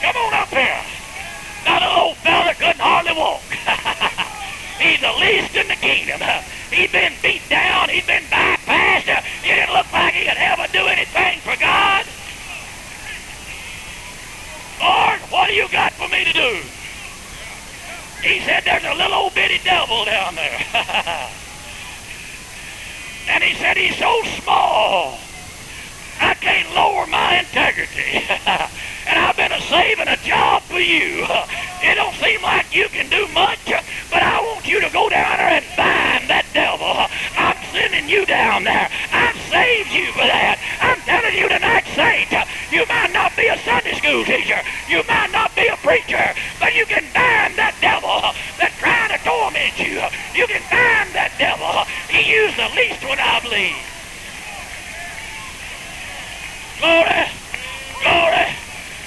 Come 0.00 0.16
on 0.16 0.34
up 0.34 0.48
here. 0.48 0.80
That 1.64 1.82
old 1.82 2.16
fella 2.18 2.54
couldn't 2.54 2.80
hardly 2.80 3.12
walk. 3.12 3.42
He's 4.78 5.00
the 5.00 5.12
least 5.18 5.56
in 5.56 5.66
the 5.68 5.74
kingdom. 5.74 6.20
He's 6.70 6.92
been 6.92 7.12
beat 7.22 7.42
down. 7.48 7.88
He's 7.88 8.06
been 8.06 8.24
bypassed. 8.30 9.08
He 9.42 9.50
didn't 9.50 9.72
look 9.72 9.90
like 9.92 10.14
he 10.14 10.28
could 10.28 10.36
ever 10.36 10.66
do 10.72 10.86
anything 10.86 11.40
for 11.40 11.56
God. 11.58 12.04
Lord, 14.78 15.20
what 15.32 15.48
do 15.48 15.54
you 15.54 15.68
got 15.70 15.92
for 15.92 16.08
me 16.08 16.24
to 16.24 16.32
do? 16.32 16.60
He 18.22 18.40
said 18.40 18.64
there's 18.64 18.84
a 18.84 18.94
little 18.94 19.26
old 19.26 19.34
bitty 19.34 19.58
down 20.04 20.34
there. 20.34 20.60
and 23.28 23.42
he 23.42 23.54
said 23.54 23.76
he's 23.76 23.96
so 23.96 24.22
small, 24.42 25.18
I 26.20 26.34
can't 26.34 26.74
lower 26.74 27.06
my 27.06 27.38
integrity. 27.40 28.22
and 28.46 29.18
I've 29.18 29.36
been 29.36 29.52
a 29.52 29.60
saving 29.62 30.08
a 30.08 30.16
job 30.18 30.62
for 30.62 30.80
you. 30.80 31.26
It 31.82 31.94
don't 31.94 32.14
seem 32.16 32.42
like 32.42 32.74
you 32.74 32.88
can 32.88 33.08
do 33.10 33.28
much, 33.28 33.60
but 34.10 34.22
I 34.22 34.40
want 34.40 34.66
you 34.66 34.80
to 34.80 34.90
go 34.90 35.08
down 35.08 35.36
there 35.36 35.60
and 35.60 35.64
bind 35.76 36.26
that 36.26 36.46
devil. 36.52 37.06
I'm 37.36 37.56
sending 37.70 38.08
you 38.08 38.24
down 38.26 38.64
there. 38.64 38.88
I've 39.12 39.36
saved 39.52 39.92
you 39.92 40.10
for 40.12 40.24
that. 40.24 40.58
I'm 40.80 40.98
telling 41.04 41.36
you 41.36 41.46
tonight, 41.46 41.84
saint, 41.94 42.32
you 42.70 42.84
might 42.88 43.12
not 43.12 43.36
be 43.36 43.46
a 43.48 43.58
Sunday 43.64 43.94
school 43.94 44.24
teacher. 44.24 44.60
You 44.88 45.02
might 45.08 45.30
not 45.32 45.54
be 45.56 45.66
a 45.68 45.76
preacher, 45.78 46.34
but 46.60 46.74
you 46.74 46.86
can 46.86 47.04
bind 47.14 47.56
that 47.58 47.76
devil 47.80 48.22
that's 48.58 48.76
trying 48.78 49.10
to 49.10 49.18
torment 49.24 49.78
you. 49.78 50.02
You 50.34 50.46
can 50.48 50.62
bind 50.70 51.14
that 51.14 51.32
devil. 51.38 51.86
He 52.10 52.26
used 52.30 52.56
the 52.58 52.68
least 52.74 53.04
one, 53.06 53.18
I 53.18 53.40
believe. 53.40 53.78
Glory, 56.78 57.26
glory. 58.02 58.48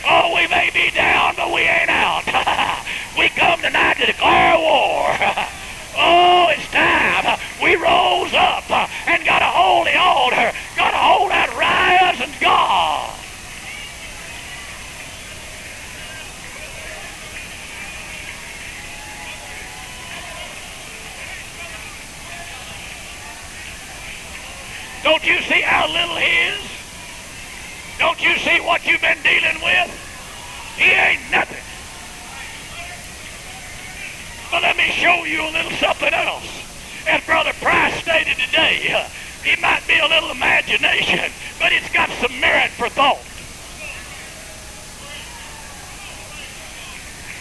Oh, 0.08 0.36
we 0.36 0.48
may 0.48 0.72
be 0.74 0.92
down, 0.92 1.36
but 1.36 1.54
we 1.54 1.62
ain't 1.62 1.90
out. 1.90 2.26
we 3.20 3.30
come 3.30 3.62
tonight 3.62 3.96
to 3.98 4.06
declare 4.08 4.58
war. 4.58 5.16
Oh, 6.02 6.48
it's 6.52 6.70
time. 6.72 7.40
We 7.62 7.76
rose 7.76 8.34
up 8.34 8.70
and 9.08 9.26
got 9.26 9.42
a 9.42 9.46
hold 9.46 9.88
of 9.88 9.94
the 9.94 10.00
altar, 10.00 10.54
got 10.78 10.94
a 10.94 10.98
hold 10.98 11.32
of 11.32 11.36
that 11.36 11.52
rise 11.60 12.22
and 12.22 12.40
God. 12.40 13.20
Don't 25.04 25.26
you 25.26 25.40
see 25.44 25.62
how 25.62 25.88
little 25.88 26.16
he 26.18 26.28
is? 26.52 26.62
Don't 28.00 28.22
you 28.22 28.38
see 28.40 28.60
what 28.60 28.86
you've 28.86 29.02
been 29.02 29.22
dealing 29.24 29.62
with? 29.64 29.92
He 30.76 30.92
ain't 30.92 31.32
nothing. 31.32 31.64
But 34.52 34.64
let 34.64 34.76
me 34.76 34.90
show 34.92 35.24
you 35.24 35.42
a 35.42 35.52
little 35.52 35.72
something 35.72 36.14
else. 36.14 36.48
As 37.08 37.24
Brother 37.26 37.54
Price 37.62 37.94
stated 38.02 38.38
today, 38.38 38.92
uh, 38.92 39.08
it 39.46 39.62
might 39.62 39.88
be 39.88 40.00
a 40.00 40.08
little 40.08 40.32
imagination, 40.32 41.32
but 41.60 41.72
it's 41.72 41.90
got 41.94 42.10
some 42.20 42.38
merit 42.40 42.72
for 42.72 42.90
thought. 42.90 43.24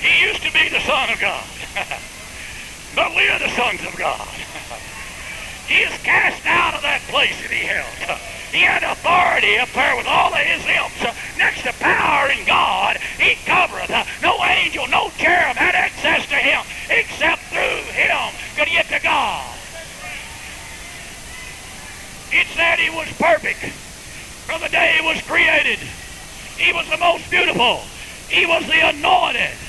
He 0.01 0.27
used 0.27 0.43
to 0.43 0.53
be 0.53 0.69
the 0.69 0.81
Son 0.87 1.11
of 1.11 1.21
God, 1.21 1.45
but 2.95 3.17
we 3.17 3.29
are 3.29 3.39
the 3.41 3.51
sons 3.51 3.81
of 3.83 3.97
God. 3.99 4.29
He 5.69 5.85
is 5.85 5.93
cast 6.03 6.45
out 6.47 6.75
of 6.75 6.83
that 6.83 7.03
place 7.13 7.37
that 7.43 7.53
he 7.53 7.69
held. 7.69 8.19
He 8.51 8.65
had 8.65 8.83
authority 8.83 9.59
up 9.59 9.69
there 9.77 9.95
with 9.95 10.09
all 10.09 10.33
of 10.33 10.41
his 10.41 10.65
imps. 10.65 11.05
Next 11.37 11.63
to 11.63 11.73
power 11.77 12.31
in 12.33 12.47
God, 12.47 12.97
he 13.21 13.37
covereth. 13.45 13.93
No 14.23 14.43
angel, 14.43 14.89
no 14.89 15.13
cherub 15.19 15.57
had 15.57 15.75
access 15.77 16.27
to 16.29 16.35
him 16.35 16.65
except 16.89 17.43
through 17.53 17.85
him 17.93 18.33
could 18.57 18.69
get 18.69 18.89
to 18.89 18.99
God. 18.99 19.55
It 22.33 22.47
said 22.57 22.79
he 22.79 22.91
was 22.91 23.09
perfect 23.21 23.61
from 24.49 24.61
the 24.63 24.69
day 24.69 24.97
he 24.99 25.07
was 25.07 25.21
created. 25.23 25.79
He 26.57 26.73
was 26.73 26.89
the 26.89 26.97
most 26.97 27.31
beautiful. 27.31 27.83
He 28.29 28.47
was 28.47 28.67
the 28.67 28.89
anointed. 28.89 29.68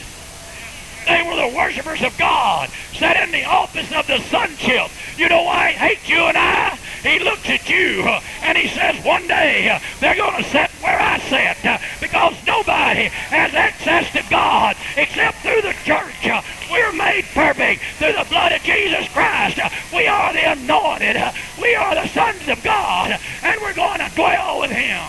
They 1.09 1.23
were 1.23 1.35
the 1.35 1.57
worshipers 1.57 2.03
of 2.03 2.15
God, 2.19 2.69
sat 2.93 3.17
in 3.17 3.31
the 3.31 3.43
office 3.43 3.91
of 3.91 4.05
the 4.05 4.19
sonship. 4.29 4.91
You 5.17 5.27
know 5.27 5.41
why 5.41 5.69
I 5.69 5.71
hate 5.71 6.07
you 6.07 6.21
and 6.21 6.37
I? 6.37 6.77
He 7.01 7.17
looks 7.17 7.49
at 7.49 7.67
you 7.67 8.03
uh, 8.05 8.21
and 8.43 8.55
he 8.55 8.67
says, 8.67 9.03
one 9.03 9.25
day 9.27 9.69
uh, 9.69 9.79
they're 9.99 10.15
going 10.15 10.37
to 10.37 10.47
sit 10.47 10.69
where 10.85 10.99
I 10.99 11.17
sit 11.17 11.65
uh, 11.65 11.79
because 11.99 12.35
nobody 12.45 13.09
has 13.33 13.55
access 13.55 14.11
to 14.13 14.23
God 14.29 14.75
except 14.97 15.39
through 15.39 15.63
the 15.63 15.73
church. 15.83 16.29
We're 16.69 16.93
made 16.93 17.25
perfect 17.33 17.81
through 17.97 18.13
the 18.13 18.27
blood 18.29 18.51
of 18.51 18.61
Jesus 18.61 19.07
Christ. 19.09 19.57
We 19.91 20.05
are 20.05 20.31
the 20.31 20.51
anointed. 20.51 21.17
We 21.59 21.73
are 21.73 21.95
the 21.95 22.07
sons 22.09 22.47
of 22.47 22.61
God 22.63 23.17
and 23.41 23.59
we're 23.61 23.73
going 23.73 23.99
to 23.99 24.11
dwell 24.13 24.61
with 24.61 24.69
him. 24.69 25.01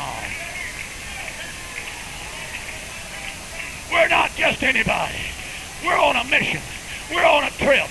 We're 3.93 4.09
not 4.09 4.31
just 4.35 4.63
anybody. 4.63 5.30
We're 5.85 5.97
on 5.97 6.17
a 6.17 6.25
mission. 6.25 6.61
We're 7.11 7.25
on 7.25 7.45
a 7.45 7.51
trip. 7.51 7.89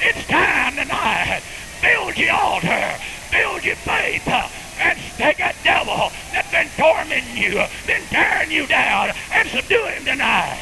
It's 0.00 0.26
time 0.26 0.76
tonight. 0.76 1.42
Build 1.82 2.16
your 2.18 2.32
altar. 2.32 2.94
Build 3.30 3.64
your 3.64 3.76
faith. 3.76 4.28
And 4.28 4.98
take 5.16 5.38
that 5.38 5.56
devil 5.62 6.10
that's 6.32 6.50
been 6.50 6.68
tormenting 6.76 7.36
you, 7.36 7.62
been 7.86 8.02
tearing 8.08 8.50
you 8.50 8.66
down, 8.66 9.12
and 9.32 9.48
subdue 9.48 9.84
him 9.84 10.04
tonight. 10.04 10.58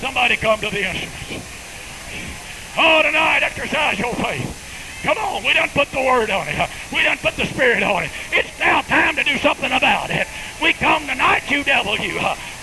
Somebody 0.00 0.36
come 0.36 0.60
to 0.60 0.70
the 0.70 0.88
instruments. 0.88 1.46
Oh, 2.78 3.02
tonight, 3.02 3.42
exercise 3.42 3.98
your 3.98 4.14
faith. 4.14 4.65
Come 5.02 5.18
on, 5.18 5.44
we 5.44 5.52
done 5.52 5.68
put 5.70 5.90
the 5.90 6.00
word 6.00 6.30
on 6.30 6.48
it. 6.48 6.70
We 6.92 7.02
done 7.02 7.18
put 7.18 7.36
the 7.36 7.46
spirit 7.46 7.82
on 7.82 8.04
it. 8.04 8.10
It's 8.32 8.58
now 8.58 8.80
time 8.82 9.16
to 9.16 9.24
do 9.24 9.36
something 9.38 9.70
about 9.70 10.10
it. 10.10 10.26
We 10.60 10.72
come 10.72 11.06
tonight, 11.06 11.44
you. 11.50 11.62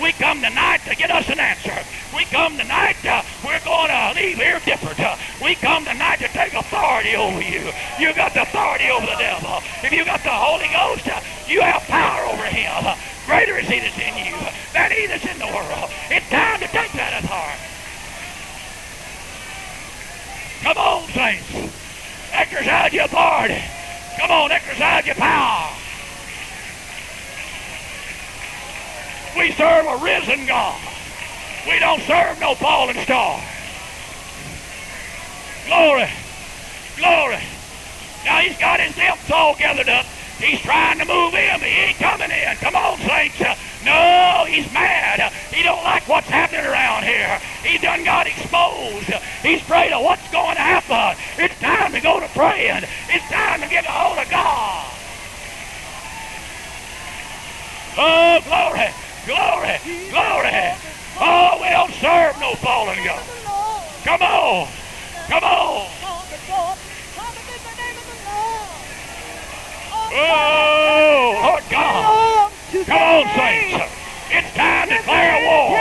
We 0.02 0.12
come 0.14 0.42
tonight 0.42 0.82
to 0.88 0.96
get 0.96 1.12
us 1.12 1.30
an 1.30 1.40
answer. 1.40 1.78
We 2.16 2.26
come 2.26 2.58
tonight, 2.58 2.98
uh, 3.06 3.24
we're 3.46 3.64
going 3.64 3.90
to 3.90 4.14
leave 4.16 4.38
here 4.38 4.60
different. 4.66 5.00
We 5.42 5.56
come 5.56 5.86
tonight 5.86 6.18
to 6.18 6.28
take 6.28 6.54
authority 6.54 7.16
over 7.16 7.42
you. 7.42 7.72
You 8.00 8.14
got 8.14 8.34
the 8.34 8.44
authority 8.44 8.90
over 8.90 9.06
the 9.06 9.18
devil. 9.18 9.62
If 9.84 9.92
you 9.92 10.06
got 10.06 10.22
the 10.24 10.30
Holy 10.30 10.68
Ghost, 10.70 11.08
uh, 11.08 11.22
you 11.48 11.62
have 11.62 11.82
power 11.84 12.26
over 12.26 12.46
him. 12.46 12.98
Greater 13.26 13.58
is 13.58 13.68
he 13.68 13.80
that's 13.80 13.98
in 13.98 14.18
you 14.26 14.36
than 14.74 14.92
he 14.92 15.08
that's 15.08 15.26
in 15.26 15.40
the 15.40 15.48
world. 15.48 15.90
It's 16.10 16.30
time 16.30 16.60
to 16.60 16.68
take 16.68 16.92
that 16.94 17.24
authority. 17.24 17.74
Come 20.64 20.78
on, 20.78 21.08
saints. 21.10 21.83
Exercise 22.34 22.92
your 22.92 23.06
authority. 23.06 23.62
Come 24.20 24.32
on, 24.32 24.52
exercise 24.52 25.06
your 25.06 25.16
power. 25.16 25.72
We 29.38 29.52
serve 29.54 29.86
a 29.86 29.98
risen 30.04 30.46
God. 30.46 30.80
We 31.68 31.80
don't 31.80 32.02
serve 32.02 32.40
no 32.40 32.56
fallen 32.56 32.98
star. 32.98 33.42
Glory. 35.66 36.10
Glory. 36.98 37.40
Now 38.26 38.40
he's 38.40 38.58
got 38.58 38.80
himself 38.80 39.32
all 39.32 39.56
gathered 39.56 39.90
up. 39.90 40.06
He's 40.44 40.60
trying 40.60 41.00
to 41.00 41.06
move 41.06 41.34
in, 41.34 41.60
but 41.60 41.70
he 41.70 41.88
ain't 41.88 41.98
coming 41.98 42.30
in. 42.30 42.56
Come 42.58 42.76
on, 42.76 43.00
saints. 43.00 43.40
No, 43.86 44.44
he's 44.46 44.68
mad. 44.74 45.32
He 45.52 45.64
don't 45.64 45.84
like 45.84 46.06
what's 46.08 46.28
happening 46.28 46.66
around 46.66 47.04
here. 47.04 47.40
He 47.64 47.78
done 47.78 48.04
got 48.04 48.28
exposed. 48.28 49.08
He's 49.42 49.62
afraid 49.62 49.94
of 49.94 50.04
what's 50.04 50.30
going 50.32 50.56
to 50.56 50.62
happen. 50.62 51.16
It's 51.40 51.58
time 51.60 51.94
to 51.94 52.02
go 52.02 52.20
to 52.20 52.28
praying. 52.36 52.84
It's 53.08 53.28
time 53.32 53.62
to 53.62 53.70
get 53.70 53.86
a 53.86 53.92
hold 53.92 54.20
of 54.20 54.30
God. 54.30 54.92
Oh, 57.96 58.42
glory, 58.44 58.92
glory, 59.26 59.80
glory. 60.12 60.76
Oh, 61.24 61.60
we 61.62 61.70
don't 61.70 61.94
serve 62.04 62.36
no 62.42 62.56
fallen 62.56 63.00
God. 63.06 63.24
Come 64.04 64.22
on, 64.22 64.68
come 65.30 65.44
on. 65.44 65.88
Oh, 70.16 71.42
Lord 71.42 71.64
God. 71.70 72.52
Come 72.86 73.02
on, 73.02 73.26
saints. 73.34 73.82
It's 74.30 74.54
time 74.54 74.90
to 74.90 74.98
declare 74.98 75.42
war. 75.42 75.74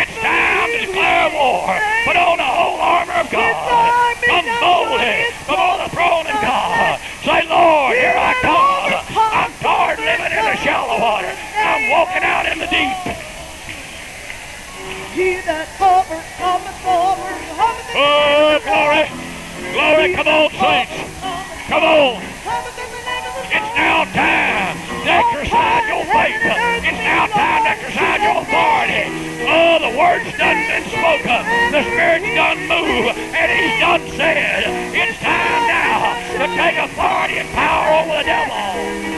It's 0.00 0.16
time 0.24 0.72
to 0.72 0.78
declare 0.86 1.28
war. 1.36 1.76
Put 2.04 2.16
on 2.16 2.38
the 2.40 2.48
whole 2.48 2.80
armor 2.80 3.12
of 3.12 3.30
God. 3.30 4.16
Come 4.24 4.48
boldly 4.60 5.28
before 5.44 5.84
the 5.84 5.88
throne 5.92 6.26
of 6.32 6.38
God. 6.40 7.00
Say, 7.24 7.44
Lord, 7.44 7.92
here 7.92 8.16
I 8.16 8.32
come. 8.40 9.04
I'm 9.36 9.52
tired 9.60 10.00
living 10.00 10.32
in 10.32 10.44
the 10.48 10.56
shallow 10.64 11.00
water. 11.00 11.28
I'm 11.28 11.90
walking 11.90 12.24
out 12.24 12.46
in 12.48 12.58
the 12.58 12.68
deep. 12.72 12.96
He 15.12 15.40
that 15.44 15.68
overcometh, 15.76 16.80
overcometh. 16.88 17.92
Oh, 18.00 18.60
glory. 18.64 19.04
Glory. 19.72 20.14
Come 20.14 20.28
on, 20.28 20.50
saints. 20.56 20.92
Come 21.68 21.82
on. 21.82 22.17
Oh, 29.50 29.78
the 29.80 29.96
word's 29.96 30.28
done 30.36 30.60
been 30.68 30.84
spoken. 30.92 31.40
The 31.72 31.82
Spirit's 31.88 32.28
done 32.36 32.58
moved. 32.68 33.16
And 33.16 33.48
He's 33.48 33.80
done 33.80 34.04
said. 34.16 34.64
It's 34.92 35.18
time 35.20 35.66
now 35.66 36.14
to 36.36 36.46
take 36.54 36.76
authority 36.76 37.38
and 37.38 37.48
power 37.56 38.04
over 38.04 38.18
the 38.18 38.24
devil. 38.24 39.17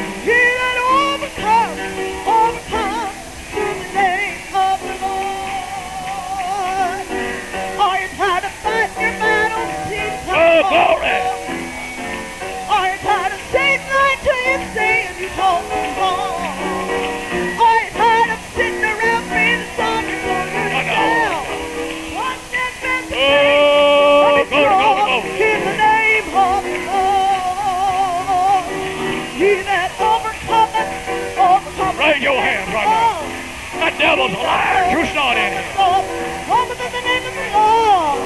Devil's 34.10 34.32
a 34.32 34.42
liar. 34.42 34.90
You're 34.90 35.14
not 35.14 35.36
in 35.36 35.52
it. 35.54 35.66
Overcometh 35.78 36.82
in 36.82 36.90
the 36.90 37.02
name 37.06 37.24
of 37.30 37.34
the 37.38 37.46
Lord. 37.54 38.18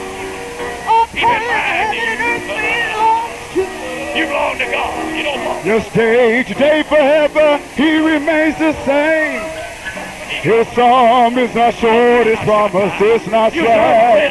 All 0.89 1.07
Keep 1.09 1.17
it 1.17 1.21
power 1.21 1.37
in 1.37 1.61
heaven 1.61 2.05
and 2.09 2.21
earth 2.25 2.47
belongs 2.49 3.53
to. 3.53 3.63
You 4.17 4.25
belong 4.27 4.57
to 4.59 4.65
God. 4.65 5.17
You 5.17 5.23
don't 5.25 5.39
belong. 5.45 5.67
Yesterday, 5.67 6.43
today, 6.45 6.83
forever, 6.85 7.59
he 7.77 7.99
remains 7.99 8.57
the 8.59 8.73
same. 8.85 9.43
His 10.41 10.67
psalm 10.69 11.39
is 11.39 11.55
not 11.55 11.75
short, 11.75 12.27
his 12.27 12.39
promise 12.41 13.01
is 13.01 13.27
not 13.29 13.55
You 13.55 13.65
God. 13.65 14.31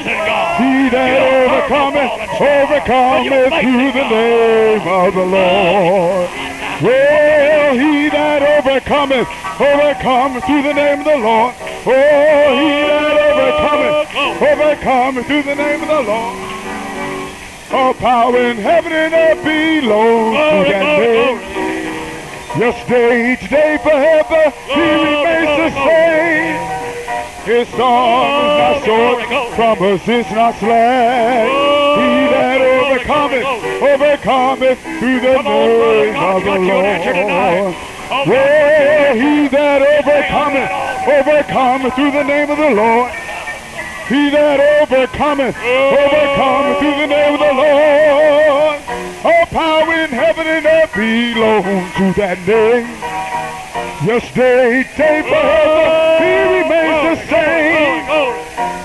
He 0.58 0.90
that 0.90 1.10
You 1.10 1.26
overcometh, 1.54 2.12
overcometh 2.42 3.64
you 3.64 3.72
through 3.74 3.92
the 4.02 4.10
name 4.10 4.88
of 4.88 5.14
the 5.14 5.26
Lord. 5.26 6.43
Well, 6.84 7.74
he 7.80 8.10
that 8.10 8.44
overcometh, 8.44 9.32
overcometh 9.56 10.44
through 10.44 10.64
the 10.64 10.74
name 10.74 11.00
of 11.00 11.06
the 11.06 11.16
Lord. 11.16 11.56
Oh, 11.88 12.52
he 12.60 12.76
that 12.84 13.24
overcometh, 13.24 14.12
overcometh 14.44 15.26
through 15.26 15.44
the 15.44 15.56
name 15.56 15.80
of 15.80 15.88
the 15.88 16.04
Lord. 16.04 16.36
All 17.72 17.94
power 17.94 18.36
in 18.36 18.58
heaven 18.58 18.92
and 18.92 19.14
earth 19.16 19.44
to 19.48 19.82
Glory, 19.82 20.36
glory, 20.36 20.70
name. 20.76 21.40
glory. 21.40 21.64
Yesterday, 22.60 23.36
today, 23.40 23.80
forever, 23.80 24.52
he 24.68 24.84
remains 25.08 25.56
the 25.64 25.72
same. 25.88 26.60
His 27.48 27.68
song 27.80 28.28
is 28.28 28.60
not 28.60 28.84
short, 28.84 29.24
promise 29.56 30.08
is 30.10 30.28
not 30.36 30.54
slack. 30.60 31.48
He 31.48 32.28
that 32.28 32.60
overcometh. 32.60 33.63
Overcometh 33.84 34.80
through 35.00 35.20
the 35.20 35.34
Come 35.36 35.46
name 35.46 36.16
of 36.16 36.40
the 36.40 36.46
got 36.46 36.60
you 36.62 36.72
an 36.72 36.86
answer 36.86 37.14
tonight. 37.14 37.60
Lord. 37.60 37.76
Oh. 38.10 38.24
Well, 38.30 39.16
he 39.16 39.48
that 39.50 39.82
overcometh, 39.82 40.72
overcometh 41.04 41.94
through 41.96 42.12
the 42.12 42.24
name 42.24 42.50
of 42.50 42.58
the 42.58 42.72
Lord. 42.72 43.12
He 44.08 44.30
that 44.30 44.60
overcometh, 44.60 45.56
overcometh 45.56 46.80
through 46.80 46.98
the 47.04 47.08
name 47.08 47.34
of 47.34 47.40
the 47.40 47.54
Lord. 47.60 48.80
All 49.24 49.46
power 49.52 49.94
in 50.04 50.12
heaven 50.12 50.48
and 50.48 50.66
earth 50.66 50.94
belongs 50.94 51.92
to 52.00 52.14
that 52.20 52.40
name. 52.48 52.88
Yesterday, 54.08 54.84
day 54.96 55.24
forever, 55.28 56.24
he 56.24 56.34
remains 56.60 57.04
the 57.08 57.18
same. 57.28 58.04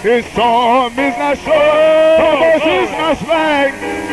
His 0.03 0.24
psalm 0.32 0.92
is 0.92 1.14
not 1.18 1.36
short, 1.38 2.18
promise 2.18 2.62
is 2.62 2.90
not 2.90 3.18
slack. 3.18 4.08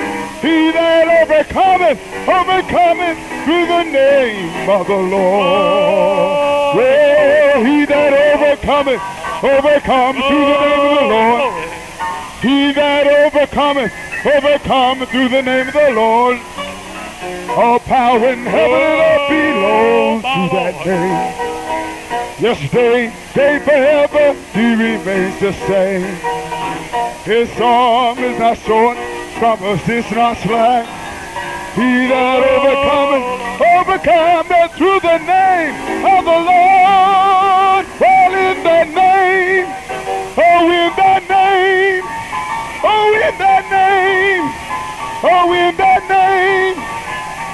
He 0.46 0.70
that 0.78 1.10
overcometh, 1.26 1.98
overcometh 2.30 3.18
through 3.46 3.66
the 3.66 3.84
name 3.90 4.70
of 4.70 4.86
the 4.86 4.94
Lord. 4.94 6.78
Well, 6.78 7.66
he 7.66 7.86
that 7.86 8.14
overcometh, 8.14 9.02
overcometh 9.42 10.26
through 10.30 10.46
the 10.46 10.60
name 10.62 10.86
of 10.86 10.94
the 11.02 11.08
Lord. 11.10 11.66
He 12.46 12.72
that 12.78 13.08
overcometh, 13.26 13.92
overcometh 14.22 15.10
through 15.10 15.30
the 15.30 15.42
name 15.42 15.68
of 15.68 15.74
the 15.74 15.92
Lord. 15.98 16.38
All 17.58 17.80
power 17.80 18.30
in 18.30 18.46
heaven 18.46 18.82
and 18.86 19.02
earth 19.02 19.30
belongs 19.34 20.22
to 20.30 20.42
that 20.54 20.76
name. 20.86 21.46
Yesterday, 22.38 23.12
day 23.34 23.58
forever, 23.66 24.34
he 24.54 24.76
remains 24.76 25.40
the 25.40 25.54
same. 25.66 26.06
His 27.24 27.50
song 27.58 28.20
is 28.20 28.38
not 28.38 28.60
short, 28.60 28.98
Promise 29.36 29.84
this 29.86 30.10
not 30.12 30.38
slack. 30.38 30.88
He 31.76 32.08
that 32.08 32.40
overcometh, 32.40 33.28
overcometh 33.60 34.72
through 34.80 35.04
the 35.04 35.20
name 35.28 35.76
of 36.08 36.24
the 36.24 36.40
Lord. 36.40 37.84
All 38.00 38.32
in 38.32 38.64
the 38.64 38.82
name, 38.96 39.68
oh 40.40 40.72
in 40.72 40.88
the 40.96 41.20
name, 41.28 42.04
oh 42.80 43.12
in 43.12 43.36
the 43.36 43.60
name, 43.68 44.48
oh 45.20 45.52
in 45.52 45.76
the 45.76 46.00
name, 46.08 46.80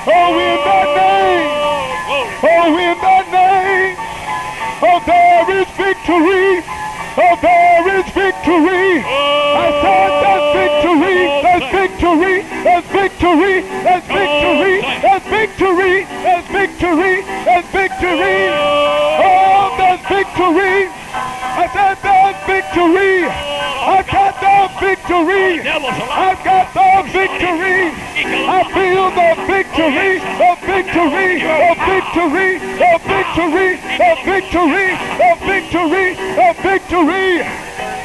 oh 0.06 0.38
in 0.38 0.62
the 0.62 0.82
name, 1.02 1.50
oh 2.46 2.78
in 2.78 2.94
the 3.02 3.20
name. 3.34 3.98
Oh 4.86 5.02
there 5.10 5.50
is 5.58 5.70
victory, 5.74 6.62
oh 7.18 7.34
there 7.42 7.90
is 7.98 8.06
victory. 8.14 9.02
I 9.02 9.82
said. 9.82 10.21
Victory. 12.02 12.42
There's 12.66 12.86
victory. 12.90 13.62
There's 13.62 14.02
victory. 14.10 14.82
There's 14.82 15.22
victory. 15.30 16.02
There's 16.26 16.48
victory. 16.50 17.22
There's 17.46 17.68
victory. 17.70 18.42
Oh, 19.22 19.70
there's 19.78 20.02
victory. 20.10 20.90
I 20.90 21.70
said 21.70 22.02
there's 22.02 22.42
victory. 22.50 23.30
I've 23.30 24.10
got 24.10 24.34
the 24.42 24.66
victory. 24.82 25.62
Devil's 25.62 25.94
a 25.94 26.10
lie. 26.10 26.34
I've 26.34 26.42
got 26.42 26.74
the 26.74 27.06
victory. 27.14 27.94
I 27.94 28.66
feel 28.74 29.14
the 29.14 29.38
victory, 29.46 30.18
the 30.42 30.58
victory, 30.66 31.38
the 31.38 31.78
victory, 31.86 32.58
the 32.82 32.98
victory, 33.06 33.78
the 33.78 34.18
victory, 34.26 34.90
the 35.22 35.38
victory, 35.46 36.18
the 36.18 36.50
victory. 36.66 37.46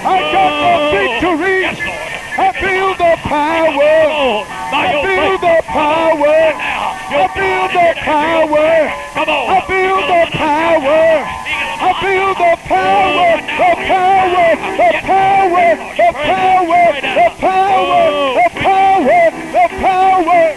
I 0.05 0.21
got 0.37 0.53
the 0.61 0.77
victory. 1.01 1.97
I 2.37 2.53
feel 2.53 2.93
the 3.01 3.16
power. 3.27 3.95
Oh, 4.07 4.47
I 4.47 5.03
feel 5.03 5.35
the 5.43 5.59
power. 5.67 6.41
I 7.07 7.27
feel 7.35 7.67
the 7.75 7.89
power. 8.01 8.71
Come 9.15 9.29
on. 9.29 9.51
I 9.51 9.61
feel 9.67 9.99
the 10.07 10.23
power. 10.31 11.47
I 11.79 11.93
feel 12.01 12.33
the 12.33 12.57
power, 12.67 13.37
the 13.37 13.73
power, 13.85 14.49
the 14.81 14.91
power, 15.05 15.77
the 15.97 16.11
power, 16.25 16.85
the 17.03 17.29
power, 17.37 18.05
the 18.33 18.49
power, 18.61 19.31
the 19.53 19.67
power. 19.77 20.57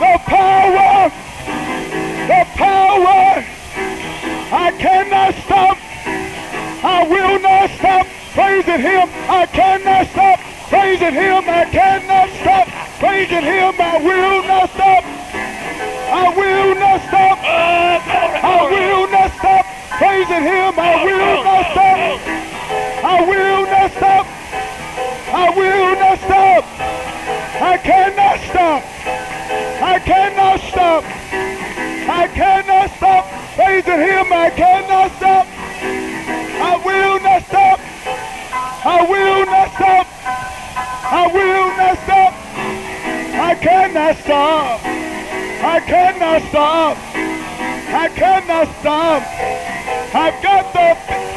The 0.00 0.14
power, 0.26 1.10
the 2.28 2.42
power. 2.54 3.44
I 4.52 4.72
cannot 4.78 5.34
stop. 5.44 5.83
I 7.04 7.06
will 7.06 7.38
not 7.38 7.68
stop 7.68 8.06
praising 8.32 8.80
him. 8.80 9.04
I 9.28 9.44
cannot 9.44 10.08
stop 10.08 10.40
praising 10.72 11.12
him. 11.12 11.44
I 11.44 11.68
cannot 11.68 12.32
stop 12.40 12.64
praising 12.96 13.44
him. 13.44 13.74
I 13.76 14.00
will 14.00 14.40
not 14.48 14.70
stop. 14.72 15.04
I 15.04 16.32
will 16.32 16.74
not 16.80 17.00
stop. 17.04 17.36
I 18.40 18.60
will 18.72 19.04
not 19.12 19.30
stop 19.36 19.64
praising 20.00 20.44
him. 20.48 20.72
I 20.80 21.04
will 21.04 21.44
not 21.44 21.64
stop. 21.76 21.98
I 23.04 23.16
will 23.28 23.64
not 23.68 23.90
stop. 23.92 24.24
I 25.28 25.50
will 25.52 25.92
not 26.00 26.18
stop. 26.24 26.64
I 27.60 27.76
cannot 27.84 28.40
stop. 28.48 28.80
I 29.92 29.98
cannot 29.98 30.60
stop. 30.72 31.04
I 32.08 32.28
cannot 32.28 32.90
stop 32.96 33.24
praising 33.56 34.00
him. 34.00 34.32
I 34.32 34.48
cannot 34.48 35.12
stop. 35.18 35.53
I 38.86 39.00
will 39.08 39.46
not 39.46 39.72
stop. 39.72 40.06
I 41.10 41.26
will 41.32 41.68
not 41.80 41.96
stop. 42.04 42.34
I 43.34 43.54
cannot 43.54 44.16
stop. 44.18 44.80
I 45.64 45.80
cannot 45.80 46.42
stop. 46.50 46.98
I 47.88 48.08
cannot 48.14 48.68
stop. 48.80 49.22
I've 50.14 50.42
got 50.42 50.72
the. 50.74 51.33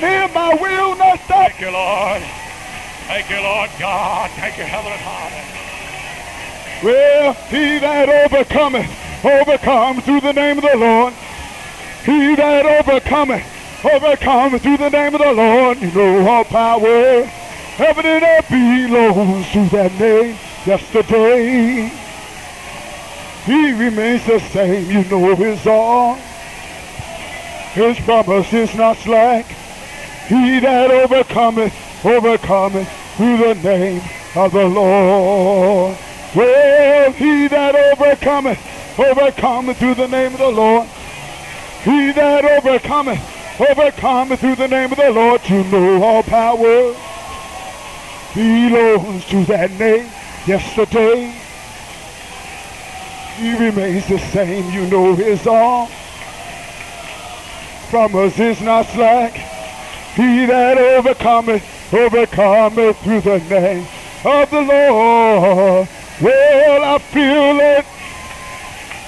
Praising 0.00 0.30
Him. 0.30 0.36
I 0.36 0.54
will 0.54 0.96
not 0.96 1.20
stop. 1.20 1.50
Thank 1.50 1.60
you, 1.60 1.70
Lord. 1.70 2.22
Thank 3.06 3.30
you, 3.30 3.40
Lord 3.40 3.70
God. 3.78 4.30
Thank 4.32 4.58
you, 4.58 4.64
Heavenly 4.64 4.98
Father. 4.98 5.42
Well, 6.82 7.32
he 7.48 7.78
that 7.78 8.08
overcometh, 8.08 8.90
overcome 9.24 10.00
through 10.02 10.20
the 10.20 10.32
name 10.32 10.58
of 10.58 10.64
the 10.64 10.76
Lord. 10.76 11.14
He 12.04 12.34
that 12.36 12.66
overcometh, 12.66 13.44
overcome 13.84 14.58
through 14.58 14.76
the 14.76 14.90
name 14.90 15.14
of 15.14 15.20
the 15.20 15.32
Lord. 15.32 15.80
You 15.80 15.90
know 15.92 16.28
all 16.28 16.44
power, 16.44 17.22
heaven 17.24 18.04
and 18.04 18.24
earth 18.24 18.48
belongs 18.50 19.50
to 19.52 19.68
that 19.76 19.92
name. 19.98 20.36
Yesterday, 20.66 21.90
he 23.44 23.72
remains 23.72 24.26
the 24.26 24.40
same. 24.40 24.90
You 24.90 25.04
know 25.08 25.34
his 25.36 25.66
all. 25.66 26.16
His 27.72 27.98
promise 28.00 28.52
is 28.52 28.74
not 28.74 28.96
slack. 28.98 29.46
He 30.28 30.58
that 30.58 30.90
overcometh, 30.90 31.72
overcometh 32.04 32.88
through 33.16 33.36
the 33.36 33.54
name 33.54 34.02
of 34.34 34.52
the 34.52 34.66
Lord. 34.66 35.96
Well, 36.34 37.12
he 37.12 37.46
that 37.46 37.76
overcometh, 37.76 38.58
overcometh 38.98 39.78
through 39.78 39.94
the 39.94 40.08
name 40.08 40.32
of 40.32 40.38
the 40.38 40.50
Lord. 40.50 40.88
He 41.84 42.10
that 42.10 42.44
overcometh, 42.44 43.20
overcometh 43.60 44.40
through 44.40 44.56
the 44.56 44.66
name 44.66 44.90
of 44.90 44.98
the 44.98 45.12
Lord. 45.12 45.48
You 45.48 45.62
know 45.62 46.02
all 46.02 46.24
power 46.24 46.96
belongs 48.34 49.24
to 49.26 49.44
that 49.44 49.70
name. 49.78 50.10
Yesterday, 50.44 51.32
he 53.36 53.56
remains 53.64 54.08
the 54.08 54.18
same. 54.18 54.72
You 54.72 54.88
know 54.88 55.14
his 55.14 55.46
all. 55.46 55.88
Promise 57.90 58.40
is 58.40 58.60
not 58.60 58.86
slack. 58.86 59.55
He 60.16 60.46
that 60.46 60.78
overcometh, 60.78 61.62
overcometh 61.92 62.96
through 63.00 63.20
the 63.20 63.38
name 63.38 63.86
of 64.24 64.48
the 64.48 64.62
Lord. 64.62 65.88
Well, 66.22 66.82
I 66.82 66.98
feel 66.98 67.60
it. 67.60 67.84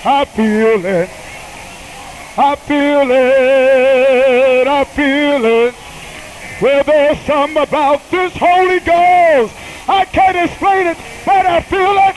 I 0.05 0.25
feel 0.27 0.85
it. 0.85 1.09
I 2.37 2.55
feel 2.57 3.11
it. 3.11 4.67
I 4.69 4.85
feel 4.85 5.45
it. 5.47 5.75
Well, 6.61 6.85
there's 6.85 7.21
something 7.21 7.63
about 7.63 8.03
this 8.11 8.37
Holy 8.37 8.81
Ghost. 8.81 9.55
I 9.89 10.05
can't 10.05 10.37
explain 10.37 10.89
it, 10.89 10.99
but 11.25 11.47
I 11.47 11.63
feel 11.63 11.97
it. 12.05 12.17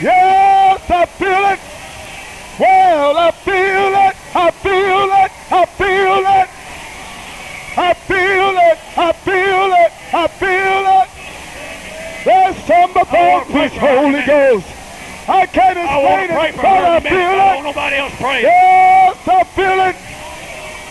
Yes, 0.00 0.90
I 0.90 1.04
feel 1.04 1.44
it. 1.52 1.60
Well, 2.58 3.18
I 3.18 3.30
feel 3.30 3.92
it. 4.08 4.16
I 4.34 4.50
feel 4.52 5.10
it. 5.20 5.32
I 5.52 5.66
feel 5.66 6.24
it. 6.40 6.55
I 7.76 7.92
feel 7.92 8.56
it. 8.56 8.78
I 8.96 9.12
feel 9.12 9.68
it. 9.84 9.92
I 10.14 10.26
feel 10.28 10.84
it. 10.96 11.08
There's 12.24 12.56
something 12.64 13.02
about 13.02 13.46
this 13.48 13.72
Holy 13.76 14.24
Ghost. 14.24 14.66
I 15.28 15.44
can't 15.46 15.76
explain 15.76 16.28
pray 16.28 16.48
it, 16.48 16.56
but 16.56 16.64
I 16.64 17.00
feel 17.00 17.12
I 17.12 17.56
it. 17.58 17.64
nobody 17.64 17.96
else 17.96 18.14
pray. 18.16 18.42
Yes, 18.42 19.28
I 19.28 19.44
feel 19.44 19.80
it. 19.92 19.96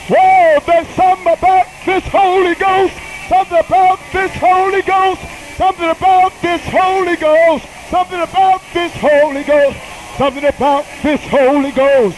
Whoa, 0.08 0.60
there's 0.66 0.88
something 0.96 1.34
about 1.34 1.66
this 1.86 2.04
Holy 2.08 2.56
Ghost. 2.56 2.94
something 3.30 3.58
about 3.58 4.00
this 4.14 4.32
Holy 4.38 4.82
Ghost. 4.84 5.22
Something 5.58 5.90
about 5.90 6.34
this 6.42 6.62
Holy 6.68 7.16
Ghost. 7.16 7.66
Something 7.90 8.22
about 8.22 8.62
this 8.74 8.92
Holy 8.94 9.44
Ghost. 9.44 9.78
Something 10.18 10.46
about 10.46 10.86
this 11.02 11.22
Holy 11.30 11.72
Ghost. 11.72 12.18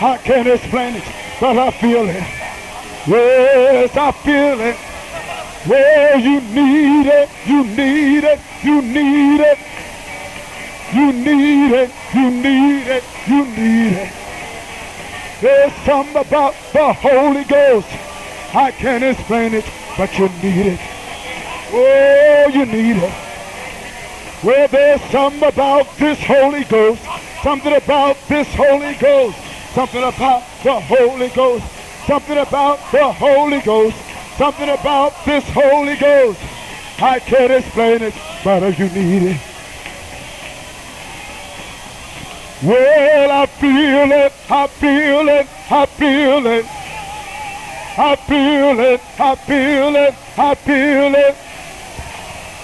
I 0.00 0.18
can't 0.24 0.48
explain 0.48 0.94
it, 0.96 1.04
but 1.40 1.58
I 1.58 1.70
feel 1.72 2.08
it. 2.08 2.24
Yes, 3.08 3.96
I 3.96 4.12
feel 4.12 4.60
it. 4.60 4.76
Well, 5.66 6.20
you 6.20 6.40
need 6.42 7.06
it, 7.06 7.30
you 7.46 7.64
need 7.64 8.24
it, 8.24 8.40
you 8.62 8.82
need 8.82 9.40
it. 9.40 9.58
You 10.92 11.12
need 11.12 11.72
it, 11.72 11.90
you 12.14 12.30
need 12.30 12.86
it, 12.86 13.04
you 13.26 13.44
need 13.46 13.92
it. 13.94 14.12
There's 15.40 15.72
something 15.86 16.16
about 16.16 16.54
the 16.74 16.92
Holy 16.92 17.44
Ghost. 17.44 17.88
I 18.54 18.72
can't 18.72 19.02
explain 19.02 19.54
it, 19.54 19.64
but 19.96 20.18
you 20.18 20.28
need 20.42 20.66
it. 20.74 20.80
Oh, 21.72 22.50
you 22.52 22.66
need 22.66 22.96
it. 22.96 23.14
Well, 24.44 24.68
there's 24.68 25.00
something 25.10 25.48
about 25.48 25.96
this 25.96 26.22
Holy 26.24 26.64
Ghost. 26.64 27.02
Something 27.42 27.74
about 27.74 28.16
this 28.28 28.54
Holy 28.54 28.94
Ghost. 28.96 29.38
Something 29.74 30.02
about 30.02 30.42
the 30.62 30.80
Holy 30.80 31.28
Ghost. 31.28 31.77
Something 32.08 32.38
about 32.38 32.78
the 32.90 33.12
Holy 33.12 33.60
Ghost. 33.60 33.98
Something 34.38 34.70
about 34.70 35.12
this 35.26 35.44
Holy 35.50 35.94
Ghost. 35.94 36.40
I 37.02 37.18
can't 37.18 37.52
explain 37.52 38.00
it, 38.00 38.14
but 38.42 38.78
you 38.78 38.88
need 38.88 39.24
it. 39.24 39.40
Well, 42.62 43.30
I 43.30 43.44
feel 43.44 44.10
it, 44.10 44.32
I 44.48 44.66
feel 44.68 45.28
it, 45.28 45.46
I 45.70 45.84
feel 45.84 46.46
it. 46.46 46.64
I 47.98 48.16
feel 48.16 48.80
it, 48.80 49.00
I 49.20 49.34
feel 49.34 49.96
it, 49.96 50.14
I 50.38 50.54
feel 50.54 51.14
it. 51.14 51.36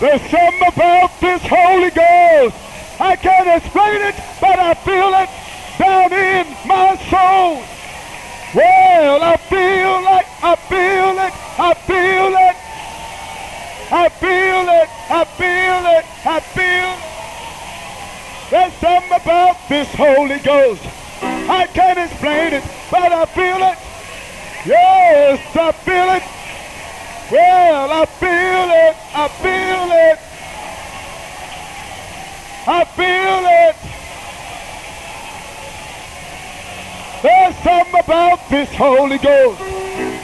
There's 0.00 0.22
something 0.30 0.68
about 0.68 1.20
this 1.20 1.42
Holy 1.44 1.90
Ghost. 1.90 2.56
I 2.98 3.14
can't 3.16 3.62
explain 3.62 4.00
it, 4.00 4.14
but 4.40 4.58
I 4.58 4.72
feel 4.72 5.12
it 5.12 5.28
down 5.78 6.12
in 6.14 6.46
my 6.66 6.96
soul. 7.10 7.62
Well, 8.54 9.20
I 9.20 9.36
feel 9.36 10.06
it, 10.14 10.26
I 10.40 10.54
feel 10.70 11.18
it, 11.18 11.34
I 11.58 11.74
feel 11.74 12.36
it. 12.38 12.56
I 13.90 14.08
feel 14.08 14.68
it, 14.68 14.88
I 15.10 15.24
feel 15.24 15.86
it, 15.90 16.04
I 16.24 16.40
feel 16.54 16.94
it. 16.94 17.14
There's 18.50 18.72
something 18.74 19.20
about 19.20 19.56
this 19.68 19.88
Holy 19.94 20.38
Ghost. 20.38 20.82
I 21.20 21.66
can't 21.66 21.98
explain 21.98 22.54
it, 22.54 22.62
but 22.92 23.10
I 23.10 23.24
feel 23.26 23.58
it. 23.58 23.78
Yes, 24.66 25.56
I 25.56 25.72
feel 25.72 26.14
it. 26.14 26.22
Well, 27.32 27.90
I 27.90 28.06
feel 28.06 28.70
it. 28.70 28.96
I 29.14 29.28
feel 29.42 29.90
it. 29.90 30.18
I 32.66 32.84
feel 32.84 33.46
it. 33.46 33.93
There's 37.24 37.56
something 37.64 38.00
about 38.04 38.50
this 38.50 38.68
Holy 38.74 39.16
Ghost. 39.16 39.58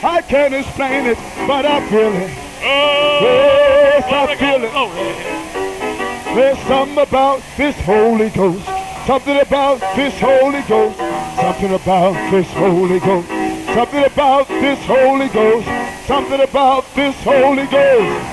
I 0.04 0.20
can't 0.20 0.52
explain 0.52 1.06
it, 1.06 1.16
but 1.46 1.64
I 1.64 1.80
feel 1.88 2.12
it. 2.12 2.30
Oh, 2.62 3.20
Yes, 3.22 4.04
I 4.04 4.36
feel 4.36 4.64
it. 4.64 4.70
Oh, 4.74 6.34
There's 6.34 6.58
something 6.68 6.98
about 6.98 7.40
this 7.56 7.74
Holy 7.86 8.28
Ghost. 8.28 8.66
Something 9.06 9.40
about 9.40 9.80
this 9.96 10.20
Holy 10.20 10.60
Ghost. 10.68 10.98
Something 11.40 11.72
about 11.72 12.30
this 12.30 12.46
Holy 12.52 13.00
Ghost. 13.00 13.28
Something 13.72 14.04
about 14.04 14.48
this 14.48 14.84
Holy 14.84 15.28
Ghost. 15.28 15.68
Something 16.06 16.40
about 16.42 16.84
this 16.94 17.16
Holy 17.24 17.66
Ghost. 17.66 18.26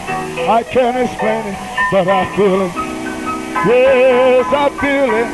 I 0.44 0.64
can't 0.70 0.98
explain 0.98 1.54
it, 1.54 1.58
but 1.90 2.10
I 2.10 2.36
feel 2.36 2.64
it. 2.64 2.97
Yes, 3.68 4.46
I 4.52 4.70
feel 4.80 5.12
it. 5.22 5.30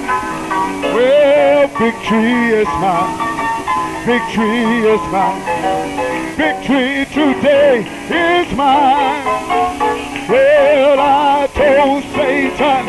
Well, 0.94 1.68
victory 1.68 2.62
is 2.62 2.68
mine. 2.82 3.18
Victory 4.06 4.84
is 4.94 5.04
mine. 5.12 5.42
Victory 6.36 7.06
today 7.14 7.86
is 8.10 8.58
mine. 8.58 9.24
Well, 10.30 11.00
I 11.00 11.48
told 11.54 12.04
Satan, 12.16 12.86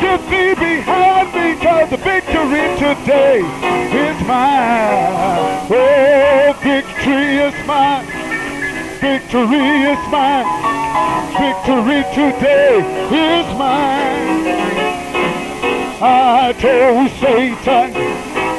get 0.00 0.20
thee 0.30 0.54
behind 0.54 1.34
me, 1.34 1.54
cause 1.62 1.90
the 1.90 1.96
victory 1.96 2.66
today 2.76 3.38
is 3.40 4.26
mine. 4.26 5.66
Oh, 5.70 6.54
victory 6.62 7.38
is 7.38 7.66
mine. 7.66 8.06
Victory 9.00 9.92
is 9.92 10.10
mine. 10.10 10.85
Victory 11.38 12.02
today 12.14 12.78
is 13.10 13.46
mine. 13.58 14.46
I 16.00 16.52
told 16.58 17.10
Satan, 17.20 17.92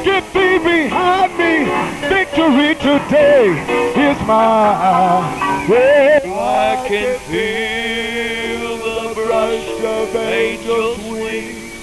get 0.04 0.24
thee 0.34 0.58
behind 0.60 1.32
me. 1.38 1.66
Victory 2.08 2.76
today 2.76 3.50
is 3.96 4.20
mine. 4.28 5.70
Yeah. 5.70 6.20
I 6.24 6.88
can 6.88 7.20
feel 7.30 8.78
the 8.78 9.14
brush 9.16 9.70
of 9.84 10.16
angels' 10.16 11.04
wings. 11.10 11.74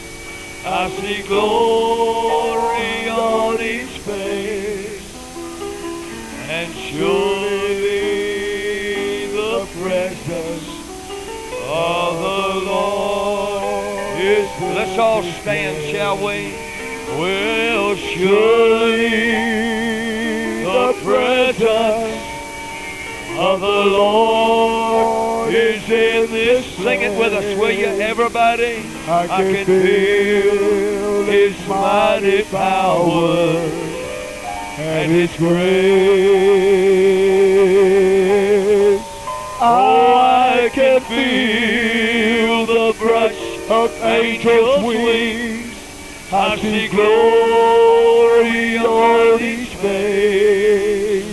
I 0.66 0.88
see 0.90 1.22
glory 1.26 3.08
on 3.10 3.58
his 3.58 3.90
face. 3.96 5.02
And 6.48 6.72
surely 6.74 7.33
Let's 14.86 14.98
all 14.98 15.22
stand, 15.22 15.90
shall 15.90 16.18
we? 16.18 16.52
Well, 17.18 17.96
surely 17.96 19.08
the 20.62 20.92
presence 21.02 22.22
of 23.38 23.60
the 23.62 23.66
Lord 23.66 25.54
is 25.54 25.82
in 25.84 26.30
this. 26.30 26.66
Sing 26.76 27.00
it 27.00 27.18
with 27.18 27.32
us, 27.32 27.58
will 27.58 27.70
you, 27.70 27.86
everybody? 27.86 28.84
I 29.08 29.26
can 29.26 29.64
feel 29.64 31.24
His 31.24 31.66
mighty 31.66 32.42
power 32.42 33.56
and 34.76 35.10
His 35.10 35.34
grace. 35.38 35.64
Oh, 39.62 40.14
I 40.14 40.68
can 40.74 41.00
feel 41.00 42.66
the 42.66 42.92
brush 42.98 43.43
angels' 44.02 44.82
wings. 44.84 45.74
I 46.32 46.56
see 46.56 46.88
glory 46.88 48.78
on 48.78 49.38
His 49.38 49.68
face. 49.74 51.24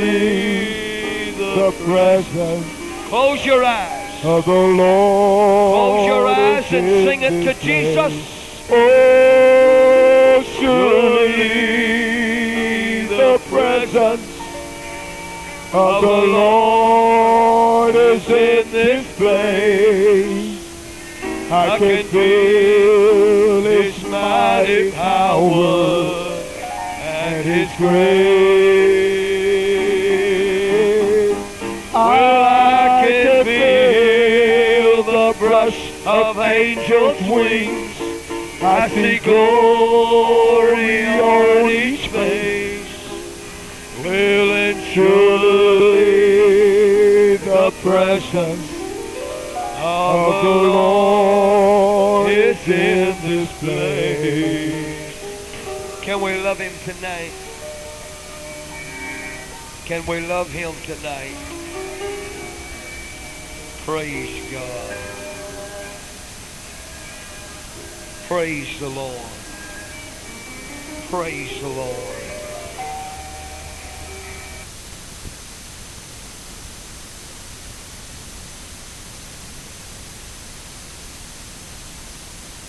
Surely 0.00 1.30
The 1.32 1.72
presence 1.84 2.66
Close 3.08 3.44
your 3.44 3.64
eyes. 3.64 4.24
of 4.24 4.44
the 4.44 4.52
Lord. 4.52 5.72
Close 5.74 6.06
your 6.06 6.26
eyes 6.28 6.72
and 6.72 6.86
sing 7.06 7.22
it 7.22 7.44
to. 7.44 7.54
Jesus. 7.60 8.12
Oh, 8.72 10.42
surely 11.80 13.06
the 13.06 13.38
presence 13.48 14.22
of 15.72 16.02
the 16.02 16.08
Lord 16.08 16.10
is 16.10 16.18
in 16.20 16.28
this 16.30 16.89
place. 19.20 20.56
I 21.52 21.78
can 21.78 22.04
feel 22.06 23.62
His 23.62 24.02
mighty 24.08 24.92
power 24.92 26.40
and 27.02 27.44
His 27.44 27.68
grace. 27.76 28.00
Well, 31.92 32.44
I 32.44 33.06
can 33.06 33.44
feel 33.44 35.02
the 35.02 35.34
brush 35.38 35.80
of 36.06 36.38
angels' 36.38 37.20
wings. 37.28 37.96
I 38.62 38.88
see 38.88 39.18
glory 39.18 41.04
on 41.20 41.70
each 41.70 42.08
face. 42.08 42.88
Well, 44.02 44.50
and 44.64 44.80
surely 44.94 46.30
the 47.36 47.70
presence 47.82 48.69
of 50.10 50.42
the 50.42 50.50
Lord 50.50 52.30
is 52.30 52.66
in 52.66 53.14
this 53.22 53.52
place. 53.58 55.14
Can 56.02 56.20
we 56.20 56.40
love 56.42 56.58
him 56.58 56.72
tonight? 56.84 57.32
Can 59.84 60.04
we 60.06 60.26
love 60.26 60.50
him 60.50 60.72
tonight? 60.84 61.36
Praise 63.84 64.52
God. 64.52 64.96
Praise 68.26 68.80
the 68.80 68.88
Lord. 68.88 69.30
Praise 71.08 71.60
the 71.60 71.68
Lord. 71.68 72.29